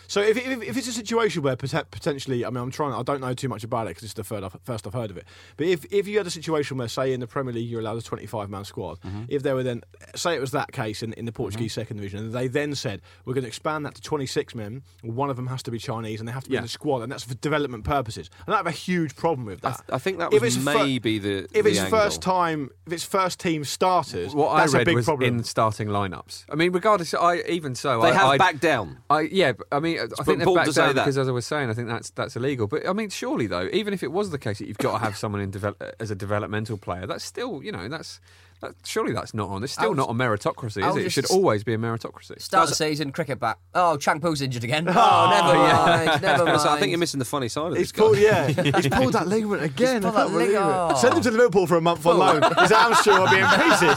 So 0.07 0.21
if, 0.21 0.37
if, 0.37 0.63
if 0.63 0.77
it's 0.77 0.89
a 0.89 0.93
situation 0.93 1.43
where 1.43 1.57
potentially, 1.57 2.45
I 2.45 2.51
mean, 2.51 2.63
I'm 2.63 2.71
trying, 2.71 2.93
I 2.95 3.03
don't 3.03 3.21
know 3.21 3.35
too 3.35 3.49
much 3.49 3.65
about 3.65 3.87
it 3.87 3.91
because 3.91 4.05
it's 4.05 4.15
the 4.15 4.25
third, 4.25 4.45
first 4.65 4.87
I've 4.87 4.93
heard 4.95 5.11
of 5.11 5.17
it. 5.17 5.25
But 5.57 5.67
if, 5.67 5.85
if 5.93 6.07
you 6.09 6.19
had 6.19 6.27
a 6.27 6.31
situation 6.31 6.77
where, 6.79 6.89
say, 6.89 7.13
in 7.13 7.21
the 7.21 7.27
Premier 7.27 7.53
League 7.53 7.69
you're 7.69 7.81
allowed 7.81 7.99
a 7.99 8.03
25 8.03 8.51
man 8.51 8.65
squad, 8.65 9.01
Mm-hmm. 9.05 9.25
if 9.29 9.43
there 9.43 9.55
were 9.55 9.63
then, 9.63 9.83
say 10.15 10.35
it 10.35 10.41
was 10.41 10.51
that 10.53 10.73
case 10.73 11.03
in, 11.03 11.13
in 11.15 11.25
the 11.25 11.33
Portuguese 11.33 11.73
second 11.73 11.97
division, 11.97 12.19
and 12.21 12.33
they 12.33 12.49
then 12.49 12.75
said 12.75 13.01
we're 13.25 13.35
going 13.35 13.43
to 13.43 13.49
expand 13.49 13.85
that 13.87 13.95
to 13.95 14.03
26 14.03 14.55
men, 14.55 14.83
one 15.03 15.31
of 15.31 15.37
them 15.37 15.47
has 15.49 15.63
to 15.65 15.71
be 15.71 15.79
Chinese, 15.79 16.21
and 16.21 16.29
they 16.29 16.33
have 16.33 16.45
to 16.45 16.51
be 16.51 16.55
Yeah. 16.55 16.61
in 16.61 16.65
the 16.65 16.69
squad, 16.69 17.03
and 17.03 17.11
that's 17.11 17.25
for 17.25 17.35
development 17.35 17.85
purposes. 17.85 18.31
And 18.47 18.55
I 18.55 18.57
have 18.59 18.67
a 18.67 18.71
huge 18.71 19.17
problem 19.17 19.47
with 19.47 19.65
I, 19.65 19.71
that. 19.71 19.77
th- 19.79 19.91
I 19.91 19.99
think 19.99 20.19
that 20.19 20.33
If 20.33 20.43
was 20.43 20.57
it's 20.57 20.65
fir- 20.65 20.75
maybe 20.85 21.19
the 21.19 21.45
if 21.53 21.65
the 21.65 21.71
it's 21.71 21.79
angle. 21.81 21.99
first 21.99 22.23
time, 22.23 22.71
if 22.87 22.93
it's 22.93 23.05
first 23.05 23.41
team 23.41 23.65
starters, 23.65 24.35
what 24.35 24.55
that's 24.57 24.75
I 24.75 24.79
a 24.79 24.81
read 24.81 24.85
big 24.87 24.97
was 24.97 25.05
problem. 25.07 25.39
in 25.39 25.45
starting 25.45 25.89
lineups. 25.89 26.45
I 26.51 26.55
mean, 26.55 26.73
regardless, 26.73 27.15
I 27.15 27.39
even 27.49 27.75
so, 27.75 28.01
They 28.03 28.11
I, 28.11 28.15
have 28.15 28.27
I'd- 28.29 28.39
backed 28.39 28.61
down. 28.61 28.99
I 29.11 29.23
yeah, 29.23 29.53
I 29.73 29.81
mean, 29.81 30.04
I 30.19 30.23
think 30.25 30.39
they've 30.39 30.55
backed 30.55 30.73
say 30.73 30.83
down 30.87 30.95
that. 30.97 31.03
because, 31.05 31.19
as 31.19 31.29
I 31.29 31.33
was 31.33 31.47
saying, 31.47 31.71
I 31.71 31.75
think 31.75 31.89
that's 31.89 32.11
that's 32.11 32.37
illegal. 32.37 32.67
But 32.67 32.89
I 32.89 32.93
mean, 32.93 33.11
surely 33.11 33.47
though, 33.47 33.69
even 33.73 33.93
if 33.95 34.03
it 34.03 34.13
was 34.13 34.31
the 34.31 34.39
case 34.39 34.59
that 34.59 34.69
you've 34.69 34.79
got 34.79 34.93
to 34.93 34.99
have 34.99 35.17
someone 35.17 35.41
in 35.41 35.51
develop, 35.51 35.83
uh, 35.83 35.91
as 36.01 36.11
a 36.11 36.15
developmental 36.15 36.77
player, 36.79 37.07
that's 37.07 37.25
still 37.25 37.63
you 37.63 37.73
know 37.73 37.89
that's. 37.89 38.21
That, 38.61 38.75
surely 38.85 39.13
that's 39.13 39.35
not 39.35 39.51
on. 39.51 39.63
It's 39.63 39.73
still 39.75 39.91
was- 39.91 39.97
not 39.99 40.09
a 40.11 40.15
meritocracy, 40.15 40.89
is 40.89 40.97
it? 40.97 41.07
It 41.07 41.11
should 41.11 41.27
always 41.31 41.65
be 41.65 41.75
a 41.75 41.79
meritocracy. 41.79 42.41
Start 42.41 42.69
the 42.71 42.75
season, 42.75 43.13
cricket 43.13 43.39
bat. 43.39 43.59
Oh, 43.75 43.97
Chang 43.99 44.21
Poo's 44.21 44.41
injured 44.41 44.65
again. 44.65 44.87
Oh, 44.89 44.93
oh, 44.97 45.31
never 45.31 45.59
mind. 45.59 46.23
Never 46.23 46.45
mind. 46.47 46.61
So 46.61 46.71
I 46.71 46.79
think 46.79 46.91
you're 46.91 46.99
missing 46.99 47.19
the 47.19 47.25
funny 47.25 47.49
side 47.49 47.73
of 47.73 47.77
He's 47.77 47.91
this 47.91 47.93
guy. 47.93 47.99
pulled, 48.03 48.19
yeah, 48.19 48.47
he's 48.77 48.89
pulled 48.89 49.13
that 49.13 49.27
ligament 49.29 49.63
again. 49.63 50.03
pulled 50.03 50.15
I 50.17 50.25
that 50.25 50.31
lig- 50.33 50.47
believe 50.49 50.61
oh. 50.63 50.95
Send 50.97 51.15
him 51.17 51.23
to 51.25 51.31
Liverpool 51.31 51.67
for 51.67 51.77
a 51.77 51.81
month 51.81 52.07
on 52.07 52.19
loan. 52.19 52.43
His 52.61 52.71
hamstring 52.71 53.19
will 53.19 53.29
be 53.29 53.39
in 53.39 53.47
pieces. 53.49 53.97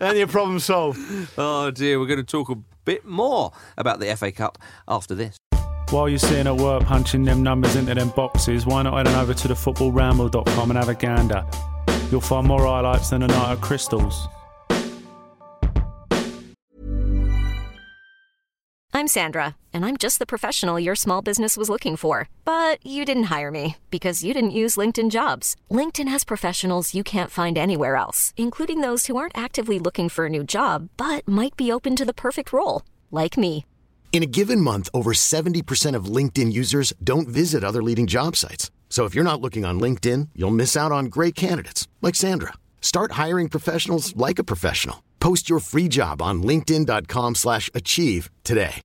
then 0.00 0.16
your 0.16 0.26
problem 0.26 0.58
solved. 0.58 0.98
Oh 1.38 1.70
dear, 1.70 2.00
we're 2.00 2.06
going 2.06 2.18
to 2.18 2.24
talk 2.24 2.48
a 2.50 2.56
bit 2.84 3.04
more 3.04 3.52
about 3.76 4.00
the 4.00 4.16
FA 4.16 4.32
Cup 4.32 4.58
after 4.88 5.14
this. 5.14 5.36
While 5.90 6.08
you're 6.08 6.18
sitting 6.18 6.46
at 6.46 6.56
work 6.56 6.82
punching 6.84 7.24
them 7.24 7.42
numbers 7.42 7.76
into 7.76 7.94
them 7.94 8.08
boxes, 8.16 8.66
why 8.66 8.82
not 8.82 8.94
head 8.96 9.06
on 9.08 9.14
over 9.14 9.34
to 9.34 9.48
thefootballramble.com 9.48 10.70
and 10.70 10.78
have 10.78 10.88
a 10.88 10.94
gander? 10.94 11.44
You'll 12.10 12.20
find 12.20 12.46
more 12.46 12.62
highlights 12.62 13.10
than 13.10 13.22
a 13.22 13.26
night 13.26 13.52
of 13.52 13.60
Crystals. 13.60 14.28
I'm 18.96 19.08
Sandra, 19.08 19.56
and 19.72 19.84
I'm 19.84 19.96
just 19.96 20.20
the 20.20 20.24
professional 20.24 20.78
your 20.78 20.94
small 20.94 21.20
business 21.20 21.56
was 21.56 21.68
looking 21.68 21.96
for. 21.96 22.28
But 22.44 22.78
you 22.86 23.04
didn't 23.04 23.24
hire 23.24 23.50
me 23.50 23.76
because 23.90 24.22
you 24.22 24.32
didn't 24.32 24.60
use 24.62 24.76
LinkedIn 24.76 25.10
jobs. 25.10 25.56
LinkedIn 25.68 26.06
has 26.06 26.22
professionals 26.22 26.94
you 26.94 27.02
can't 27.02 27.30
find 27.30 27.58
anywhere 27.58 27.96
else, 27.96 28.32
including 28.36 28.82
those 28.82 29.06
who 29.06 29.16
aren't 29.16 29.36
actively 29.36 29.80
looking 29.80 30.08
for 30.08 30.26
a 30.26 30.30
new 30.30 30.44
job 30.44 30.90
but 30.96 31.26
might 31.26 31.56
be 31.56 31.72
open 31.72 31.96
to 31.96 32.04
the 32.04 32.14
perfect 32.14 32.52
role, 32.52 32.82
like 33.10 33.36
me. 33.36 33.66
In 34.12 34.22
a 34.22 34.30
given 34.30 34.60
month, 34.60 34.88
over 34.94 35.12
70% 35.12 35.96
of 35.96 36.04
LinkedIn 36.04 36.52
users 36.52 36.92
don't 37.02 37.26
visit 37.26 37.64
other 37.64 37.82
leading 37.82 38.06
job 38.06 38.36
sites. 38.36 38.70
So 38.94 39.06
if 39.06 39.12
you're 39.12 39.24
not 39.24 39.40
looking 39.40 39.64
on 39.64 39.80
LinkedIn, 39.80 40.28
you'll 40.36 40.52
miss 40.52 40.76
out 40.76 40.92
on 40.92 41.06
great 41.06 41.34
candidates 41.34 41.88
like 42.00 42.14
Sandra. 42.14 42.52
Start 42.80 43.10
hiring 43.22 43.48
professionals 43.48 44.14
like 44.14 44.38
a 44.38 44.44
professional. 44.44 45.02
Post 45.18 45.50
your 45.50 45.58
free 45.58 45.88
job 45.88 46.22
on 46.22 46.44
linkedin.com/achieve 46.44 48.30
today. 48.44 48.80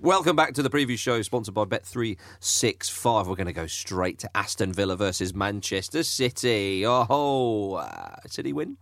Welcome 0.00 0.34
back 0.34 0.54
to 0.54 0.62
the 0.64 0.70
preview 0.70 0.98
show, 0.98 1.22
sponsored 1.22 1.54
by 1.54 1.64
Bet365. 1.66 3.28
We're 3.28 3.36
going 3.36 3.46
to 3.46 3.52
go 3.52 3.68
straight 3.68 4.18
to 4.18 4.36
Aston 4.36 4.72
Villa 4.72 4.96
versus 4.96 5.32
Manchester 5.32 6.02
City. 6.02 6.84
Oh, 6.84 7.74
uh, 7.74 8.16
City 8.26 8.52
win? 8.52 8.76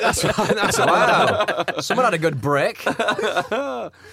That's 0.00 0.22
that's 0.22 0.78
Wow. 0.78 1.64
Someone 1.80 2.04
had 2.04 2.14
a 2.14 2.18
good 2.18 2.40
break. 2.40 2.82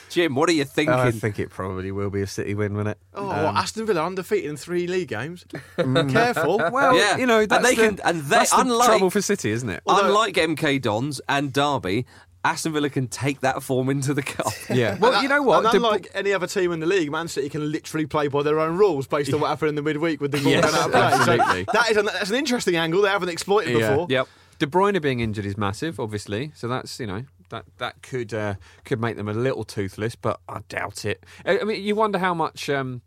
Jim, 0.10 0.36
what 0.36 0.50
are 0.50 0.54
you 0.54 0.66
thinking? 0.66 0.94
I 0.94 1.12
think 1.12 1.40
it 1.40 1.50
probably 1.50 1.92
will 1.92 2.10
be 2.10 2.22
a 2.22 2.28
City 2.28 2.54
win, 2.56 2.76
won't 2.76 2.90
it? 2.90 2.98
Oh, 3.14 3.30
um, 3.30 3.44
what, 3.46 3.56
Aston 3.56 3.86
Villa 3.86 4.06
undefeated 4.06 4.50
in 4.50 4.58
three 4.58 4.88
league 4.88 5.08
games. 5.10 5.46
Mm. 5.78 6.12
Careful. 6.12 6.60
Well, 6.72 6.96
Yeah. 6.96 7.18
you 7.18 7.26
know, 7.26 7.40
And 7.40 7.50
they 7.66 7.76
the, 7.76 7.82
can- 7.82 8.00
and 8.04 8.22
they- 8.22 8.36
that's 8.36 8.52
the 8.52 8.64
trouble 8.86 9.10
for 9.10 9.22
City, 9.22 9.52
isn't 9.52 9.70
it? 9.70 9.82
Unlike 9.88 10.36
MK 10.36 10.82
Dons 10.82 11.20
and 11.28 11.52
Derby, 11.54 12.06
Aston 12.46 12.72
Villa 12.72 12.90
can 12.90 13.08
take 13.08 13.42
that 13.42 13.62
form 13.64 13.90
into 13.90 14.14
the 14.14 14.22
cup. 14.24 14.48
Yeah. 14.70 14.98
Well, 14.98 15.22
you 15.22 15.28
know 15.28 15.42
what? 15.42 15.66
And 15.66 15.74
unlike 15.76 16.08
any 16.14 16.32
other 16.32 16.48
team 16.48 16.72
in 16.72 16.80
the 16.80 16.86
league, 16.86 17.12
Man 17.12 17.28
City 17.28 17.50
can 17.50 17.72
literally 17.72 18.06
play 18.06 18.28
by 18.28 18.44
their 18.44 18.60
own 18.60 18.78
rules 18.78 19.08
based 19.08 19.34
on 19.34 19.42
what 19.42 19.48
happened 19.50 19.70
in 19.70 19.76
the 19.76 19.82
midweek 19.82 20.22
with 20.22 20.32
the 20.32 20.38
ball 20.44 20.52
Yes, 20.52 20.72
going 20.72 20.76
out 20.76 20.86
of 20.86 20.92
play. 20.92 21.02
So 21.26 21.32
absolutely. 21.42 21.66
that 21.74 21.92
is 21.92 21.98
an, 21.98 22.06
that's 22.06 22.30
an 22.30 22.36
interesting 22.38 22.76
angle 22.76 23.02
they 23.02 23.10
haven't 23.10 23.30
exploited 23.30 23.78
Yeah. 23.78 23.90
before. 23.90 24.08
Yep. 24.10 24.28
De 24.60 24.68
Bruyne 24.68 25.02
being 25.02 25.20
injured 25.22 25.46
is 25.46 25.58
massive, 25.58 26.00
obviously. 26.00 26.52
So 26.54 26.68
that's 26.68 27.00
you 27.00 27.08
know 27.08 27.24
that 27.50 27.66
that 27.78 28.02
could 28.02 28.34
uh, 28.34 28.56
could 28.86 29.00
make 29.02 29.16
them 29.18 29.28
a 29.30 29.34
little 29.34 29.64
toothless, 29.64 30.16
but 30.16 30.40
I 30.50 30.60
doubt 30.70 31.06
it. 31.06 31.24
I 31.46 31.60
I 31.60 31.64
mean, 31.64 31.82
you 31.84 31.96
wonder 31.96 32.20
how 32.20 32.34
much. 32.34 32.70
Um, 32.70 33.02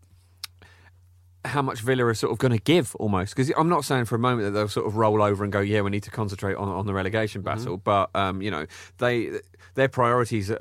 how 1.44 1.60
much 1.62 1.80
Villa 1.80 2.04
are 2.06 2.14
sort 2.14 2.32
of 2.32 2.38
going 2.38 2.52
to 2.52 2.58
give 2.62 2.94
almost 2.96 3.34
because 3.34 3.52
I'm 3.56 3.68
not 3.68 3.84
saying 3.84 4.04
for 4.04 4.14
a 4.14 4.18
moment 4.18 4.44
that 4.44 4.50
they'll 4.52 4.68
sort 4.68 4.86
of 4.86 4.96
roll 4.96 5.20
over 5.22 5.42
and 5.42 5.52
go 5.52 5.60
yeah 5.60 5.80
we 5.80 5.90
need 5.90 6.04
to 6.04 6.10
concentrate 6.10 6.54
on, 6.54 6.68
on 6.68 6.86
the 6.86 6.94
relegation 6.94 7.42
battle 7.42 7.76
but 7.78 8.10
um, 8.14 8.40
you 8.42 8.50
know 8.50 8.66
they 8.98 9.40
their 9.74 9.88
priorities 9.88 10.50
uh, 10.50 10.58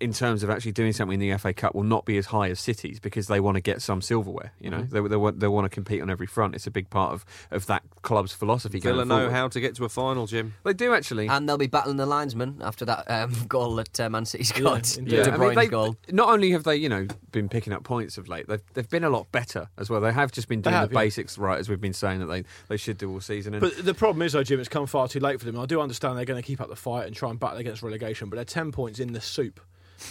in 0.00 0.12
terms 0.12 0.42
of 0.42 0.48
actually 0.50 0.72
doing 0.72 0.92
something 0.92 1.20
in 1.20 1.30
the 1.30 1.36
FA 1.38 1.52
Cup 1.52 1.74
will 1.74 1.82
not 1.82 2.04
be 2.06 2.16
as 2.16 2.26
high 2.26 2.48
as 2.48 2.58
City's 2.58 2.98
because 2.98 3.26
they 3.28 3.38
want 3.38 3.56
to 3.56 3.60
get 3.60 3.80
some 3.82 4.00
silverware 4.02 4.52
you 4.58 4.70
know 4.70 4.82
they, 4.82 5.00
they, 5.06 5.16
want, 5.16 5.38
they 5.40 5.48
want 5.48 5.66
to 5.66 5.68
compete 5.68 6.00
on 6.02 6.10
every 6.10 6.26
front 6.26 6.54
it's 6.54 6.66
a 6.66 6.70
big 6.70 6.90
part 6.90 7.12
of, 7.12 7.24
of 7.50 7.66
that 7.66 7.82
club's 8.02 8.32
philosophy 8.32 8.80
Villa 8.80 8.96
going 8.96 9.08
know 9.08 9.16
forward. 9.18 9.32
how 9.32 9.48
to 9.48 9.60
get 9.60 9.74
to 9.76 9.84
a 9.84 9.88
final, 9.88 10.26
Jim. 10.26 10.54
they 10.64 10.72
do 10.72 10.94
actually 10.94 11.28
And 11.28 11.48
they'll 11.48 11.58
be 11.58 11.66
battling 11.66 11.96
the 11.98 12.06
linesman 12.06 12.60
after 12.62 12.84
that 12.86 13.08
um, 13.10 13.34
goal 13.48 13.76
that 13.76 14.00
uh, 14.00 14.08
Man 14.10 14.24
City 14.24 14.44
scored. 14.44 14.88
indeed. 14.98 15.24
De 15.24 15.32
I 15.32 15.36
mean, 15.36 15.54
they- 15.54 15.66
goal. 15.68 15.96
Not 16.10 16.28
only 16.28 16.50
have 16.52 16.64
they, 16.64 16.76
you 16.76 16.88
know, 16.88 17.06
been 17.32 17.48
picking 17.48 17.72
up 17.72 17.84
points 17.84 18.16
of 18.18 18.28
late, 18.28 18.46
they've, 18.48 18.62
they've 18.74 18.88
been 18.88 19.04
a 19.04 19.10
lot 19.10 19.30
better 19.32 19.68
as 19.78 19.90
well. 19.90 20.00
They 20.00 20.12
have 20.12 20.23
just 20.32 20.48
been 20.48 20.60
doing 20.60 20.74
have, 20.74 20.90
the 20.90 20.94
yeah. 20.94 21.00
basics 21.02 21.38
right, 21.38 21.58
as 21.58 21.68
we've 21.68 21.80
been 21.80 21.92
saying 21.92 22.20
that 22.20 22.26
they, 22.26 22.44
they 22.68 22.76
should 22.76 22.98
do 22.98 23.10
all 23.10 23.20
season. 23.20 23.54
And 23.54 23.60
But 23.60 23.84
the 23.84 23.94
problem 23.94 24.22
is, 24.22 24.32
though, 24.32 24.42
Jim, 24.42 24.60
it's 24.60 24.68
come 24.68 24.86
far 24.86 25.08
too 25.08 25.20
late 25.20 25.38
for 25.38 25.46
them. 25.46 25.58
I 25.58 25.66
do 25.66 25.80
understand 25.80 26.18
they're 26.18 26.24
going 26.24 26.40
to 26.40 26.46
keep 26.46 26.60
up 26.60 26.68
the 26.68 26.76
fight 26.76 27.06
and 27.06 27.14
try 27.14 27.30
and 27.30 27.38
battle 27.38 27.58
against 27.58 27.82
relegation, 27.82 28.28
but 28.28 28.36
they're 28.36 28.44
10 28.44 28.72
points 28.72 29.00
in 29.00 29.12
the 29.12 29.20
soup. 29.20 29.60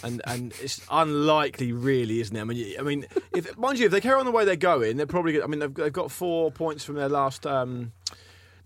And 0.01 0.21
and 0.25 0.53
it's 0.61 0.81
unlikely, 0.89 1.71
really, 1.71 2.21
isn't 2.21 2.35
it? 2.35 2.39
I 2.39 2.43
mean, 2.45 2.75
I 2.79 2.81
mean, 2.81 3.05
if 3.33 3.55
mind 3.57 3.79
you, 3.79 3.85
if 3.85 3.91
they 3.91 4.01
carry 4.01 4.17
on 4.17 4.25
the 4.25 4.31
way 4.31 4.45
they're 4.45 4.55
going, 4.55 4.97
they're 4.97 5.05
probably. 5.05 5.41
I 5.41 5.45
mean, 5.45 5.59
they've, 5.59 5.73
they've 5.73 5.93
got 5.93 6.09
four 6.09 6.51
points 6.51 6.83
from 6.83 6.95
their 6.95 7.09
last. 7.09 7.45
Um, 7.45 7.91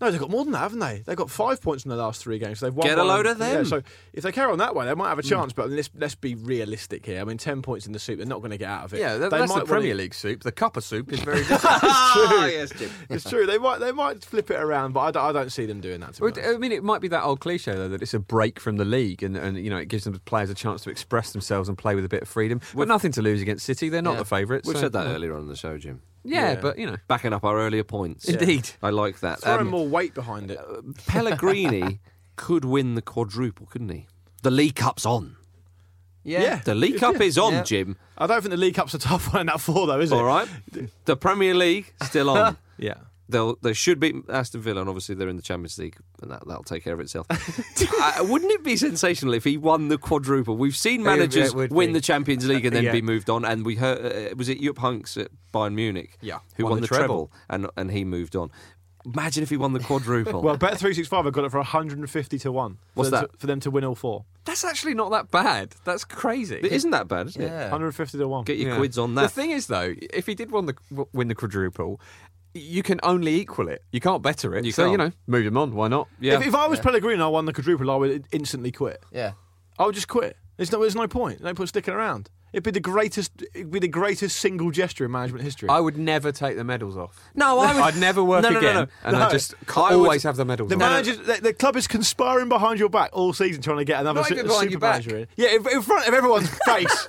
no, 0.00 0.10
they've 0.10 0.20
got 0.20 0.30
more 0.30 0.44
than 0.44 0.52
that, 0.52 0.60
haven't 0.60 0.78
they? 0.78 1.02
They've 1.04 1.16
got 1.16 1.30
five 1.30 1.60
points 1.60 1.84
in 1.84 1.88
the 1.90 1.96
last 1.96 2.22
three 2.22 2.38
games. 2.38 2.60
They've 2.60 2.74
won 2.74 2.86
Get 2.86 2.98
a 2.98 3.04
load 3.04 3.20
and- 3.26 3.28
of 3.30 3.38
them. 3.38 3.64
Yeah, 3.64 3.68
so 3.68 3.82
if 4.12 4.22
they 4.22 4.32
carry 4.32 4.52
on 4.52 4.58
that 4.58 4.74
way, 4.74 4.86
they 4.86 4.94
might 4.94 5.08
have 5.08 5.18
a 5.18 5.22
chance. 5.22 5.52
But 5.52 5.70
let's 5.70 5.90
let's 5.96 6.14
be 6.14 6.34
realistic 6.34 7.04
here. 7.06 7.20
I 7.20 7.24
mean, 7.24 7.38
ten 7.38 7.62
points 7.62 7.86
in 7.86 7.92
the 7.92 7.98
soup, 7.98 8.18
they're 8.18 8.26
not 8.26 8.38
going 8.40 8.50
to 8.52 8.58
get 8.58 8.68
out 8.68 8.84
of 8.84 8.94
it. 8.94 9.00
yeah, 9.00 9.16
that, 9.18 9.30
They 9.30 9.38
that's 9.38 9.48
might 9.50 9.54
the 9.56 9.64
wanna- 9.64 9.66
Premier 9.80 9.94
League 9.94 10.14
soup. 10.14 10.42
The 10.42 10.52
cuppa 10.52 10.82
soup 10.82 11.12
is 11.12 11.20
very 11.20 11.38
different. 11.48 11.62
Ah, 11.64 12.46
yes, 12.50 12.70
Jim. 12.70 12.90
It's 13.10 13.28
true. 13.28 13.46
They 13.46 13.58
might 13.58 13.78
they 13.80 13.92
might 13.92 14.24
flip 14.24 14.50
it 14.50 14.60
around, 14.60 14.92
but 14.92 15.00
I 15.00 15.10
don't, 15.10 15.24
I 15.24 15.32
don't 15.32 15.50
see 15.50 15.66
them 15.66 15.80
doing 15.80 16.00
that. 16.00 16.14
To 16.14 16.22
Well. 16.24 16.32
I 16.44 16.56
mean, 16.58 16.72
it 16.72 16.82
might 16.84 17.00
be 17.00 17.08
that 17.08 17.22
old 17.24 17.40
cliche 17.40 17.72
though 17.72 17.88
that 17.88 18.02
it's 18.02 18.14
a 18.14 18.18
break 18.20 18.60
from 18.60 18.76
the 18.76 18.84
league, 18.84 19.22
and, 19.22 19.36
and 19.36 19.56
you 19.58 19.70
know 19.70 19.78
it 19.78 19.88
gives 19.88 20.04
them 20.04 20.18
players 20.24 20.50
a 20.50 20.54
chance 20.54 20.82
to 20.84 20.90
express 20.90 21.32
themselves 21.32 21.68
and 21.68 21.76
play 21.76 21.94
with 21.94 22.04
a 22.04 22.08
bit 22.08 22.22
of 22.22 22.28
freedom. 22.28 22.60
But 22.74 22.88
nothing 22.88 23.12
to 23.12 23.22
lose 23.22 23.42
against 23.42 23.64
City. 23.66 23.88
They're 23.88 24.02
not 24.02 24.12
Yeah. 24.12 24.18
the 24.18 24.24
favourites. 24.26 24.66
We've 24.66 24.76
so- 24.76 24.82
said 24.82 24.92
that 24.92 25.06
earlier 25.08 25.34
on 25.34 25.42
in 25.42 25.48
the 25.48 25.56
show, 25.56 25.76
Jim. 25.78 26.02
Yeah, 26.28 26.52
Yeah. 26.52 26.60
but 26.60 26.78
you 26.78 26.86
know, 26.86 26.96
Backing 27.08 27.32
up 27.32 27.44
our 27.44 27.58
earlier 27.58 27.84
points. 27.84 28.28
Indeed. 28.28 28.70
I 28.82 28.90
like 28.90 29.20
that. 29.20 29.40
Throwing 29.42 29.60
Um, 29.62 29.68
more 29.68 29.88
weight 29.88 30.14
behind 30.14 30.50
it. 30.50 30.58
Pellegrini 31.06 32.00
could 32.36 32.64
win 32.64 32.94
the 32.94 33.02
quadruple, 33.02 33.66
couldn't 33.66 33.88
he? 33.88 34.06
The 34.42 34.50
League 34.50 34.76
Cup's 34.76 35.04
on. 35.06 35.36
Yeah. 36.24 36.42
Yeah. 36.42 36.56
The 36.64 36.74
League 36.74 36.98
Cup 36.98 37.20
is 37.20 37.38
on, 37.38 37.52
Yeah. 37.54 37.62
Jim. 37.62 37.96
I 38.16 38.26
don't 38.26 38.40
think 38.42 38.50
the 38.50 38.56
League 38.58 38.74
Cup's 38.74 38.94
a 38.94 38.98
tough 38.98 39.32
one 39.32 39.40
in 39.42 39.46
that 39.46 39.60
four, 39.60 39.86
though, 39.86 40.00
is 40.00 40.12
it? 40.12 40.14
All 40.14 40.24
right. 40.24 40.48
The 41.06 41.16
Premier 41.16 41.54
League 41.54 41.92
still 42.04 42.30
on. 42.30 42.56
Yeah. 42.80 42.94
They'll 43.30 43.56
they 43.62 43.74
should 43.74 44.00
beat 44.00 44.16
Aston 44.30 44.62
Villa, 44.62 44.80
and 44.80 44.88
obviously 44.88 45.14
they're 45.14 45.28
in 45.28 45.36
the 45.36 45.42
Champions 45.42 45.78
League, 45.78 45.96
and 46.22 46.30
that 46.30 46.46
that'll 46.46 46.62
take 46.64 46.82
care 46.82 46.94
of 46.94 47.00
itself. 47.00 47.26
uh, 48.00 48.24
wouldn't 48.26 48.50
it 48.52 48.64
be 48.64 48.76
sensational 48.76 49.34
if 49.34 49.44
he 49.44 49.56
won 49.58 49.88
the 49.88 49.98
quadruple? 49.98 50.56
We've 50.56 50.76
seen 50.76 51.02
managers 51.02 51.54
it 51.54 51.70
win 51.70 51.90
be. 51.90 51.92
the 51.94 52.00
Champions 52.00 52.46
League 52.48 52.64
and 52.64 52.74
then 52.74 52.84
Yeah. 52.84 52.92
be 52.92 53.02
moved 53.02 53.28
on, 53.28 53.44
and 53.44 53.66
we 53.66 53.74
heard 53.76 54.32
uh, 54.32 54.34
was 54.36 54.48
it 54.48 54.60
Jupp 54.62 54.76
Heynckes 54.76 55.20
at 55.22 55.30
Bayern 55.52 55.74
Munich, 55.74 56.16
Yeah, 56.22 56.38
who 56.56 56.64
won 56.64 56.70
won, 56.72 56.80
the 56.80 56.86
the, 56.86 56.86
treble. 56.88 57.06
treble. 57.26 57.32
and 57.50 57.66
and 57.76 57.90
he 57.90 58.04
moved 58.04 58.34
on. 58.34 58.50
Imagine 59.14 59.42
if 59.42 59.48
he 59.50 59.56
won 59.56 59.72
the 59.72 59.80
quadruple. 59.80 60.42
Well, 60.42 60.56
Bet 60.56 60.78
three 60.78 60.92
six 60.94 61.06
five 61.08 61.24
have 61.24 61.32
got 61.32 61.44
it 61.44 61.50
for 61.50 61.58
150 61.58 62.38
to 62.40 62.52
one. 62.52 62.78
What's 62.94 63.10
them 63.10 63.20
that? 63.22 63.32
To, 63.32 63.38
for 63.38 63.46
them 63.46 63.60
to 63.60 63.70
win 63.70 63.84
all 63.84 63.94
four. 63.94 64.24
that's 64.44 64.64
actually 64.64 64.94
not 64.94 65.10
that 65.12 65.30
bad. 65.30 65.74
That's 65.84 66.04
crazy. 66.04 66.56
it 66.56 66.72
isn't 66.72 66.90
that 66.90 67.08
bad, 67.08 67.28
it? 67.28 67.36
Yeah. 67.36 67.62
150 67.70 68.18
to 68.18 68.28
one. 68.28 68.44
Get 68.44 68.58
your 68.58 68.70
Yeah. 68.70 68.76
quids 68.76 68.98
on 68.98 69.14
that. 69.14 69.22
The 69.22 69.28
thing 69.28 69.50
is, 69.52 69.66
though, 69.68 69.94
if 70.12 70.26
he 70.26 70.34
did 70.34 70.50
win 70.50 70.66
the 70.66 70.74
win 71.12 71.28
the 71.28 71.34
quadruple, 71.34 72.00
you 72.58 72.82
can 72.82 73.00
only 73.02 73.34
equal 73.36 73.68
it. 73.68 73.82
You 73.92 74.00
can't 74.00 74.22
better 74.22 74.54
it. 74.56 74.64
You 74.64 74.72
so 74.72 74.90
you 74.90 74.96
can't. 74.96 75.14
know, 75.14 75.16
move 75.26 75.46
him 75.46 75.56
on. 75.56 75.74
Why 75.74 75.88
not? 75.88 76.08
yeah. 76.20 76.34
If, 76.34 76.46
if 76.48 76.54
I 76.54 76.66
was 76.66 76.80
Pellegrini 76.80 77.14
and 77.14 77.22
I 77.22 77.28
won 77.28 77.44
the 77.46 77.52
quadruple, 77.52 77.90
I 77.90 77.96
would 77.96 78.24
instantly 78.32 78.72
quit. 78.72 79.02
Yeah. 79.12 79.32
I 79.78 79.86
would 79.86 79.94
just 79.94 80.08
quit. 80.08 80.36
There's 80.56 80.72
no, 80.72 80.80
there's 80.80 80.96
no 80.96 81.06
point. 81.08 81.40
No 81.42 81.54
point 81.54 81.68
sticking 81.68 81.94
around. 81.94 82.30
It'd 82.52 82.64
be 82.64 82.70
the 82.70 82.80
greatest. 82.80 83.42
It'd 83.54 83.70
be 83.70 83.78
the 83.78 83.88
greatest 83.88 84.38
single 84.40 84.70
gesture 84.70 85.04
in 85.04 85.10
management 85.10 85.44
history. 85.44 85.68
I 85.68 85.80
would 85.80 85.98
never 85.98 86.32
take 86.32 86.56
the 86.56 86.64
medals 86.64 86.96
off. 86.96 87.20
no, 87.34 87.58
I 87.60 87.74
would, 87.74 87.82
I'd 87.82 87.96
never 88.00 88.24
work 88.24 88.42
No, 88.42 88.48
no, 88.48 88.54
no, 88.54 88.58
again, 88.58 88.74
no. 88.74 88.86
and 89.04 89.18
No. 89.18 89.26
I 89.26 89.30
just 89.30 89.54
I 89.76 89.94
would- 89.94 90.04
always 90.04 90.22
have 90.22 90.36
the 90.36 90.46
medals. 90.46 90.70
the 90.70 90.74
on. 90.76 90.78
manager, 90.80 91.14
the, 91.14 91.34
the 91.42 91.52
club 91.52 91.76
is 91.76 91.86
conspiring 91.86 92.48
behind 92.48 92.80
your 92.80 92.88
back 92.88 93.10
all 93.12 93.34
season, 93.34 93.60
trying 93.62 93.76
to 93.76 93.84
get 93.84 94.00
another 94.00 94.20
Not 94.20 94.28
su- 94.28 94.36
super 94.36 94.64
your 94.70 94.80
back. 94.80 95.04
manager 95.06 95.16
in. 95.18 95.26
Yeah, 95.36 95.48
in, 95.56 95.68
in 95.70 95.82
front 95.82 96.08
of 96.08 96.14
everyone's 96.14 96.48
face. 96.66 97.06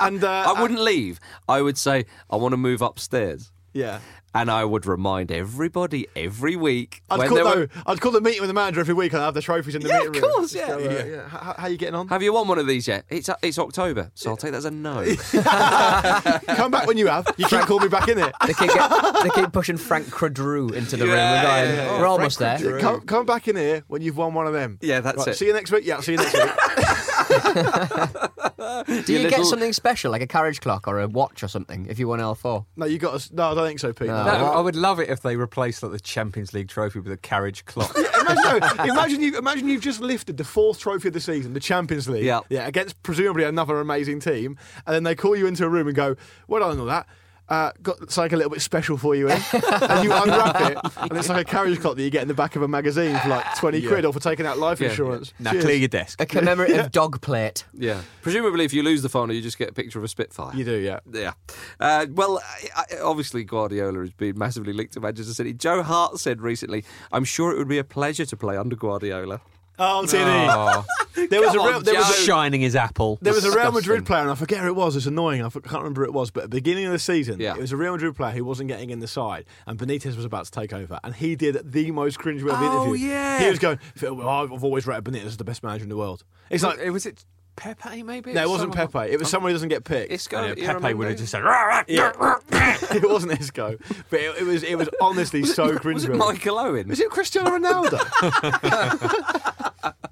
and 0.00 0.22
uh, 0.22 0.54
I 0.56 0.62
wouldn't 0.62 0.80
leave. 0.80 1.18
I 1.48 1.60
would 1.60 1.76
say 1.76 2.06
I 2.30 2.36
want 2.36 2.52
to 2.52 2.56
move 2.56 2.80
upstairs. 2.80 3.50
Yeah. 3.72 3.98
And 4.36 4.50
I 4.50 4.64
would 4.64 4.84
remind 4.84 5.30
everybody 5.30 6.08
every 6.16 6.56
week. 6.56 7.02
I'd 7.08 7.18
when 7.20 7.28
call, 7.28 7.36
there 7.36 7.44
no, 7.44 7.54
were- 7.60 7.68
I'd 7.86 8.00
call 8.00 8.10
the 8.10 8.20
meeting 8.20 8.40
with 8.40 8.48
the 8.48 8.54
manager 8.54 8.80
every 8.80 8.92
week 8.94 9.12
and 9.12 9.22
I'd 9.22 9.26
have 9.26 9.34
the 9.34 9.40
trophies 9.42 9.76
in 9.76 9.82
the 9.82 9.88
Yeah, 9.88 9.98
meeting 9.98 10.12
room. 10.14 10.24
of 10.24 10.30
course, 10.30 10.52
Just 10.52 10.68
yeah, 10.68 10.76
go, 10.76 10.78
uh, 10.84 10.92
yeah. 10.92 11.04
yeah. 11.04 11.28
How, 11.28 11.54
how 11.56 11.66
you 11.68 11.76
getting 11.76 11.94
on? 11.94 12.08
Have 12.08 12.20
you 12.22 12.32
won 12.32 12.48
one 12.48 12.58
of 12.58 12.66
these 12.66 12.88
yet? 12.88 13.04
It's 13.08 13.30
it's 13.42 13.58
October, 13.60 14.10
so 14.14 14.30
I'll 14.30 14.36
take 14.36 14.50
that 14.50 14.58
as 14.58 14.64
a 14.64 14.70
no. 14.72 15.04
Come 16.56 16.70
back 16.70 16.86
when 16.86 16.96
you 16.98 17.06
have. 17.06 17.26
You 17.36 17.46
can't 17.46 17.66
call 17.66 17.78
me 17.80 17.88
back 17.88 18.08
in 18.08 18.18
it. 18.18 18.32
They 18.46 18.54
keep, 18.54 18.72
get, 18.74 18.90
they 19.22 19.30
keep 19.30 19.52
pushing 19.52 19.76
Frank 19.76 20.06
Cradrew 20.08 20.72
into 20.74 20.96
the 20.96 21.04
room. 21.04 21.12
We're, 21.14 21.42
going, 21.42 21.44
yeah, 21.44 21.74
yeah. 21.74 22.00
we're 22.00 22.06
almost 22.06 22.38
there. 22.38 22.80
Come, 22.80 23.02
come 23.02 23.26
back 23.26 23.46
in 23.48 23.56
here 23.56 23.84
when 23.86 24.02
you've 24.02 24.16
won 24.16 24.34
one 24.34 24.46
of 24.48 24.52
them. 24.52 24.78
Yeah, 24.82 25.00
that's 25.00 25.18
Right, 25.18 25.28
it. 25.28 25.36
See 25.36 25.46
you 25.46 25.52
next 25.52 25.70
week. 25.70 25.84
Yeah, 25.86 25.96
I'll 25.96 26.02
see 26.02 26.12
you 26.12 26.18
next 26.18 26.34
week. 26.34 26.42
Do 27.34 29.12
you 29.12 29.20
Your 29.20 29.30
get 29.30 29.38
little- 29.38 29.44
something 29.44 29.72
special, 29.72 30.10
like 30.10 30.22
a 30.22 30.26
carriage 30.26 30.60
clock 30.60 30.86
or 30.88 31.00
a 31.00 31.08
watch 31.08 31.42
or 31.42 31.48
something, 31.48 31.86
if 31.88 31.98
you 31.98 32.08
won 32.08 32.18
L4? 32.20 32.64
no, 32.76 32.86
you 32.86 32.98
got. 32.98 33.20
To, 33.20 33.34
no, 33.34 33.50
I 33.52 33.54
don't 33.54 33.66
think 33.66 33.80
so, 33.80 33.92
Pete. 33.92 34.08
No. 34.08 34.18
No. 34.18 34.24
That- 34.24 34.40
I 34.42 34.60
would 34.60 34.76
love 34.76 35.00
it 35.00 35.08
if 35.08 35.20
they 35.20 35.36
replaced 35.36 35.82
like 35.82 35.92
the 35.92 36.00
Champions 36.00 36.52
League 36.52 36.68
trophy 36.68 37.00
with 37.00 37.12
a 37.12 37.16
carriage 37.16 37.64
clock. 37.64 37.94
imagine, 38.20 38.60
no, 38.76 38.84
imagine 38.84 39.22
you 39.22 39.38
imagine 39.38 39.68
you've 39.68 39.82
just 39.82 40.00
lifted 40.00 40.36
the 40.36 40.44
fourth 40.44 40.78
trophy 40.78 41.08
of 41.08 41.14
the 41.14 41.20
season, 41.20 41.52
the 41.54 41.60
Champions 41.60 42.08
League. 42.08 42.24
Yeah. 42.24 42.40
yeah, 42.48 42.66
against 42.66 43.02
presumably 43.02 43.44
another 43.44 43.80
amazing 43.80 44.20
team, 44.20 44.56
and 44.86 44.94
then 44.94 45.02
they 45.04 45.14
call 45.14 45.36
you 45.36 45.46
into 45.46 45.64
a 45.64 45.68
room 45.68 45.86
and 45.86 45.96
go, 45.96 46.16
"Well 46.48 46.60
done 46.60 46.70
on 46.72 46.80
all 46.80 46.86
that." 46.86 47.06
Uh, 47.46 47.70
got 47.82 48.10
something 48.10 48.32
a 48.32 48.36
little 48.38 48.50
bit 48.50 48.62
special 48.62 48.96
for 48.96 49.14
you, 49.14 49.28
in. 49.28 49.36
and 49.52 50.02
you 50.04 50.10
unwrap 50.12 50.60
it, 50.72 50.78
and 50.96 51.12
it's 51.18 51.28
like 51.28 51.46
a 51.46 51.50
carriage 51.50 51.78
clock 51.78 51.94
that 51.96 52.02
you 52.02 52.08
get 52.08 52.22
in 52.22 52.28
the 52.28 52.32
back 52.34 52.56
of 52.56 52.62
a 52.62 52.68
magazine 52.68 53.18
for 53.18 53.28
like 53.28 53.44
twenty 53.56 53.86
quid, 53.86 54.06
or 54.06 54.12
for 54.14 54.20
taking 54.20 54.46
out 54.46 54.56
life 54.58 54.80
Yeah. 54.80 54.88
insurance. 54.88 55.34
now 55.38 55.50
Cheers. 55.52 55.64
clear 55.64 55.76
your 55.76 55.88
desk. 55.88 56.20
A 56.22 56.26
commemorative 56.26 56.90
dog 56.92 57.20
plate. 57.20 57.64
yeah. 57.74 58.00
Presumably, 58.22 58.64
if 58.64 58.72
you 58.72 58.82
lose 58.82 59.02
the 59.02 59.10
final, 59.10 59.34
you 59.36 59.42
just 59.42 59.58
get 59.58 59.68
a 59.68 59.72
picture 59.74 59.98
of 59.98 60.04
a 60.04 60.08
Spitfire. 60.08 60.56
You 60.56 60.64
do, 60.64 60.76
yeah. 60.76 61.00
Yeah. 61.12 61.32
Uh, 61.78 62.06
well, 62.10 62.40
I, 62.76 62.84
I, 62.94 62.98
obviously, 63.02 63.44
Guardiola 63.44 64.00
has 64.00 64.12
been 64.14 64.38
massively 64.38 64.72
linked 64.72 64.94
to 64.94 65.00
Manchester 65.00 65.34
City. 65.34 65.52
Joe 65.52 65.82
Hart 65.82 66.18
said 66.18 66.40
recently, 66.40 66.82
I'm 67.12 67.24
sure 67.24 67.52
it 67.52 67.58
would 67.58 67.68
be 67.68 67.78
a 67.78 67.84
pleasure 67.84 68.24
to 68.24 68.36
play 68.38 68.56
under 68.56 68.74
Guardiola. 68.76 69.42
Oh, 69.78 70.06
Tinny. 70.06 70.24
Oh, 70.24 70.84
There 71.30 71.40
was 71.40 71.50
Come 71.50 71.60
a 71.60 71.68
real, 71.68 71.76
on, 71.76 71.82
there 71.84 71.94
was 71.94 72.10
a, 72.10 72.12
Joe. 72.14 72.22
Shining 72.24 72.60
his 72.60 72.74
apple. 72.76 73.18
There 73.22 73.32
was 73.32 73.44
a 73.44 73.48
Real 73.48 73.56
Disgusting. 73.70 73.74
Madrid 73.92 74.06
player, 74.06 74.22
and 74.22 74.30
I 74.30 74.34
forget 74.34 74.60
who 74.60 74.66
it 74.68 74.76
was. 74.76 74.96
It's 74.96 75.06
annoying. 75.06 75.42
I 75.42 75.46
f- 75.46 75.52
can't 75.54 75.74
remember 75.82 76.02
who 76.02 76.06
it 76.08 76.12
was, 76.12 76.30
but 76.30 76.44
at 76.44 76.50
the 76.50 76.56
beginning 76.56 76.86
of 76.86 76.92
the 76.92 76.98
season, 76.98 77.40
Yeah. 77.40 77.54
it 77.54 77.60
was 77.60 77.72
a 77.72 77.76
Real 77.76 77.92
Madrid 77.92 78.16
player 78.16 78.32
who 78.32 78.44
wasn't 78.44 78.68
getting 78.68 78.90
in 78.90 79.00
the 79.00 79.06
side, 79.06 79.44
and 79.66 79.78
Benitez 79.78 80.16
was 80.16 80.24
about 80.24 80.44
to 80.46 80.50
take 80.50 80.72
over, 80.72 80.98
and 81.04 81.14
he 81.14 81.36
did 81.36 81.72
the 81.72 81.90
most 81.92 82.18
cringe-worthy 82.18 82.56
Oh, 82.66 82.86
interview. 82.88 83.06
yeah. 83.08 83.38
he 83.42 83.48
was 83.50 83.58
going, 83.58 83.78
"Well, 84.02 84.28
"I've 84.28 84.64
always 84.64 84.86
rated 84.86 85.04
Benitez 85.04 85.26
as 85.26 85.36
the 85.36 85.44
best 85.44 85.62
manager 85.62 85.84
in 85.84 85.88
the 85.88 85.96
world." 85.96 86.24
It's 86.50 86.62
like, 86.64 86.78
Was, 86.78 86.90
was 86.92 87.06
it 87.06 87.24
Pepe? 87.56 88.02
Maybe 88.02 88.32
no, 88.32 88.42
it 88.42 88.48
wasn't 88.48 88.74
Someone- 88.74 88.88
Pepe. 89.04 89.12
It 89.12 89.18
was 89.20 89.30
someone 89.30 89.50
who 89.50 89.54
doesn't 89.54 89.68
get 89.68 89.84
picked. 89.84 90.10
Isco, 90.12 90.40
Yeah, 90.42 90.48
you 90.48 90.54
Pepe 90.56 90.66
remember 90.74 90.96
would 90.96 91.08
have 91.10 91.18
just 91.18 91.30
said. 91.30 91.44
"Rah, 91.44 91.62
rah, 91.66 91.84
Yeah. 91.86 92.10
rah, 92.18 92.38
rah." 92.50 92.76
it 92.90 93.08
wasn't 93.08 93.38
Isco, 93.40 93.76
but 94.10 94.18
it, 94.20 94.38
it 94.40 94.44
was. 94.44 94.62
It 94.64 94.76
was 94.76 94.88
honestly 95.00 95.44
so 95.44 95.78
Was 95.84 96.04
it. 96.04 96.16
Michael 96.16 96.58
Owen? 96.58 96.88
Was 96.88 96.98
it 97.00 97.10
Cristiano 97.10 97.50
Ronaldo? 97.50 98.00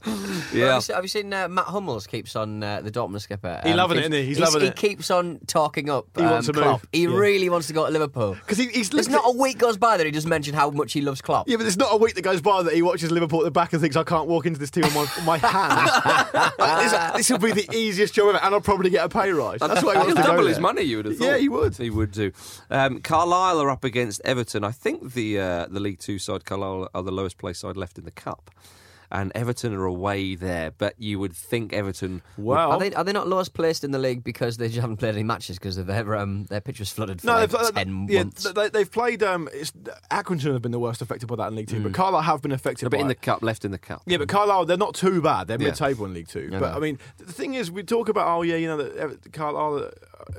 Yeah. 0.53 0.67
Have 0.67 0.75
you 0.77 0.81
seen, 0.83 0.95
have 0.97 1.05
you 1.05 1.09
seen 1.09 1.33
uh, 1.33 1.49
Matt 1.49 1.65
Hummels 1.67 2.07
keeps 2.07 2.37
on 2.37 2.63
uh, 2.63 2.81
the 2.83 2.91
Dortmund 2.91 3.21
skipper? 3.23 3.61
He 3.65 3.73
loving 3.73 3.97
it, 3.99 4.01
isn't 4.03 4.13
he? 4.13 4.25
He's 4.27 4.37
he's- 4.37 4.47
loving 4.53 4.63
he 4.63 4.69
it. 4.69 4.77
keeps 4.77 5.11
on 5.11 5.39
talking 5.47 5.89
up. 5.89 6.07
He 6.17 6.23
wants 6.23 6.49
um, 6.49 6.55
to 6.55 6.61
move. 6.61 6.69
Klopp. 6.69 6.87
He 6.93 7.05
Yeah. 7.05 7.17
really 7.17 7.49
wants 7.49 7.69
to 7.69 7.73
go 7.73 7.87
to 7.87 7.91
Liverpool. 7.93 8.35
Because 8.35 8.59
he, 8.59 8.67
he's 8.67 8.91
There's 8.91 9.09
not 9.09 9.23
a 9.27 9.37
week 9.37 9.59
goes 9.59 9.77
by 9.79 9.97
that 9.97 10.05
he 10.05 10.13
doesn't 10.13 10.29
mention 10.29 10.55
how 10.55 10.71
much 10.71 10.93
he 10.93 11.01
loves 11.01 11.23
Klopp. 11.23 11.49
Yeah, 11.49 11.57
but 11.57 11.63
there's 11.63 11.77
not 11.79 11.89
a 11.93 11.97
week 11.97 12.15
that 12.17 12.23
goes 12.23 12.41
by 12.43 12.63
that 12.63 12.75
he 12.75 12.83
watches 12.83 13.11
Liverpool 13.11 13.41
at 13.41 13.45
the 13.45 13.51
back 13.51 13.73
and 13.73 13.81
thinks 13.81 13.97
I 13.97 14.05
can't 14.05 14.29
walk 14.29 14.45
into 14.47 14.59
this 14.59 14.71
team 14.71 14.85
on 14.85 14.93
my, 14.93 15.07
on 15.19 15.25
my 15.25 15.39
hands. 15.39 15.91
This, 17.17 17.31
will 17.31 17.39
be 17.39 17.53
the 17.53 17.69
easiest 17.75 18.15
job 18.15 18.29
ever, 18.31 18.39
and 18.45 18.55
I'll 18.55 18.61
probably 18.61 18.91
get 18.91 19.05
a 19.05 19.09
pay 19.09 19.31
rise. 19.31 19.61
That's 19.61 19.83
why 19.83 19.93
he 19.93 19.99
wants 19.99 20.15
He'll 20.15 20.23
to 20.25 20.31
double 20.31 20.47
his 20.47 20.57
there. 20.57 20.63
money. 20.63 20.83
You 20.83 20.97
would 20.99 21.07
have 21.07 21.17
thought. 21.19 21.25
Yeah, 21.25 21.37
he 21.39 21.49
would. 21.49 21.77
He 21.77 21.91
would 21.91 22.11
do. 22.11 22.33
Um, 22.71 23.01
Carlisle 23.01 23.61
are 23.61 23.71
up 23.71 23.85
against 23.85 24.21
Everton. 24.25 24.65
I 24.65 24.71
think 24.73 25.13
the 25.15 25.39
uh, 25.39 25.67
the 25.71 25.81
League 25.81 25.99
Two 25.99 26.19
side, 26.19 26.45
Carlisle, 26.45 26.89
are 26.95 27.03
the 27.03 27.13
lowest 27.13 27.39
placed 27.39 27.61
side 27.61 27.77
left 27.77 27.99
in 27.99 28.05
the 28.05 28.11
cup, 28.11 28.51
and 29.13 29.31
Everton 29.35 29.75
are 29.75 29.85
away 29.85 30.35
there. 30.35 30.71
But 30.73 30.95
you 30.99 31.19
would 31.19 31.37
think 31.37 31.73
Everton. 31.73 32.23
Well, 32.39 32.73
Are 32.73 32.79
they, 32.79 32.93
are 32.95 33.05
they 33.05 33.13
not 33.13 33.29
lowest 33.29 33.53
placed 33.53 33.85
in 33.85 33.91
the 33.91 33.99
league 33.99 34.25
because 34.25 34.57
they 34.57 34.69
just 34.69 34.81
haven't 34.81 34.97
played 34.97 35.15
any 35.15 35.23
matches 35.23 35.59
because 35.59 35.77
their 35.77 36.17
um, 36.17 36.45
their 36.45 36.61
pitch 36.63 36.81
was 36.81 36.91
flooded 36.91 37.21
for 37.21 37.27
no, 37.27 37.35
like 37.35 37.51
they've, 37.51 37.75
ten 37.75 38.07
yeah, 38.09 38.23
months? 38.23 38.51
they, 38.51 38.69
they've 38.71 38.91
played. 38.91 39.23
Um, 39.23 39.49
it's, 39.53 39.71
Accrington 40.11 40.53
have 40.53 40.63
been 40.63 40.73
the 40.73 40.79
worst 40.79 41.03
affected 41.03 41.27
by 41.27 41.37
that 41.37 41.49
in 41.49 41.57
League 41.57 41.69
Two, 41.69 41.83
but 41.83 41.93
Carlisle 41.93 42.23
have 42.23 42.43
been 42.43 42.53
affected. 42.53 42.87
A 42.87 42.91
bit 42.91 43.01
in 43.01 43.07
the 43.09 43.13
it. 43.13 43.23
cup, 43.23 43.43
left 43.43 43.65
in 43.65 43.71
the 43.71 43.79
cup. 43.79 44.03
Yeah, 44.07 44.17
but 44.17 44.29
Carlisle, 44.29 44.65
they're 44.65 44.77
not 44.77 44.95
too 44.95 45.21
bad. 45.21 45.47
They're 45.47 45.61
Yeah. 45.61 45.69
mid-table 45.69 46.07
in 46.07 46.15
League 46.15 46.29
Two. 46.29 46.49
but 46.51 46.75
I 46.75 46.79
mean, 46.79 46.99
the 47.19 47.33
thing 47.33 47.55
is, 47.55 47.71
we 47.71 47.83
talk 47.83 48.09
about 48.09 48.27
oh 48.27 48.43
yeah, 48.43 48.57
you 48.57 48.67
know, 48.67 48.79
that 48.79 48.97
Ever- 48.97 49.19
Carlisle, 49.33 49.77
uh, 49.77 49.91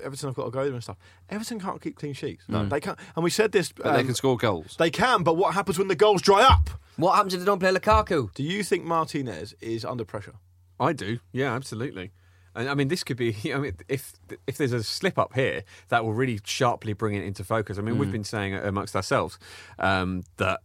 Everton 0.04 0.30
have 0.30 0.36
got 0.36 0.46
to 0.46 0.52
go 0.52 0.64
there 0.64 0.74
and 0.74 0.84
stuff. 0.84 0.98
Everton 1.30 1.60
can't 1.60 1.82
keep 1.82 1.96
clean 1.98 2.14
sheets. 2.14 2.44
No, 2.48 2.66
they 2.66 2.80
can't. 2.80 2.98
And 3.16 3.24
we 3.24 3.30
said 3.30 3.52
this. 3.52 3.72
But 3.72 3.94
they 3.94 4.00
um, 4.00 4.06
can 4.08 4.16
score 4.16 4.38
goals. 4.38 4.76
They 4.78 4.90
can, 4.90 5.24
but 5.24 5.36
what 5.38 5.54
happens 5.54 5.78
when 5.78 5.88
the 5.88 5.96
goals 5.96 6.22
dry 6.22 6.42
up? 6.44 6.70
What 6.98 7.16
happens 7.16 7.34
if 7.34 7.40
they 7.40 7.46
don't 7.46 7.60
play 7.60 7.72
Lukaku? 7.72 8.34
Do 8.34 8.44
you 8.44 8.64
think 8.64 8.84
Martinez 8.84 9.54
is 9.62 9.86
under 9.86 10.06
pressure? 10.06 10.36
I 10.80 10.94
do. 10.94 11.20
Yeah, 11.32 11.54
absolutely. 11.54 12.12
And 12.56 12.70
I 12.70 12.76
mean, 12.76 12.88
this 12.88 13.04
could 13.04 13.18
be. 13.18 13.36
I 13.54 13.58
mean, 13.58 13.78
if 13.88 14.14
if 14.48 14.58
there's 14.58 14.74
a 14.74 14.84
slip 14.84 15.18
up 15.18 15.34
here, 15.34 15.64
that 15.90 16.04
will 16.04 16.14
really 16.14 16.40
sharply 16.44 16.94
bring 16.94 17.16
it 17.16 17.24
into 17.24 17.44
focus. 17.44 17.78
I 17.78 17.82
mean, 17.82 17.98
we've 17.98 18.12
been 18.12 18.24
saying 18.24 18.54
amongst 18.54 18.96
ourselves 18.96 19.40
um, 19.80 20.24
that 20.38 20.62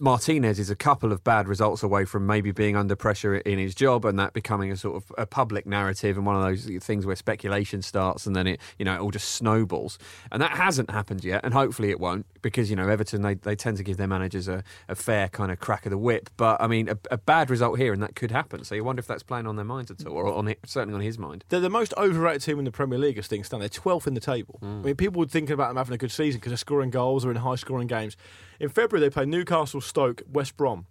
Martinez 0.00 0.58
is 0.58 0.70
a 0.70 0.76
couple 0.76 1.12
of 1.12 1.22
bad 1.22 1.46
results 1.46 1.82
away 1.82 2.06
from 2.06 2.26
maybe 2.26 2.52
being 2.52 2.74
under 2.74 2.96
pressure 2.96 3.36
in 3.36 3.58
his 3.58 3.74
job 3.74 4.06
and 4.06 4.18
that 4.18 4.32
becoming 4.32 4.72
a 4.72 4.76
sort 4.76 4.96
of 4.96 5.12
a 5.18 5.26
public 5.26 5.66
narrative 5.66 6.16
and 6.16 6.24
one 6.24 6.36
of 6.36 6.42
those 6.42 6.64
things 6.82 7.04
where 7.04 7.14
speculation 7.14 7.82
starts 7.82 8.26
and 8.26 8.34
then 8.34 8.46
it 8.46 8.60
you 8.78 8.84
know 8.84 8.94
it 8.94 8.98
all 8.98 9.10
just 9.10 9.32
snowballs 9.32 9.98
and 10.32 10.40
that 10.40 10.52
hasn't 10.52 10.90
happened 10.90 11.22
yet 11.22 11.42
and 11.44 11.52
hopefully 11.52 11.90
it 11.90 12.00
won't 12.00 12.24
because 12.42 12.70
you 12.70 12.76
know 12.76 12.88
Everton 12.88 13.22
they, 13.22 13.34
they 13.34 13.56
tend 13.56 13.76
to 13.76 13.82
give 13.82 13.96
their 13.96 14.06
managers 14.06 14.48
a, 14.48 14.62
a 14.88 14.94
fair 14.94 15.28
kind 15.28 15.50
of 15.50 15.58
crack 15.58 15.86
of 15.86 15.90
the 15.90 15.98
whip 15.98 16.30
but 16.36 16.60
I 16.60 16.66
mean 16.66 16.88
a, 16.88 16.98
a 17.10 17.18
bad 17.18 17.50
result 17.50 17.78
here 17.78 17.92
and 17.92 18.02
that 18.02 18.14
could 18.14 18.30
happen 18.30 18.64
so 18.64 18.74
you 18.74 18.84
wonder 18.84 19.00
if 19.00 19.06
that's 19.06 19.22
playing 19.22 19.46
on 19.46 19.56
their 19.56 19.64
minds 19.64 19.90
at 19.90 20.06
all 20.06 20.14
or 20.14 20.32
on 20.32 20.48
it, 20.48 20.58
certainly 20.66 20.94
on 20.94 21.00
his 21.00 21.18
mind 21.18 21.44
They're 21.48 21.60
the 21.60 21.70
most 21.70 21.94
overrated 21.96 22.42
team 22.42 22.58
in 22.58 22.64
the 22.64 22.72
Premier 22.72 22.98
League 22.98 23.18
as 23.18 23.26
things 23.26 23.46
stand. 23.46 23.62
They're 23.62 23.68
12th 23.68 24.06
in 24.06 24.14
the 24.14 24.20
table. 24.20 24.58
Mm. 24.62 24.80
I 24.80 24.82
mean, 24.86 24.96
people 24.96 25.18
would 25.20 25.30
think 25.30 25.50
about 25.50 25.68
them 25.68 25.76
having 25.76 25.94
a 25.94 25.98
good 25.98 26.12
season 26.12 26.38
because 26.38 26.50
they're 26.50 26.56
scoring 26.56 26.90
goals 26.90 27.24
or 27.24 27.30
in 27.30 27.36
high 27.36 27.56
scoring 27.56 27.86
games. 27.86 28.16
In 28.58 28.68
February, 28.68 29.06
they 29.06 29.10
play 29.10 29.26
Newcastle, 29.26 29.80
Stoke, 29.80 30.22
West 30.30 30.56
Brom. 30.56 30.86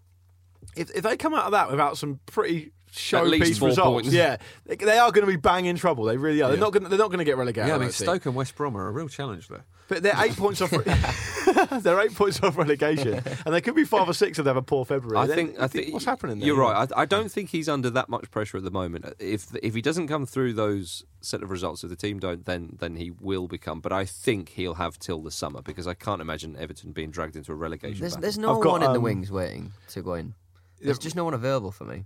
If, 0.75 0.91
if 0.91 1.03
they 1.03 1.17
come 1.17 1.33
out 1.33 1.45
of 1.45 1.51
that 1.51 1.69
without 1.71 1.97
some 1.97 2.19
pretty 2.25 2.71
showpiece 2.91 3.61
results, 3.61 3.77
points. 3.77 4.13
yeah, 4.13 4.37
they, 4.65 4.97
are 4.97 5.11
going 5.11 5.25
to 5.25 5.31
be 5.31 5.37
bang 5.37 5.65
in 5.65 5.75
trouble. 5.75 6.05
They 6.05 6.17
really 6.17 6.41
are. 6.41 6.49
They're 6.49 6.59
not 6.59 6.73
going. 6.73 6.89
They're 6.89 6.97
not 6.97 7.07
going 7.07 7.19
to 7.19 7.25
get 7.25 7.37
relegated. 7.37 7.69
yeah 7.69 7.75
I 7.75 7.79
mean. 7.79 7.91
Stoke 7.91 8.25
and 8.25 8.35
West 8.35 8.55
Brom 8.55 8.75
are 8.75 8.87
a 8.87 8.91
real 8.91 9.07
challenge 9.07 9.47
there 9.47 9.65
But 9.87 10.03
they're 10.03 10.15
eight 10.17 10.35
points 10.35 10.61
off. 10.61 10.71
they're 11.81 11.99
eight 11.99 12.13
points 12.13 12.41
off 12.41 12.57
relegation, 12.57 13.21
and 13.45 13.53
they 13.53 13.61
could 13.61 13.75
be 13.75 13.83
five 13.83 14.07
or 14.07 14.13
six 14.13 14.39
if 14.39 14.45
they 14.45 14.49
have 14.49 14.57
a 14.57 14.61
poor 14.61 14.85
February. 14.85 15.17
I 15.17 15.33
think. 15.33 15.55
you 15.55 15.61
I 15.61 15.67
think 15.67 15.93
what's 15.93 16.05
happening 16.05 16.39
there. 16.39 16.47
You're 16.47 16.57
right. 16.57 16.89
I, 16.91 17.01
I 17.01 17.05
don't 17.05 17.31
think 17.31 17.49
he's 17.49 17.69
under 17.69 17.89
that 17.89 18.09
much 18.09 18.29
pressure 18.31 18.57
at 18.57 18.63
the 18.63 18.71
moment. 18.71 19.05
If 19.19 19.47
if 19.61 19.73
he 19.73 19.81
doesn't 19.81 20.07
come 20.07 20.25
through 20.25 20.53
those 20.53 21.05
set 21.21 21.43
of 21.43 21.51
results, 21.51 21.83
if 21.83 21.89
the 21.89 21.95
team 21.95 22.19
don't, 22.19 22.45
then 22.45 22.77
then 22.79 22.95
he 22.95 23.11
will 23.11 23.47
become. 23.47 23.81
But 23.81 23.91
I 23.91 24.05
think 24.05 24.49
he'll 24.49 24.75
have 24.75 24.99
till 24.99 25.21
the 25.21 25.31
summer 25.31 25.61
because 25.61 25.87
I 25.87 25.93
can't 25.93 26.21
imagine 26.21 26.55
Everton 26.57 26.91
being 26.91 27.11
dragged 27.11 27.35
into 27.35 27.51
a 27.51 27.55
relegation. 27.55 27.99
There's, 27.99 28.13
battle. 28.13 28.21
there's 28.21 28.37
no 28.37 28.57
I've 28.57 28.63
got, 28.63 28.71
one 28.71 28.83
in 28.83 28.91
the 28.91 28.97
um, 28.97 29.03
wings 29.03 29.31
waiting 29.31 29.73
to 29.89 30.01
go 30.01 30.13
in. 30.13 30.33
There's 30.81 30.99
just 30.99 31.15
no 31.15 31.25
one 31.25 31.33
available 31.33 31.71
for 31.71 31.83
me. 31.83 32.05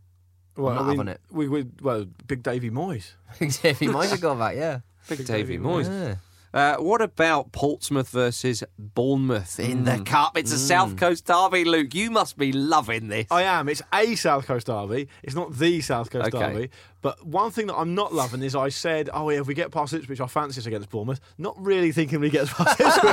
Well, 0.56 0.70
I'm 0.70 0.76
not 0.76 0.82
I 0.82 0.88
mean, 0.88 0.98
having 0.98 1.14
it. 1.14 1.22
We, 1.32 1.48
we, 1.48 1.66
well, 1.82 2.06
Big 2.28 2.44
Davy 2.44 2.70
Moyes. 2.70 3.14
Xavier 3.44 3.92
might 3.92 4.10
have 4.10 4.22
gone 4.22 4.38
back, 4.38 4.56
yeah. 4.56 4.80
Big 5.08 5.26
Davy 5.26 5.58
Moyes. 5.58 5.88
Yeah. 5.88 6.16
Uh, 6.54 6.76
what 6.78 7.02
about 7.02 7.52
Portsmouth 7.52 8.10
versus 8.10 8.64
Bournemouth 8.78 9.60
in 9.60 9.86
the 9.86 9.98
cup? 10.06 10.38
It's 10.38 10.52
a 10.54 10.60
South 10.60 10.96
Coast 10.98 11.26
derby, 11.26 11.66
Luke. 11.66 11.96
You 11.96 12.12
must 12.12 12.38
be 12.38 12.52
loving 12.52 13.08
this. 13.08 13.26
I 13.32 13.42
am. 13.44 13.68
It's 13.70 13.82
a 13.92 14.16
South 14.16 14.46
Coast 14.46 14.68
derby. 14.68 15.08
It's 15.24 15.34
not 15.34 15.58
the 15.58 15.82
South 15.82 16.12
Coast 16.12 16.34
Okay. 16.34 16.54
derby. 16.54 16.70
But 17.02 17.26
one 17.26 17.50
thing 17.52 17.68
that 17.68 17.76
I'm 17.76 17.96
not 17.96 18.14
loving 18.14 18.44
is 18.44 18.56
I 18.56 18.70
said, 18.70 19.10
oh 19.14 19.30
yeah, 19.32 19.40
if 19.42 19.48
we 19.48 19.56
get 19.56 19.72
past 19.72 19.94
Ipswich, 19.94 20.22
I 20.22 20.28
fancy 20.28 20.60
us 20.62 20.68
against 20.68 20.90
Bournemouth. 20.92 21.20
Not 21.40 21.60
really 21.62 21.92
thinking 21.92 22.20
we 22.20 22.30
get 22.30 22.48
past 22.48 22.80
Ipswich. 22.80 23.04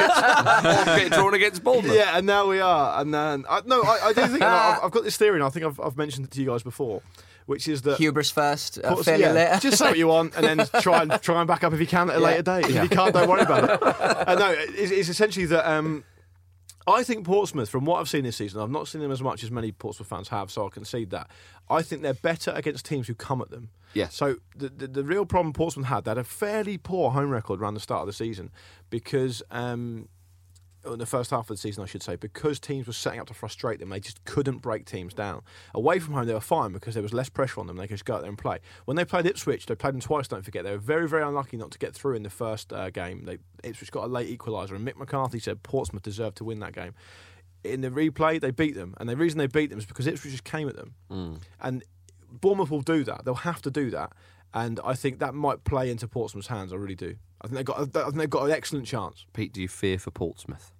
Get 1.09 1.13
drawn 1.13 1.33
against 1.35 1.65
Bournemouth. 1.65 1.95
yeah, 1.95 2.19
and 2.19 2.27
now 2.27 2.47
we 2.47 2.61
are. 2.61 3.01
And 3.01 3.13
then 3.15 3.45
I, 3.49 3.63
no, 3.65 3.83
I, 3.83 4.09
I 4.09 4.13
do 4.13 4.27
think 4.27 4.43
I've, 4.43 4.85
I've 4.85 4.91
got 4.91 5.03
this 5.03 5.17
theory, 5.17 5.37
and 5.37 5.45
I 5.45 5.49
think 5.49 5.65
I've, 5.65 5.81
I've 5.81 5.97
mentioned 5.97 6.27
it 6.27 6.31
to 6.33 6.41
you 6.41 6.47
guys 6.47 6.63
before, 6.63 7.01
which 7.47 7.69
is 7.69 7.83
that. 7.83 7.99
Hubris 7.99 8.31
first, 8.31 8.79
uh, 8.83 8.89
Ports- 8.95 9.05
failure 9.05 9.27
yeah, 9.27 9.33
later. 9.33 9.59
Just 9.61 9.79
say 9.79 9.87
what 9.89 9.99
you 9.99 10.07
want, 10.09 10.35
and 10.37 10.45
then 10.45 10.67
try 10.81 11.03
and 11.03 11.13
try 11.23 11.41
and 11.41 11.49
back 11.49 11.65
up 11.65 11.73
if 11.73 11.81
you 11.81 11.87
can 11.87 12.11
at 12.11 12.17
a 12.17 12.21
Yeah. 12.21 12.25
later 12.27 12.43
date. 12.43 12.65
If 12.67 12.83
you 12.83 12.89
can't, 12.89 13.13
don't 13.13 13.29
worry 13.29 13.43
about 13.43 13.65
it. 13.65 13.81
Uh, 14.31 14.35
no, 14.35 14.51
it's, 14.57 14.91
it's 14.93 15.09
essentially 15.09 15.47
that 15.47 15.69
um, 15.71 16.05
I 16.87 17.03
think 17.03 17.25
Portsmouth, 17.25 17.69
from 17.69 17.85
what 17.85 18.01
I've 18.01 18.09
seen 18.09 18.25
this 18.25 18.37
season, 18.37 18.61
I've 18.61 18.71
not 18.71 18.87
seen 18.89 19.01
them 19.01 19.11
as 19.11 19.23
much 19.23 19.43
as 19.43 19.51
many 19.51 19.73
Portsmouth 19.73 20.09
fans 20.09 20.29
have, 20.29 20.51
so 20.51 20.67
I 20.67 20.69
concede 20.71 21.11
that. 21.11 21.29
I 21.69 21.83
think 21.83 22.03
they're 22.03 22.15
better 22.15 22.53
against 22.55 22.85
teams 22.85 23.07
who 23.07 23.15
come 23.15 23.41
at 23.41 23.51
them. 23.51 23.71
Yes. 23.95 24.15
So 24.15 24.37
the, 24.55 24.69
the 24.69 24.87
the 24.87 25.05
real 25.05 25.25
problem 25.27 25.53
Portsmouth 25.53 25.87
had, 25.87 26.05
they 26.05 26.11
had 26.11 26.19
a 26.19 26.25
fairly 26.25 26.79
poor 26.79 27.11
home 27.11 27.31
record 27.31 27.61
around 27.61 27.75
the 27.75 27.81
start 27.81 28.03
of 28.03 28.07
the 28.07 28.13
season 28.13 28.51
because. 28.91 29.43
Um, 29.51 30.09
in 30.87 30.99
the 30.99 31.07
first 31.07 31.31
half 31.31 31.51
of 31.51 31.57
the 31.57 31.57
season, 31.57 31.83
I 31.83 31.87
should 31.87 32.03
say, 32.03 32.17
because 32.17 32.59
teams 32.59 32.87
were 32.87 32.93
setting 32.93 33.21
up 33.21 33.27
to 33.27 33.35
frustrate 33.35 33.81
them, 33.81 33.91
they 33.91 34.01
just 34.01 34.25
couldn't 34.25 34.59
break 34.59 34.87
teams 34.87 35.13
down. 35.13 35.43
Away 35.75 35.99
from 35.99 36.15
home, 36.15 36.27
they 36.27 36.35
were 36.35 36.41
fine 36.41 36.73
because 36.73 36.95
there 36.95 37.03
was 37.03 37.13
less 37.13 37.29
pressure 37.29 37.61
on 37.61 37.67
them. 37.67 37.77
They 37.77 37.87
could 37.87 37.95
just 37.95 38.05
go 38.05 38.15
out 38.15 38.23
there 38.23 38.29
and 38.29 38.39
play. 38.39 38.59
When 38.87 38.97
they 38.97 39.05
played 39.05 39.27
Ipswich, 39.27 39.67
they 39.67 39.75
played 39.75 39.95
them 39.95 40.01
twice. 40.01 40.29
Don't 40.29 40.45
forget, 40.45 40.65
they 40.65 40.71
were 40.71 40.79
very, 40.79 41.09
very 41.09 41.23
unlucky 41.23 41.57
not 41.57 41.71
to 41.73 41.79
get 41.79 41.95
through 41.95 42.15
in 42.15 42.23
the 42.23 42.31
first 42.31 42.73
uh, 42.73 42.91
game. 42.91 43.25
They, 43.25 43.39
Ipswich 43.63 43.91
got 43.91 44.05
a 44.05 44.07
late 44.07 44.37
equaliser, 44.37 44.73
and 44.73 44.87
Mick 44.87 44.97
McCarthy 44.97 45.39
said 45.39 45.63
Portsmouth 45.63 46.03
deserved 46.03 46.37
to 46.39 46.45
win 46.45 46.61
that 46.61 46.73
game. 46.73 46.95
In 47.63 47.83
the 47.83 47.91
replay, 47.91 48.41
they 48.41 48.51
beat 48.51 48.75
them, 48.75 48.95
and 48.99 49.09
the 49.09 49.17
reason 49.17 49.39
they 49.39 49.47
beat 49.47 49.69
them 49.69 49.79
is 49.79 49.85
because 49.87 50.07
Ipswich 50.07 50.33
just 50.33 50.45
came 50.45 50.67
at 50.69 50.77
them. 50.77 50.95
And 51.61 51.85
Bournemouth 52.33 52.71
will 52.71 52.81
do 52.81 53.05
that. 53.05 53.25
They'll 53.25 53.35
have 53.35 53.61
to 53.63 53.71
do 53.71 53.91
that. 53.91 54.13
And 54.53 54.81
I 54.85 54.95
think 54.95 55.21
that 55.21 55.35
might 55.35 55.65
play 55.65 55.91
into 55.91 56.09
Portsmouth's 56.09 56.49
hands. 56.49 56.73
I 56.73 56.77
really 56.77 56.97
do. 56.97 57.17
I 57.41 57.47
think 57.47 57.57
they've 57.57 57.65
got. 57.65 57.79
I 57.97 58.05
think 58.05 58.17
they've 58.17 58.31
got 58.31 58.45
an 58.45 58.51
excellent 58.51 58.87
chance. 58.87 59.27
Pete, 59.33 59.53
do 59.53 59.63
you 59.63 59.69
fear 59.69 59.99
for 59.99 60.11
Portsmouth? 60.11 60.73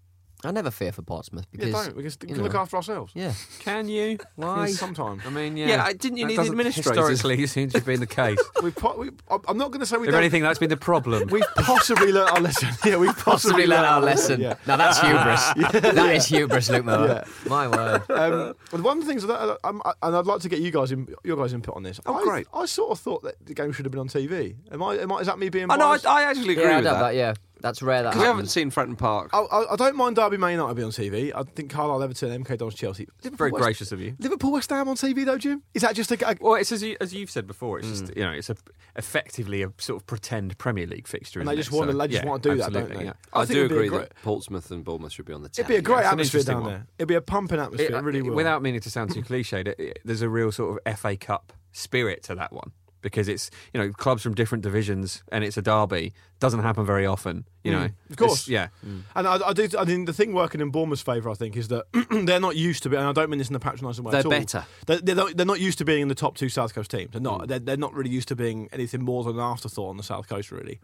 I 0.45 0.51
never 0.53 0.71
fear 0.71 0.91
for 0.93 1.03
Portsmouth 1.03 1.47
because 1.51 1.69
yeah, 1.69 1.85
don't. 1.85 1.97
We 1.97 2.03
can, 2.03 2.13
we 2.23 2.29
you 2.29 2.35
can 2.35 2.43
look 2.45 2.55
know. 2.55 2.61
after 2.61 2.77
ourselves. 2.77 3.13
Yeah. 3.15 3.33
can 3.59 3.89
you 3.89 4.19
Why? 4.37 4.71
Sometimes. 4.71 5.23
I 5.27 5.31
mean 5.31 5.57
yeah 5.57 5.69
Yeah, 5.69 5.85
I- 5.85 5.93
didn't 5.93 6.17
you 6.17 6.25
That 6.25 6.29
need 6.31 6.37
doesn't 6.37 6.53
administrators? 6.53 7.09
historically 7.09 7.45
it 7.45 7.49
seems 7.51 7.73
to 7.73 7.79
have 7.81 7.87
been 7.87 8.01
the 8.01 8.07
case 8.07 8.39
We've 8.63 8.75
po- 8.75 8.97
we, 8.97 9.11
I'm 9.31 9.41
I'm 9.49 9.59
not 9.59 9.71
going 9.71 9.81
to 9.81 9.87
say 9.87 9.97
we 9.99 10.07
if 10.07 10.13
don't. 10.13 10.21
anything 10.21 10.43
that's 10.43 10.59
been 10.59 10.71
the 10.71 10.77
problem 10.77 11.29
We've 11.31 11.45
possibly 11.57 12.13
learnt 12.13 12.31
our 12.33 12.41
lesson. 12.41 12.69
Yeah, 12.85 12.97
we've 12.97 13.09
possibly, 13.17 13.33
Possibly 13.33 13.67
learned 13.67 13.87
our 13.87 14.01
lesson. 14.01 14.41
Yeah. 14.41 14.55
Now 14.67 14.77
that's 14.77 14.99
hubris. 15.01 15.83
That 15.95 16.15
is 16.15 16.27
hubris, 16.27 16.71
Luke 16.71 16.85
Miller. 16.85 17.25
My 17.47 17.69
word. 17.69 18.03
Um, 18.11 18.55
well, 18.73 18.83
one 18.83 18.99
of 18.99 19.05
the 19.05 19.09
things 19.11 19.27
that 19.27 19.35
I, 19.39 19.57
I'm, 19.69 19.83
I, 19.85 19.93
and 20.03 20.17
I'd 20.17 20.27
like 20.27 20.41
to 20.43 20.49
get 20.49 20.61
you 20.61 20.71
guys 20.71 20.91
in, 20.93 21.09
your 21.25 21.37
guys 21.37 21.53
input 21.53 21.77
on 21.77 21.83
this. 21.83 22.01
Oh, 22.07 22.15
I, 22.15 22.23
great. 22.23 22.47
I 22.55 22.67
sort 22.67 22.91
of 22.93 22.99
thought 23.01 23.23
that 23.25 23.35
the 23.45 23.55
game 23.55 23.73
should 23.73 23.85
have 23.85 23.93
been 23.93 24.01
on 24.01 24.09
TV. 24.09 24.57
Am 24.73 24.83
I? 24.83 24.97
Am 24.99 25.13
I 25.13 25.19
is 25.19 25.27
that 25.27 25.39
me 25.39 25.49
being? 25.49 25.71
I 25.71 25.77
know. 25.77 25.87
I, 25.87 25.91
biased? 25.93 26.07
I 26.07 26.23
actually 26.25 26.53
agree 26.55 26.65
Yeah, 26.65 26.73
I 26.73 26.77
with 26.77 26.85
doubt 26.85 26.93
that. 26.95 27.01
that. 27.13 27.15
Yeah, 27.15 27.35
that's 27.61 27.83
rare. 27.83 28.03
That 28.03 28.15
we 28.15 28.21
haven't 28.21 28.37
happens. 28.37 28.53
seen 28.53 28.71
Fratton 28.71 28.97
Park. 28.97 29.31
I, 29.33 29.41
I, 29.41 29.73
I 29.73 29.77
don't 29.77 29.97
mind 29.97 30.17
Derby 30.17 30.37
Man 30.37 30.53
United 30.53 30.75
be 30.75 30.83
on 30.83 30.91
TV. 30.91 31.33
I 31.35 31.43
think 31.43 31.71
Carlisle, 31.71 32.03
Everton, 32.03 32.45
MK 32.45 32.59
Dons, 32.59 32.75
Chelsea. 32.75 33.07
Liverpool, 33.23 33.37
very 33.37 33.51
West, 33.53 33.63
gracious 33.63 33.93
of 33.93 34.01
you 34.01 34.17
Liverpool, 34.19 34.53
West 34.53 34.71
Ham 34.71 34.89
on 34.89 34.97
TV 34.97 35.25
though, 35.25 35.39
Jim. 35.39 35.63
Is 35.75 35.83
that 35.83 35.95
just 35.95 36.11
a? 36.13 36.29
a 36.31 36.37
Well, 36.41 36.55
it's 36.55 36.73
as, 36.73 36.83
you, 36.83 36.97
as 37.01 37.15
you've 37.15 37.31
said 37.31 37.47
before. 37.47 37.79
It's 37.79 37.89
just 37.89 38.09
hmm. 38.09 38.19
you 38.19 38.25
know, 38.25 38.33
it's 38.33 38.51
a, 38.51 38.57
effectively 38.97 39.63
a 39.63 39.73
sort 39.79 40.01
of 40.01 40.07
pretend 40.07 40.57
Premier 40.59 40.87
League 40.87 41.07
fixture. 41.07 41.41
And 41.41 41.49
they 41.49 41.53
isn't 41.55 41.65
just 41.65 41.75
it? 41.75 41.79
wanna- 41.79 41.93
So, 41.93 41.99
they 41.99 42.09
just 42.09 42.25
yeah, 42.25 42.29
wanna 42.31 42.43
do 42.43 42.57
that, 42.57 42.73
don't 42.73 42.95
they? 42.95 43.05
yeah. 43.05 43.13
I, 43.33 43.41
I 43.41 43.45
do 43.45 43.53
it'd 43.53 43.69
be 43.71 43.75
a 43.75 43.79
agree 43.79 43.89
great- 43.89 44.01
that 44.09 44.23
Portsmouth 44.23 44.71
and 44.71 44.85
Bournemouth 44.85 45.13
should 45.13 45.27
be 45.27 45.33
on 45.33 45.43
the 45.43 45.51
it'd 45.51 45.67
be 45.67 45.77
a 45.77 45.83
great 45.83 45.99
it's 46.01 46.07
an 46.07 46.13
atmosphere 46.13 46.43
down 46.43 46.63
one. 46.63 46.71
there. 46.73 46.87
It'd 46.99 47.09
be 47.09 47.15
a 47.15 47.21
pumping 47.21 47.61
atmosphere. 47.61 47.97
It, 47.97 48.03
really 48.03 48.23
will. 48.23 48.35
Without 48.35 48.63
meaning 48.63 48.81
to 48.81 48.91
sound 48.91 49.13
too 49.13 49.23
cliched, 49.31 49.67
it, 49.67 49.79
it, 49.79 49.99
there's 50.05 50.23
a 50.23 50.29
real 50.29 50.53
sort 50.53 50.81
of 50.85 50.99
FA 50.99 51.17
Cup 51.17 51.53
spirit 51.73 52.23
to 52.25 52.35
that 52.35 52.53
one 52.53 52.73
because 53.03 53.29
it's 53.29 53.51
you 53.75 53.81
know 53.81 53.91
clubs 53.93 54.23
from 54.23 54.35
different 54.35 54.63
divisions 54.63 55.23
and 55.33 55.43
it's 55.45 55.57
a 55.57 55.63
derby. 55.63 56.13
Doesn't 56.39 56.61
happen 56.61 56.87
very 56.87 57.05
often. 57.07 57.45
You 57.65 57.73
know, 57.73 57.79
Mm, 57.89 57.93
of 58.11 58.17
course. 58.17 58.49
It's- 58.49 58.49
yeah. 58.49 58.69
And 59.15 59.29
I, 59.29 59.49
I 59.49 59.53
do. 59.53 59.69
I 59.79 59.85
mean, 59.85 60.07
the 60.07 60.13
thing 60.15 60.33
working 60.33 60.61
in 60.63 60.71
Bournemouth's 60.71 61.03
favour, 61.03 61.29
I 61.31 61.35
think, 61.35 61.57
is 61.57 61.69
that 61.69 61.85
they're 62.27 62.41
not 62.41 62.57
used 62.57 62.83
to 62.85 62.89
be. 62.89 62.97
And 62.97 63.05
I 63.07 63.13
don't 63.13 63.29
mean 63.29 63.39
this 63.39 63.51
in 63.51 63.57
a 63.57 63.61
patronising 63.61 64.05
way. 64.05 64.13
They're 64.13 64.21
at 64.21 64.25
all. 64.25 64.31
better. 64.31 64.65
They're, 64.87 64.99
they're, 64.99 65.15
not, 65.15 65.37
they're 65.37 65.45
not 65.47 65.61
used 65.61 65.77
to 65.79 65.85
being 65.85 66.01
in 66.03 66.09
the 66.09 66.15
top 66.15 66.37
two 66.37 66.49
South 66.49 66.75
Coast 66.75 66.91
teams. 66.91 67.11
They're 67.13 67.21
Mm. 67.21 67.25
not. 67.25 67.49
They're, 67.49 67.59
they're 67.59 67.77
not 67.77 67.93
really 67.95 68.11
used 68.11 68.29
to 68.29 68.37
being 68.37 68.69
anything 68.73 69.03
more 69.03 69.23
than 69.25 69.35
an 69.35 69.41
afterthought 69.41 69.91
on 69.91 69.97
the 69.99 70.03
South 70.03 70.29
Coast, 70.29 70.51
really. 70.51 70.81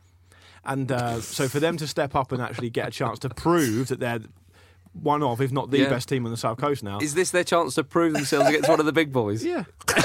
And 0.64 0.92
uh, 0.92 1.20
so 1.20 1.48
for 1.48 1.61
them 1.61 1.76
to 1.79 1.87
step 1.87 2.14
up 2.14 2.33
and 2.33 2.42
actually 2.42 2.68
get 2.70 2.88
a 2.88 2.90
chance 2.90 3.18
to 3.20 3.29
prove 3.31 3.88
that 3.88 4.00
they're 4.00 4.20
one 4.92 5.22
of, 5.22 5.40
if 5.40 5.52
not 5.52 5.70
the 5.70 5.79
Yeah. 5.79 5.88
best 5.88 6.09
team 6.09 6.24
on 6.26 6.31
the 6.33 6.37
South 6.37 6.59
Coast 6.59 6.83
now. 6.83 6.98
Is 6.98 7.14
this 7.14 7.31
their 7.31 7.44
chance 7.44 7.74
to 7.76 7.85
prove 7.85 8.12
themselves 8.14 8.48
against 8.48 8.68
one 8.68 8.81
of 8.81 8.87
the 8.87 8.92
big 8.92 9.12
boys? 9.12 9.44
yeah. 9.44 9.64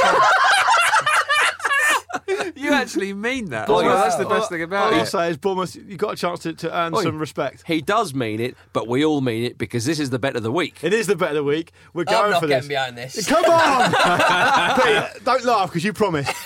You 2.56 2.72
actually 2.72 3.13
mean 3.13 3.50
that? 3.50 3.70
All 3.70 3.78
Oh, 3.80 3.88
I- 3.89 3.96
that's 3.96 4.15
the 4.17 4.26
best 4.26 4.44
all- 4.44 4.48
thing 4.48 4.62
All 4.62 4.65
about 4.65 4.94
I'll 4.94 5.06
say 5.06 5.30
is 5.30 5.38
Bournemouth, 5.38 5.76
you 5.76 5.98
got 5.98 6.13
a 6.13 6.15
chance 6.15 6.41
to, 6.41 6.54
to 6.54 6.76
earn 6.78 6.94
Oi. 6.96 7.04
some 7.04 7.17
respect. 7.20 7.63
He 7.65 7.82
does 7.82 8.13
mean 8.13 8.39
it, 8.39 8.56
but 8.74 8.88
we 8.88 9.04
all 9.06 9.22
mean 9.22 9.44
it 9.44 9.58
because 9.58 9.86
this 9.86 10.00
is 10.00 10.10
the 10.10 10.20
bet 10.20 10.36
of 10.36 10.44
the 10.44 10.52
week. 10.52 10.78
It 10.84 10.94
is 10.94 11.08
the 11.08 11.15
bet 11.15 11.30
of 11.30 11.36
the 11.36 11.44
week. 11.44 11.72
We're 11.94 12.02
I'm 12.08 12.13
going 12.13 12.32
not 12.32 12.41
for 12.41 12.48
getting 12.48 12.67
this. 12.70 12.76
behind 12.76 12.98
this. 12.98 13.28
Come 13.28 13.46
on, 13.46 13.91
Pete, 15.13 15.24
don't 15.24 15.44
laugh 15.46 15.70
because 15.70 15.84
you 15.84 15.94
promised. 15.94 16.32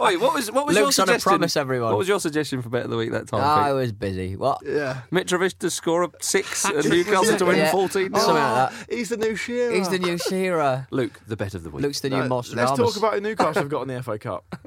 Wait, 0.00 0.16
what 0.20 0.34
was 0.34 0.50
what 0.50 0.66
was 0.66 0.76
your 0.76 0.86
Luke's 0.86 0.98
on 0.98 1.04
a 1.08 1.12
suggestion? 1.12 1.30
promise, 1.30 1.56
everyone. 1.56 1.90
What 1.90 1.98
was 1.98 2.08
your 2.08 2.20
suggestion 2.20 2.62
for 2.62 2.68
bet 2.68 2.84
of 2.84 2.90
the 2.90 2.96
week 2.96 3.12
that 3.12 3.28
time? 3.28 3.40
Ah, 3.42 3.64
I 3.64 3.68
Pete? 3.68 3.74
was 3.76 3.92
busy. 3.92 4.36
What? 4.36 4.60
Yeah. 4.64 5.02
Mitrovic 5.12 5.58
to 5.58 5.70
score 5.70 6.04
a 6.04 6.10
six 6.20 6.64
and 6.64 6.88
Newcastle 6.88 7.36
to 7.38 7.44
win 7.44 7.56
Yeah. 7.56 7.70
14. 7.70 7.88
Something 7.90 8.12
like 8.12 8.34
that. 8.34 8.72
Oh, 8.72 8.84
he's 8.96 9.08
the 9.08 9.16
new 9.16 9.36
Shearer. 9.36 9.72
He's 9.74 9.88
the 9.88 9.98
new 9.98 10.18
Shearer. 10.18 10.86
Luke, 10.90 11.20
the 11.26 11.36
bet 11.36 11.54
of 11.54 11.62
the 11.62 11.70
week. 11.70 11.82
Luke's 11.82 12.00
the 12.00 12.10
new 12.10 12.16
No, 12.18 12.26
Nostradamus. 12.28 12.78
let's 12.78 12.94
talk 12.94 12.96
about 12.96 13.14
who 13.14 13.20
Newcastle 13.20 13.62
have 13.62 13.68
got 13.68 13.82
in 13.82 13.88
the 13.88 14.02
FA 14.02 14.18
Cup. 14.18 14.57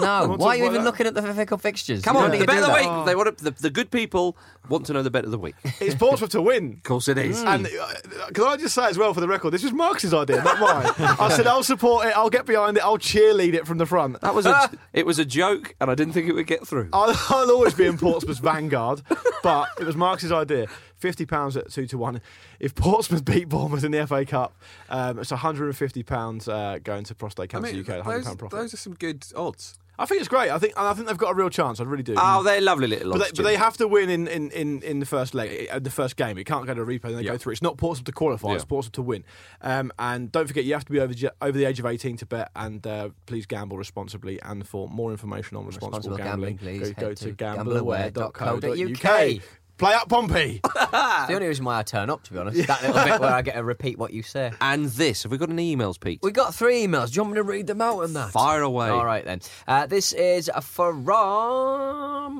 No, 0.00 0.34
why 0.36 0.48
are 0.48 0.56
you 0.56 0.64
even 0.64 0.74
that? 0.78 0.84
looking 0.84 1.06
at 1.06 1.14
the 1.14 1.22
FA 1.22 1.58
fixtures? 1.58 2.02
Come 2.02 2.16
You 2.16 2.22
on, 2.22 2.30
don't 2.30 2.40
the 2.40 2.46
need 2.46 2.46
bet 2.46 2.56
to 2.56 2.62
of 2.62 2.66
the 2.68 2.72
do 2.74 2.78
week. 2.80 2.88
that. 2.88 3.06
They 3.06 3.14
want 3.14 3.38
to, 3.38 3.44
the, 3.44 3.50
the 3.50 3.70
good 3.70 3.90
people 3.90 4.36
want 4.68 4.86
to 4.86 4.92
know 4.92 5.02
the 5.02 5.10
bet 5.10 5.24
of 5.24 5.30
the 5.30 5.38
week. 5.38 5.54
Of 5.64 5.72
It's 5.82 5.94
Portsmouth 5.94 6.30
to 6.30 6.42
win. 6.42 6.74
Of 6.74 6.82
course 6.82 7.08
it 7.08 7.18
is. 7.18 7.42
And 7.42 7.66
uh, 7.66 8.26
can 8.32 8.44
I 8.44 8.56
just 8.56 8.74
say 8.74 8.86
as 8.86 8.98
well 8.98 9.14
for 9.14 9.20
the 9.20 9.28
record, 9.28 9.50
this 9.52 9.62
was 9.62 9.72
Marcus's 9.72 10.14
idea, 10.14 10.42
not 10.42 10.58
mine. 10.60 10.92
I 11.18 11.28
said 11.34 11.46
I'll 11.46 11.62
support 11.62 12.06
it, 12.06 12.16
I'll 12.16 12.30
get 12.30 12.46
behind 12.46 12.76
it, 12.76 12.82
I'll 12.84 12.98
cheerlead 12.98 13.54
it 13.54 13.66
from 13.66 13.78
the 13.78 13.86
front. 13.86 14.20
That 14.20 14.34
was 14.34 14.46
a, 14.46 14.70
it 14.92 15.06
was 15.06 15.18
a 15.18 15.24
joke, 15.24 15.74
and 15.80 15.90
I 15.90 15.94
didn't 15.94 16.12
think 16.12 16.28
it 16.28 16.32
would 16.32 16.46
get 16.46 16.66
through. 16.66 16.88
I'll, 16.92 17.14
I'll 17.30 17.50
always 17.50 17.74
be 17.74 17.86
in 17.86 17.98
Portsmouth's 17.98 18.40
vanguard, 18.40 19.02
but 19.42 19.68
it 19.80 19.84
was 19.84 19.96
Marcus's 19.96 20.32
idea. 20.32 20.66
Fifty 20.96 21.24
pounds 21.26 21.56
at 21.56 21.70
two 21.70 21.86
to 21.86 21.96
one. 21.98 22.20
If 22.58 22.74
Portsmouth 22.74 23.24
beat 23.24 23.48
Bournemouth 23.48 23.84
in 23.84 23.92
the 23.92 24.04
FA 24.04 24.24
Cup, 24.24 24.60
um, 24.88 25.20
it's 25.20 25.30
150 25.30 26.02
pounds 26.02 26.48
uh, 26.48 26.78
going 26.82 27.04
to 27.04 27.14
Prostate 27.14 27.44
I 27.44 27.46
Cancer 27.46 27.72
mean, 27.72 27.82
UK. 27.82 27.88
100 28.04 28.24
those, 28.24 28.34
profit. 28.34 28.58
those 28.58 28.74
are 28.74 28.78
some 28.78 28.94
good 28.94 29.24
odds. 29.36 29.78
I 30.00 30.06
think 30.06 30.20
it's 30.20 30.28
great. 30.28 30.50
I 30.50 30.58
think 30.58 30.74
and 30.76 30.86
I 30.86 30.94
think 30.94 31.08
they've 31.08 31.18
got 31.18 31.32
a 31.32 31.34
real 31.34 31.50
chance. 31.50 31.80
I 31.80 31.84
really 31.84 32.02
do. 32.04 32.14
Oh, 32.16 32.42
they're 32.42 32.60
lovely 32.60 32.86
little 32.86 33.12
But 33.12 33.18
they, 33.18 33.30
but 33.36 33.42
they 33.42 33.56
have 33.56 33.76
to 33.78 33.88
win 33.88 34.08
in, 34.10 34.28
in, 34.28 34.50
in, 34.52 34.80
in 34.82 35.00
the 35.00 35.06
first 35.06 35.34
leg, 35.34 35.68
uh, 35.70 35.78
the 35.80 35.90
first 35.90 36.16
game. 36.16 36.38
It 36.38 36.44
can't 36.44 36.66
go 36.66 36.74
to 36.74 36.82
a 36.82 36.86
replay 36.86 37.06
and 37.06 37.18
they 37.18 37.22
Yeah. 37.22 37.32
go 37.32 37.38
through. 37.38 37.52
It's 37.54 37.62
not 37.62 37.76
Portsmouth 37.78 38.04
to 38.06 38.12
qualify; 38.12 38.52
it's 38.54 38.62
Yeah. 38.62 38.68
Portsmouth 38.68 38.92
to 38.92 39.02
win. 39.02 39.24
Um, 39.60 39.90
and 39.98 40.30
don't 40.30 40.46
forget, 40.46 40.64
you 40.64 40.74
have 40.74 40.84
to 40.84 40.92
be 40.92 41.00
over 41.00 41.12
the- 41.12 41.32
over 41.42 41.58
the 41.58 41.64
age 41.64 41.80
of 41.80 41.86
eighteen 41.86 42.16
to 42.18 42.26
bet. 42.26 42.50
And 42.54 42.86
uh, 42.86 43.08
please 43.26 43.44
gamble 43.46 43.76
responsibly. 43.76 44.40
And 44.42 44.66
for 44.66 44.88
more 44.88 45.10
information 45.10 45.56
on 45.56 45.66
responsible, 45.66 46.16
Responsible 46.16 46.30
gambling, 46.30 46.58
please 46.58 46.92
go, 46.92 47.08
go 47.08 47.14
to 47.14 47.24
to 47.24 47.32
gambleaware.co.uk. 47.34 49.42
gambleaware.co.uk. 49.78 49.78
Play 49.78 49.94
up, 49.94 50.08
Pompey. 50.08 50.60
It's 50.88 51.28
the 51.28 51.34
only 51.34 51.48
reason 51.48 51.64
why 51.64 51.78
I 51.78 51.82
turn 51.82 52.10
up, 52.10 52.22
to 52.24 52.32
be 52.32 52.38
honest. 52.38 52.66
That 52.66 52.82
little 52.82 53.04
bit 53.04 53.20
where 53.20 53.32
I 53.32 53.42
get 53.42 53.54
to 53.54 53.64
repeat 53.64 53.98
what 53.98 54.12
you 54.12 54.22
say. 54.22 54.52
And 54.60 54.86
this, 54.86 55.22
have 55.22 55.32
we 55.32 55.38
got 55.38 55.50
any 55.50 55.74
emails, 55.74 56.00
Pete? 56.00 56.20
We 56.22 56.30
got 56.32 56.54
three 56.54 56.86
emails. 56.86 57.08
Do 57.08 57.16
you 57.16 57.22
want 57.22 57.34
me 57.34 57.36
to 57.36 57.42
read 57.42 57.66
them 57.66 57.80
out 57.80 58.00
and 58.00 58.16
that? 58.16 58.30
Fire 58.30 58.62
away. 58.62 58.88
All 58.88 59.04
right 59.04 59.24
then. 59.24 59.40
Uh, 59.66 59.86
this 59.86 60.12
is 60.12 60.50
a 60.54 60.60
from. 60.60 61.04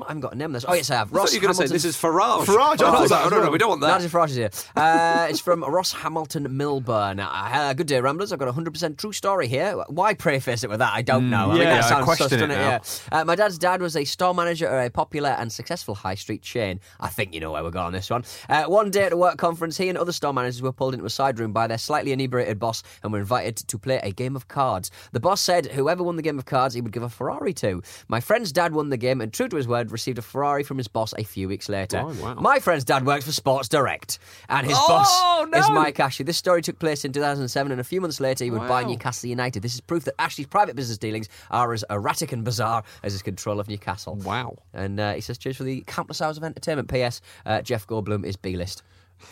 I 0.03 0.07
haven't 0.09 0.21
got 0.21 0.33
a 0.33 0.37
name 0.37 0.45
on 0.47 0.53
this. 0.53 0.65
Oh 0.67 0.73
yes, 0.73 0.89
I 0.89 0.95
have. 0.95 1.13
I 1.13 1.17
Ross 1.17 1.29
thought 1.29 1.33
you 1.33 1.39
were 1.39 1.47
going 1.53 1.55
to 1.57 1.67
say 1.67 1.73
this 1.73 1.85
is 1.85 1.95
Farage. 1.95 2.45
Farage, 2.45 2.81
I 2.81 2.95
Oh, 2.95 3.07
thought 3.07 3.29
no, 3.31 3.37
no, 3.37 3.43
no, 3.45 3.51
we 3.51 3.57
don't 3.57 3.69
want 3.69 3.81
that. 3.81 3.87
Nigel 4.01 4.09
Farage 4.09 4.29
is 4.29 4.35
here. 4.35 4.49
Uh, 4.75 5.27
it's 5.29 5.39
from 5.39 5.63
Ross 5.63 5.91
Hamilton 5.91 6.55
Milburn. 6.55 7.19
Uh, 7.19 7.73
good 7.75 7.87
day, 7.87 7.99
Ramblers. 7.99 8.31
I've 8.31 8.39
got 8.39 8.47
a 8.47 8.53
100% 8.53 8.97
true 8.97 9.11
story 9.11 9.47
here. 9.47 9.73
Why 9.87 10.13
preface 10.13 10.63
it 10.63 10.69
with 10.69 10.79
that? 10.79 10.93
I 10.93 11.01
don't 11.01 11.29
know. 11.29 11.51
I 11.51 11.53
mean, 11.53 11.61
yeah, 11.63 11.81
that 11.81 11.91
I 11.91 12.03
question 12.03 12.25
sus, 12.29 12.31
it 12.33 12.47
doesn't 12.47 12.49
now. 12.49 12.69
Yeah. 12.69 12.79
Uh, 13.11 13.25
my 13.25 13.35
dad's 13.35 13.57
dad 13.57 13.81
was 13.81 13.95
a 13.95 14.05
store 14.05 14.33
manager 14.33 14.67
at 14.67 14.87
a 14.87 14.89
popular 14.89 15.29
and 15.29 15.51
successful 15.51 15.95
high 15.95 16.15
street 16.15 16.41
chain. 16.41 16.79
I 16.99 17.07
think 17.09 17.33
you 17.33 17.39
know 17.39 17.51
where 17.51 17.63
we're 17.63 17.71
going 17.71 17.87
on 17.87 17.93
this 17.93 18.09
one. 18.09 18.23
Uh, 18.47 18.65
one 18.65 18.91
day 18.91 19.03
at 19.05 19.13
a 19.13 19.17
work 19.17 19.37
conference, 19.37 19.77
he 19.77 19.89
and 19.89 19.97
other 19.97 20.11
store 20.11 20.33
managers 20.33 20.61
were 20.61 20.71
pulled 20.73 20.93
into 20.93 21.05
a 21.05 21.09
side 21.09 21.39
room 21.39 21.53
by 21.53 21.67
their 21.67 21.77
slightly 21.77 22.11
inebriated 22.11 22.59
boss 22.59 22.83
and 23.03 23.13
were 23.13 23.19
invited 23.19 23.55
to 23.57 23.77
play 23.77 23.99
a 24.03 24.11
game 24.11 24.35
of 24.35 24.47
cards. 24.47 24.91
The 25.11 25.19
boss 25.19 25.39
said 25.41 25.67
whoever 25.67 26.03
won 26.03 26.15
the 26.17 26.21
game 26.21 26.37
of 26.37 26.45
cards, 26.45 26.75
he 26.75 26.81
would 26.81 26.91
give 26.91 27.03
a 27.03 27.09
Ferrari 27.09 27.53
to. 27.53 27.81
My 28.07 28.19
friend's 28.19 28.51
dad 28.51 28.73
won 28.73 28.89
the 28.89 28.97
game 28.97 29.21
and, 29.21 29.31
true 29.31 29.47
to 29.47 29.55
his 29.55 29.67
word, 29.67 29.78
received 29.87 30.17
a 30.17 30.21
Ferrari 30.21 30.63
from 30.63 30.77
his 30.77 30.87
boss 30.87 31.13
a 31.17 31.23
few 31.23 31.47
weeks 31.47 31.69
later. 31.69 32.01
Oh, 32.05 32.13
wow. 32.21 32.35
My 32.35 32.59
friend's 32.59 32.83
dad 32.83 33.05
works 33.05 33.25
for 33.25 33.31
Sports 33.31 33.67
Direct, 33.69 34.19
and 34.49 34.67
his 34.67 34.75
Oh, 34.79 35.47
boss 35.49 35.65
is. 35.65 35.69
Mike 35.71 35.99
Ashley. 35.99 36.25
This 36.25 36.37
story 36.37 36.61
took 36.61 36.77
place 36.79 37.05
in 37.05 37.11
2007, 37.13 37.71
and 37.71 37.79
a 37.79 37.83
few 37.83 38.01
months 38.01 38.19
later, 38.19 38.43
he 38.43 38.51
would 38.51 38.67
buy 38.67 38.83
Newcastle 38.83 39.29
United. 39.29 39.63
This 39.63 39.73
is 39.73 39.81
proof 39.81 40.03
that 40.05 40.15
Ashley's 40.19 40.47
private 40.47 40.75
business 40.75 40.97
dealings 40.97 41.29
are 41.49 41.71
as 41.73 41.83
erratic 41.89 42.31
and 42.31 42.43
bizarre 42.43 42.83
as 43.03 43.13
his 43.13 43.21
control 43.21 43.59
of 43.59 43.67
Newcastle. 43.67 44.15
Wow. 44.15 44.57
And 44.73 44.99
uh, 44.99 45.13
he 45.13 45.21
says, 45.21 45.37
cheers 45.37 45.57
for 45.57 45.63
the 45.63 45.81
countless 45.87 46.21
hours 46.21 46.37
of 46.37 46.43
entertainment. 46.43 46.89
P.S. 46.89 47.21
Uh, 47.45 47.61
Jeff 47.61 47.87
Goldblum 47.87 48.25
is 48.25 48.35
B-list. 48.35 48.83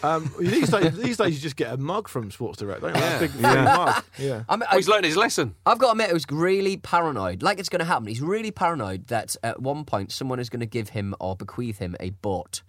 Um, 0.03 0.31
these, 0.39 0.69
days, 0.69 0.97
these 0.97 1.17
days, 1.17 1.35
you 1.35 1.41
just 1.41 1.55
get 1.55 1.73
a 1.73 1.77
mug 1.77 2.07
from 2.07 2.29
Sports 2.31 2.59
Direct, 2.59 2.81
don't 2.81 2.93
you? 2.95 3.01
That 3.01 3.19
big, 3.19 3.33
big 3.33 3.41
mug. 3.41 4.03
Yeah. 4.19 4.43
I 4.49 4.55
mean, 4.55 4.67
Oh, 4.71 4.75
he's 4.75 4.87
learned 4.87 5.05
his 5.05 5.15
lesson. 5.17 5.55
I've 5.65 5.77
got 5.79 5.91
a 5.91 5.95
mate 5.95 6.09
who's 6.09 6.25
really 6.31 6.77
paranoid. 6.77 7.41
Like 7.43 7.59
it's 7.59 7.69
going 7.69 7.79
to 7.79 7.85
happen. 7.85 8.07
He's 8.07 8.21
really 8.21 8.51
paranoid 8.51 9.07
that 9.07 9.35
at 9.43 9.61
one 9.61 9.85
point 9.85 10.11
someone 10.11 10.39
is 10.39 10.49
going 10.49 10.59
to 10.61 10.65
give 10.65 10.89
him 10.89 11.15
or 11.19 11.35
bequeath 11.35 11.77
him 11.79 11.95
a 11.99 12.09
boat. 12.11 12.61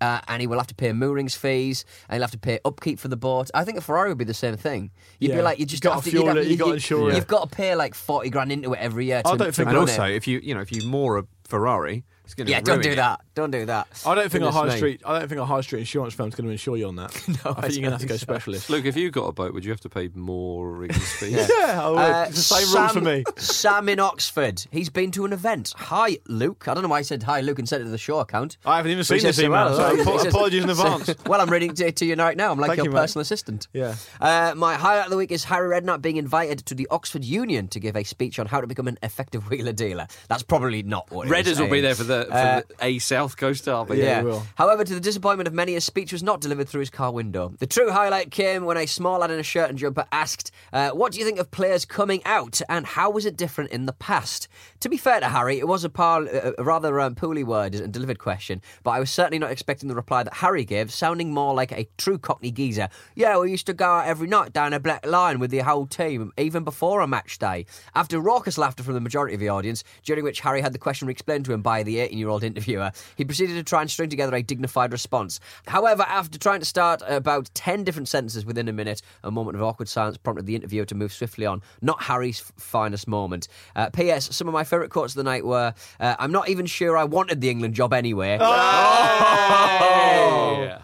Uh, 0.00 0.20
and 0.28 0.40
he 0.42 0.46
will 0.46 0.58
have 0.58 0.66
to 0.66 0.74
pay 0.74 0.92
moorings 0.92 1.34
fees, 1.36 1.84
and 2.08 2.16
he'll 2.16 2.22
have 2.24 2.30
to 2.32 2.36
pay 2.38 2.58
upkeep 2.64 2.98
for 2.98 3.08
the 3.08 3.16
boat. 3.16 3.48
I 3.54 3.64
think 3.64 3.78
a 3.78 3.80
Ferrari 3.80 4.08
would 4.10 4.18
be 4.18 4.24
the 4.24 4.34
same 4.34 4.56
thing. 4.56 4.90
You'd 5.20 5.30
be 5.36 5.40
like, 5.40 5.58
you 5.60 5.64
just 5.66 5.82
You've 5.84 5.92
gotta 5.92 5.94
have 5.94 6.04
to, 6.04 6.10
fuel 6.10 6.24
you'd 6.24 6.36
have- 6.36 6.44
it, 6.46 6.48
you've 6.50 6.58
gotta 6.58 6.72
insure. 6.74 7.12
You've 7.12 7.26
got 7.28 7.48
to 7.48 7.56
pay 7.56 7.74
like 7.76 7.94
forty 7.94 8.28
grand 8.28 8.50
into 8.52 8.74
it 8.74 8.80
every 8.80 9.06
year. 9.06 9.22
To, 9.22 9.28
I 9.28 9.36
don't 9.36 9.46
to 9.46 9.52
think- 9.52 9.68
And 9.68 9.78
also, 9.78 10.04
it. 10.04 10.16
if 10.16 10.26
you 10.26 10.40
you 10.42 10.54
know 10.54 10.60
if 10.60 10.72
you 10.72 10.86
moor 10.90 11.18
a 11.18 11.26
Ferrari, 11.46 12.04
it's 12.24 12.34
going 12.34 12.46
to 12.46 12.52
yeah, 12.52 12.60
don't 12.60 12.82
do 12.82 12.94
that. 12.94 13.20
Don't 13.34 13.50
do 13.50 13.66
that. 13.66 13.86
I 14.06 14.14
don't 14.14 14.30
think 14.30 14.44
a 14.44 14.46
Goodness 14.46 14.54
high 14.54 14.64
me. 14.68 14.76
street. 14.76 15.02
I 15.04 15.18
don't 15.18 15.28
think 15.28 15.40
a 15.40 15.44
high 15.46 15.60
street 15.60 15.80
insurance 15.80 16.14
firm's 16.14 16.34
going 16.34 16.46
to 16.46 16.52
insure 16.52 16.76
you 16.76 16.88
on 16.88 16.96
that. 16.96 17.12
No, 17.28 17.36
I 17.44 17.50
I 17.50 17.60
think 17.62 17.74
you're 17.74 17.82
going 17.82 17.84
to 17.84 17.90
have 17.90 18.00
to 18.00 18.06
go 18.06 18.14
think 18.14 18.20
so. 18.20 18.24
specialist. 18.32 18.70
Luke, 18.70 18.84
if 18.86 18.96
you 18.96 19.10
got 19.10 19.24
a 19.26 19.32
boat, 19.32 19.52
would 19.52 19.64
you 19.64 19.70
have 19.72 19.80
to 19.80 19.88
pay 19.88 20.08
more 20.14 20.72
rings 20.72 21.12
fees? 21.18 21.32
Yeah, 21.32 21.80
I 21.84 21.90
would. 21.90 21.98
Uh, 21.98 22.24
it's 22.28 22.36
the 22.36 22.42
same 22.42 22.74
rules 22.78 22.92
for 22.92 23.00
Sam- 23.00 23.04
me. 23.04 23.24
Sam 23.36 23.88
in 23.88 24.00
Oxford. 24.00 24.64
He's 24.70 24.88
been 24.88 25.10
to 25.12 25.24
an 25.24 25.32
event. 25.32 25.74
Hi, 25.76 26.18
Luke. 26.26 26.66
I 26.68 26.74
don't 26.74 26.82
know 26.82 26.88
why 26.88 26.98
I 26.98 27.02
said 27.02 27.22
hi, 27.24 27.40
Luke, 27.40 27.58
and 27.58 27.68
sent 27.68 27.82
it 27.82 27.84
to 27.86 27.90
the 27.90 27.98
show 27.98 28.20
account. 28.20 28.56
I 28.64 28.76
haven't 28.76 28.92
even 28.92 29.04
seen 29.04 29.18
he 29.18 29.24
this 29.24 29.38
email, 29.38 29.50
well. 29.66 29.76
so 29.76 29.94
He 29.96 30.00
apo- 30.02 30.28
apologies 30.28 30.64
in 30.64 30.70
advance. 30.70 31.14
well, 31.26 31.40
I'm 31.40 31.50
reading 31.50 31.74
to, 31.74 31.92
to 31.92 32.04
you 32.06 32.14
right 32.14 32.36
now. 32.36 32.52
I'm 32.52 32.58
like 32.58 32.68
Thank 32.68 32.78
your 32.78 32.86
you, 32.86 32.90
mate. 32.92 33.00
personal 33.00 33.22
assistant. 33.22 33.68
Yeah. 33.72 33.94
Uh, 34.20 34.54
my 34.56 34.74
highlight 34.76 35.06
of 35.06 35.10
the 35.10 35.16
week 35.16 35.32
is 35.32 35.44
Harry 35.44 35.68
Redknapp 35.80 36.00
being 36.02 36.16
invited 36.16 36.60
to 36.66 36.74
the 36.74 36.86
Oxford 36.90 37.24
Union 37.24 37.68
to 37.68 37.80
give 37.80 37.96
a 37.96 38.04
speech 38.04 38.38
on 38.38 38.46
how 38.46 38.60
to 38.60 38.66
become 38.66 38.88
an 38.88 38.98
effective 39.02 39.50
wheeler 39.50 39.72
dealer. 39.72 40.06
That's 40.28 40.42
probably 40.42 40.82
not 40.82 41.10
what. 41.10 41.26
he 41.26 41.32
Redders 41.32 41.60
will 41.60 41.68
be 41.68 41.80
there 41.80 41.94
for 41.94 42.04
the, 42.20 42.24
for 42.26 42.32
Uh, 42.32 42.62
the 42.68 42.84
a 42.84 42.98
South 42.98 43.36
Coast 43.36 43.64
derby. 43.64 43.98
Yeah, 43.98 44.04
yeah. 44.04 44.22
will. 44.22 44.42
However, 44.56 44.84
to 44.84 44.94
the 44.94 45.00
disappointment 45.00 45.48
of 45.48 45.54
many, 45.54 45.72
his 45.74 45.84
speech 45.84 46.12
was 46.12 46.22
not 46.22 46.40
delivered 46.40 46.68
through 46.68 46.80
his 46.80 46.90
car 46.90 47.12
window. 47.12 47.54
The 47.58 47.66
true 47.66 47.90
highlight 47.90 48.30
came 48.30 48.64
when 48.64 48.76
a 48.76 48.86
small 48.86 49.18
lad 49.20 49.30
in 49.30 49.38
a 49.38 49.42
shirt 49.42 49.70
and 49.70 49.78
jumper 49.78 50.06
asked, 50.12 50.50
uh, 50.72 50.90
What 50.90 51.12
do 51.12 51.18
you 51.18 51.24
think 51.24 51.38
of 51.38 51.50
players 51.50 51.84
coming 51.84 52.22
out, 52.24 52.60
and 52.68 52.86
how 52.86 53.10
was 53.10 53.26
it 53.26 53.36
different 53.36 53.70
in 53.70 53.86
the 53.86 53.92
past? 53.92 54.48
To 54.80 54.88
be 54.88 54.96
fair 54.96 55.20
to 55.20 55.28
Harry, 55.28 55.58
it 55.58 55.66
was 55.68 55.84
a, 55.84 55.88
par- 55.88 56.26
a 56.58 56.62
rather 56.62 57.00
um, 57.00 57.14
poorly 57.14 57.44
worded 57.44 57.80
and 57.80 57.92
delivered 57.92 58.18
question, 58.18 58.60
but 58.82 58.90
I 58.90 59.00
was 59.00 59.10
certainly 59.10 59.38
not 59.38 59.50
expecting 59.50 59.88
the 59.88 59.94
reply 59.94 60.22
that 60.22 60.34
Harry 60.34 60.64
gave, 60.64 60.92
sounding 60.92 61.32
more 61.32 61.54
like 61.54 61.72
a 61.72 61.88
true 61.98 62.18
Cockney 62.18 62.50
geezer. 62.50 62.88
Yeah, 63.14 63.38
we 63.38 63.50
used 63.50 63.66
to 63.66 63.72
go 63.74 63.86
out 63.86 64.06
every 64.06 64.28
night 64.28 64.52
down 64.52 64.72
a 64.72 64.80
black 64.80 65.06
line 65.06 65.38
with 65.38 65.50
the 65.50 65.58
whole 65.60 65.86
team, 65.86 66.32
even 66.36 66.64
before 66.64 67.00
a 67.00 67.06
match 67.06 67.38
day. 67.38 67.66
After 67.94 68.20
raucous 68.20 68.58
laughter 68.58 68.82
from 68.82 68.94
the 68.94 69.00
majority 69.00 69.34
of 69.34 69.40
the 69.40 69.48
audience, 69.48 69.84
during 70.04 70.24
which 70.24 70.40
Harry 70.40 70.60
had 70.60 70.72
the 70.72 70.78
question 70.78 71.08
explained 71.08 71.44
to 71.46 71.52
him 71.52 71.62
by 71.62 71.82
the 71.82 71.98
18 72.04 72.18
year 72.18 72.28
old 72.28 72.44
interviewer, 72.44 72.90
he 73.16 73.24
proceeded 73.24 73.54
to 73.54 73.62
try 73.62 73.80
and 73.80 73.90
string 73.90 74.08
together 74.08 74.34
a 74.36 74.42
dignified 74.42 74.92
response. 74.92 75.40
However, 75.66 76.04
after 76.08 76.38
trying 76.38 76.60
to 76.60 76.66
start 76.66 77.02
about 77.06 77.50
10 77.54 77.84
different 77.84 78.08
sentences 78.08 78.44
within 78.44 78.68
a 78.68 78.72
minute, 78.72 79.02
a 79.22 79.30
moment 79.30 79.56
of 79.56 79.62
awkward 79.62 79.88
silence 79.88 80.16
prompted 80.16 80.46
the 80.46 80.54
interviewer 80.54 80.84
to 80.84 80.94
move 80.94 81.12
swiftly 81.12 81.46
on. 81.46 81.62
Not 81.82 82.02
Harry's 82.02 82.40
f- 82.40 82.52
finest 82.56 83.08
moment. 83.08 83.48
Uh, 83.76 83.90
P.S. 83.90 84.34
Some 84.34 84.48
of 84.48 84.54
my 84.54 84.64
favourite 84.64 84.90
quotes 84.90 85.12
of 85.14 85.16
the 85.16 85.24
night 85.24 85.44
were 85.44 85.74
uh, 86.00 86.16
I'm 86.18 86.32
not 86.32 86.48
even 86.48 86.66
sure 86.66 86.96
I 86.96 87.04
wanted 87.04 87.40
the 87.40 87.50
England 87.50 87.74
job 87.74 87.92
anyway. 87.92 88.38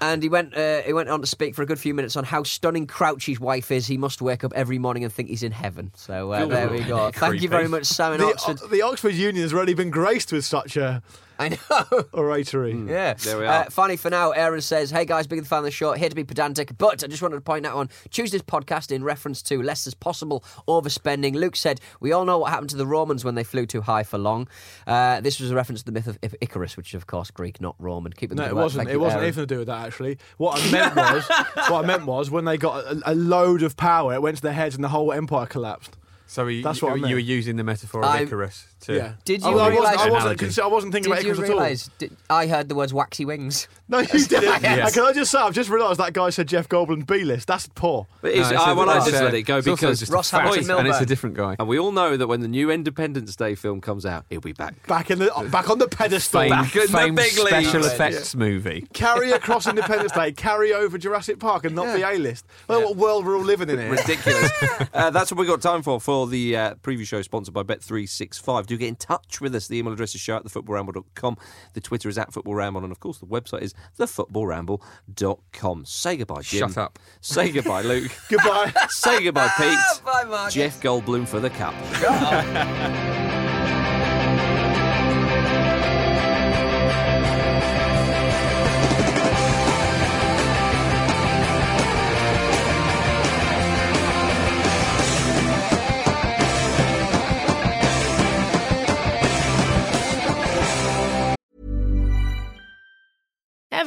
And 0.03 0.23
he 0.23 0.29
went 0.29 0.57
uh, 0.57 0.81
he 0.83 0.93
went 0.93 1.09
on 1.09 1.21
to 1.21 1.27
speak 1.27 1.55
for 1.55 1.63
a 1.63 1.67
good 1.67 1.79
few 1.79 1.93
minutes 1.95 2.17
on 2.17 2.25
how 2.25 2.43
stunning 2.43 2.87
Crouchy's 2.87 3.39
wife 3.39 3.71
is. 3.71 3.87
He 3.87 3.99
must 3.99 4.23
wake 4.23 4.43
up 4.45 4.53
every 4.55 4.79
morning 4.79 5.05
and 5.05 5.13
think 5.13 5.29
he's 5.29 5.43
in 5.43 5.53
heaven. 5.53 5.93
So 5.95 6.33
uh, 6.33 6.47
there 6.47 6.69
we 6.69 6.81
go. 6.81 7.11
Thank 7.15 7.43
you 7.43 7.49
very 7.49 7.69
much, 7.69 7.85
Sam 7.85 8.15
in 8.15 8.21
The, 8.21 8.27
Oxford. 8.29 8.61
the 8.71 8.83
Oxford 8.83 9.15
Union 9.15 9.43
has 9.43 9.53
already 9.53 9.75
been 9.75 9.91
graced 9.91 10.33
with 10.33 10.45
such 10.45 10.77
a 10.77 11.03
I 11.41 11.49
know. 11.49 12.05
oratory. 12.13 12.75
Yeah. 12.87 13.15
There 13.15 13.39
we 13.39 13.47
are. 13.47 13.65
Uh, 13.65 13.71
finally, 13.71 13.97
for 13.97 14.11
now, 14.11 14.33
Aaron 14.33 14.61
says, 14.61 14.91
Hey 14.91 15.07
guys, 15.07 15.27
big 15.27 15.45
fan 15.47 15.61
of 15.61 15.65
the 15.65 15.71
show. 15.71 15.93
Here 15.93 16.11
to 16.11 16.15
be 16.15 16.23
pedantic, 16.23 16.77
but 16.77 17.03
I 17.03 17.07
just 17.07 17.23
wanted 17.23 17.37
to 17.37 17.41
point 17.41 17.65
out 17.65 17.77
on 17.77 17.89
Tuesday's 18.11 18.43
podcast 18.43 18.93
in 18.93 19.03
reference 19.03 19.41
to 19.45 19.63
Leicester's 19.63 19.95
possible 19.95 20.45
overspending. 20.69 21.35
Luke 21.35 21.57
said, 21.57 21.81
We 21.99 22.13
all 22.13 22.27
know 22.27 22.39
what 22.39 22.51
happened 22.51 22.69
to 22.71 22.77
the 22.77 22.87
Romans 22.87 23.25
when 23.25 23.37
they 23.37 23.45
flew 23.45 23.65
too 23.65 23.81
high 23.81 24.03
for 24.03 24.19
long. 24.19 24.49
Uh, 24.87 25.23
this 25.23 25.41
was 25.41 25.51
a 25.51 25.55
reference 25.55 25.81
to 25.81 25.87
the 25.87 25.93
myth 25.93 26.07
of 26.09 26.37
Icarus, 26.43 26.77
which 26.77 26.91
is, 26.91 26.95
of 26.97 27.07
course, 27.07 27.31
Greek, 27.31 27.59
not 27.59 27.75
Roman. 27.79 28.13
Keep 28.13 28.33
No, 28.33 28.43
the 28.45 28.51
it 28.51 28.55
wasn't. 28.55 28.91
It 28.91 29.01
wasn't 29.01 29.23
anything 29.23 29.43
to 29.43 29.47
do 29.47 29.59
with 29.61 29.69
that. 29.69 29.87
Actually, 29.87 30.19
what 30.37 30.61
I 30.61 30.71
meant 30.71 30.95
was, 30.95 31.27
what 31.71 31.85
I 31.85 31.87
meant 31.87 32.05
was, 32.05 32.31
when 32.31 32.45
they 32.45 32.59
got 32.59 32.85
a, 32.85 33.13
a 33.13 33.15
load 33.15 33.63
of 33.63 33.79
power, 33.79 34.13
it 34.13 34.21
went 34.21 34.37
to 34.37 34.43
their 34.43 34.53
heads, 34.53 34.75
and 34.75 34.85
the 34.85 34.89
whole 34.89 35.11
empire 35.11 35.47
collapsed. 35.47 35.97
So 36.31 36.47
you, 36.47 36.63
That's 36.63 36.81
what 36.81 36.93
I 36.93 36.95
you, 36.95 37.01
meant. 37.01 37.11
you 37.11 37.17
were 37.17 37.21
using 37.39 37.57
the 37.57 37.65
metaphor 37.65 38.03
of 38.05 38.07
I'm- 38.09 38.23
Icarus 38.25 38.65
to. 38.83 38.95
Yeah. 38.95 39.13
Did 39.25 39.43
I, 39.43 39.51
you 39.51 39.59
I 39.59 39.69
realise- 39.69 39.97
wasn't, 39.97 40.01
I 40.01 40.11
wasn't, 40.31 40.59
I 40.61 40.67
wasn't 40.69 40.93
thinking 40.93 41.13
Did 41.13 41.25
you 41.25 41.33
about 41.33 41.35
Icarus 41.43 41.51
at 41.51 41.53
all. 41.55 41.61
realise? 41.61 41.91
Did, 41.99 42.17
I 42.31 42.47
heard 42.47 42.69
the 42.69 42.77
words 42.77 42.95
waxy 42.95 43.25
wings. 43.25 43.67
No, 43.91 43.99
you 43.99 44.07
didn't. 44.25 44.63
Yes. 44.63 44.95
Can 44.95 45.03
I 45.05 45.13
just 45.13 45.31
say, 45.33 45.39
I've 45.39 45.53
just 45.53 45.69
realised 45.69 45.99
that 45.99 46.13
guy 46.13 46.31
said 46.31 46.47
Jeff 46.47 46.69
Goldblum 46.69 47.07
B 47.07 47.25
list. 47.25 47.49
That's 47.49 47.67
poor. 47.75 48.07
But 48.23 48.35
No, 48.35 48.41
it's, 48.41 48.51
it's 48.53 48.61
I, 48.61 48.71
a- 48.71 48.75
well, 48.77 48.89
I 48.89 48.99
just 48.99 49.21
a- 49.21 49.25
let 49.25 49.35
it 49.35 49.43
go 49.43 49.57
it's 49.59 49.67
because 49.67 50.09
Ross 50.11 50.29
a 50.29 50.37
fact, 50.37 50.45
Hamilton 50.55 50.71
and 50.79 50.89
it's 50.89 51.01
a 51.01 51.07
different 51.07 51.37
guy. 51.37 51.57
and 51.59 51.67
we 51.67 51.79
all 51.79 51.91
know 51.93 52.17
that 52.17 52.29
when 52.29 52.41
the 52.41 52.49
new 52.49 52.71
Independence 52.71 53.35
Day 53.35 53.55
film 53.57 53.81
comes 53.81 54.07
out, 54.07 54.25
he'll 54.31 54.41
be 54.41 54.53
back. 54.53 54.87
Back 54.87 55.11
in 55.11 55.19
the 55.19 55.49
back 55.51 55.69
on 55.69 55.79
the 55.79 55.89
pedestal. 55.89 56.41
Famed, 56.41 56.51
Back 56.53 56.77
in 56.77 56.93
the 56.93 57.13
big 57.17 57.37
leagues. 57.39 57.49
special 57.69 57.85
effects 57.85 58.35
movie. 58.37 58.87
Carry 58.93 59.33
across 59.33 59.67
Independence 59.67 60.13
Day, 60.13 60.31
carry 60.33 60.73
over 60.73 60.97
Jurassic 60.97 61.41
Park, 61.41 61.65
and 61.65 61.75
not 61.75 61.95
be 61.97 62.03
A 62.03 62.13
list. 62.19 62.47
Well, 62.69 62.83
what 62.85 62.97
world 62.97 63.27
we're 63.27 63.37
all 63.37 63.43
living 63.43 63.69
in 63.71 63.79
here. 63.79 63.91
Ridiculous. 63.91 64.51
uh, 64.95 65.11
that's 65.11 65.33
what 65.33 65.39
we've 65.39 65.49
got 65.49 65.61
time 65.61 65.83
for 65.83 66.01
for 66.01 66.29
the 66.29 66.57
uh, 66.57 66.75
preview 66.77 67.05
show 67.07 67.23
sponsored 67.23 67.55
by 67.55 67.65
Bet365. 67.65 68.67
Do 68.67 68.77
get 68.77 68.89
in 68.89 68.97
touch 68.97 69.41
with 69.41 69.55
us. 69.55 69.67
The 69.69 69.79
email 69.79 69.93
address 69.93 70.15
is 70.15 70.21
show 70.21 70.37
at 70.37 70.45
thefootballramble.com. 70.45 71.37
The 71.75 71.81
Twitter 71.81 72.09
is 72.09 72.19
at 72.19 72.33
footballramble. 72.33 72.83
And 72.85 72.93
of 72.93 73.01
course, 73.01 73.19
the 73.19 73.27
website 73.27 73.63
is 73.63 73.75
thefootballramble.com. 73.99 75.85
Say 75.85 76.17
goodbye, 76.17 76.43
Jim. 76.43 76.69
Shut 76.69 76.79
up. 76.79 76.99
Say 77.21 77.51
goodbye, 77.53 77.83
Luke. 77.83 78.11
Goodbye. 78.29 78.73
Say 78.89 79.25
goodbye, 79.25 79.51
Pete. 79.59 80.05
Bye, 80.05 80.25
Mark. 80.25 80.53
Jeff 80.53 80.81
Goldblum 80.81 81.27
for 81.27 81.41
the 81.41 81.51
cup. 81.51 81.75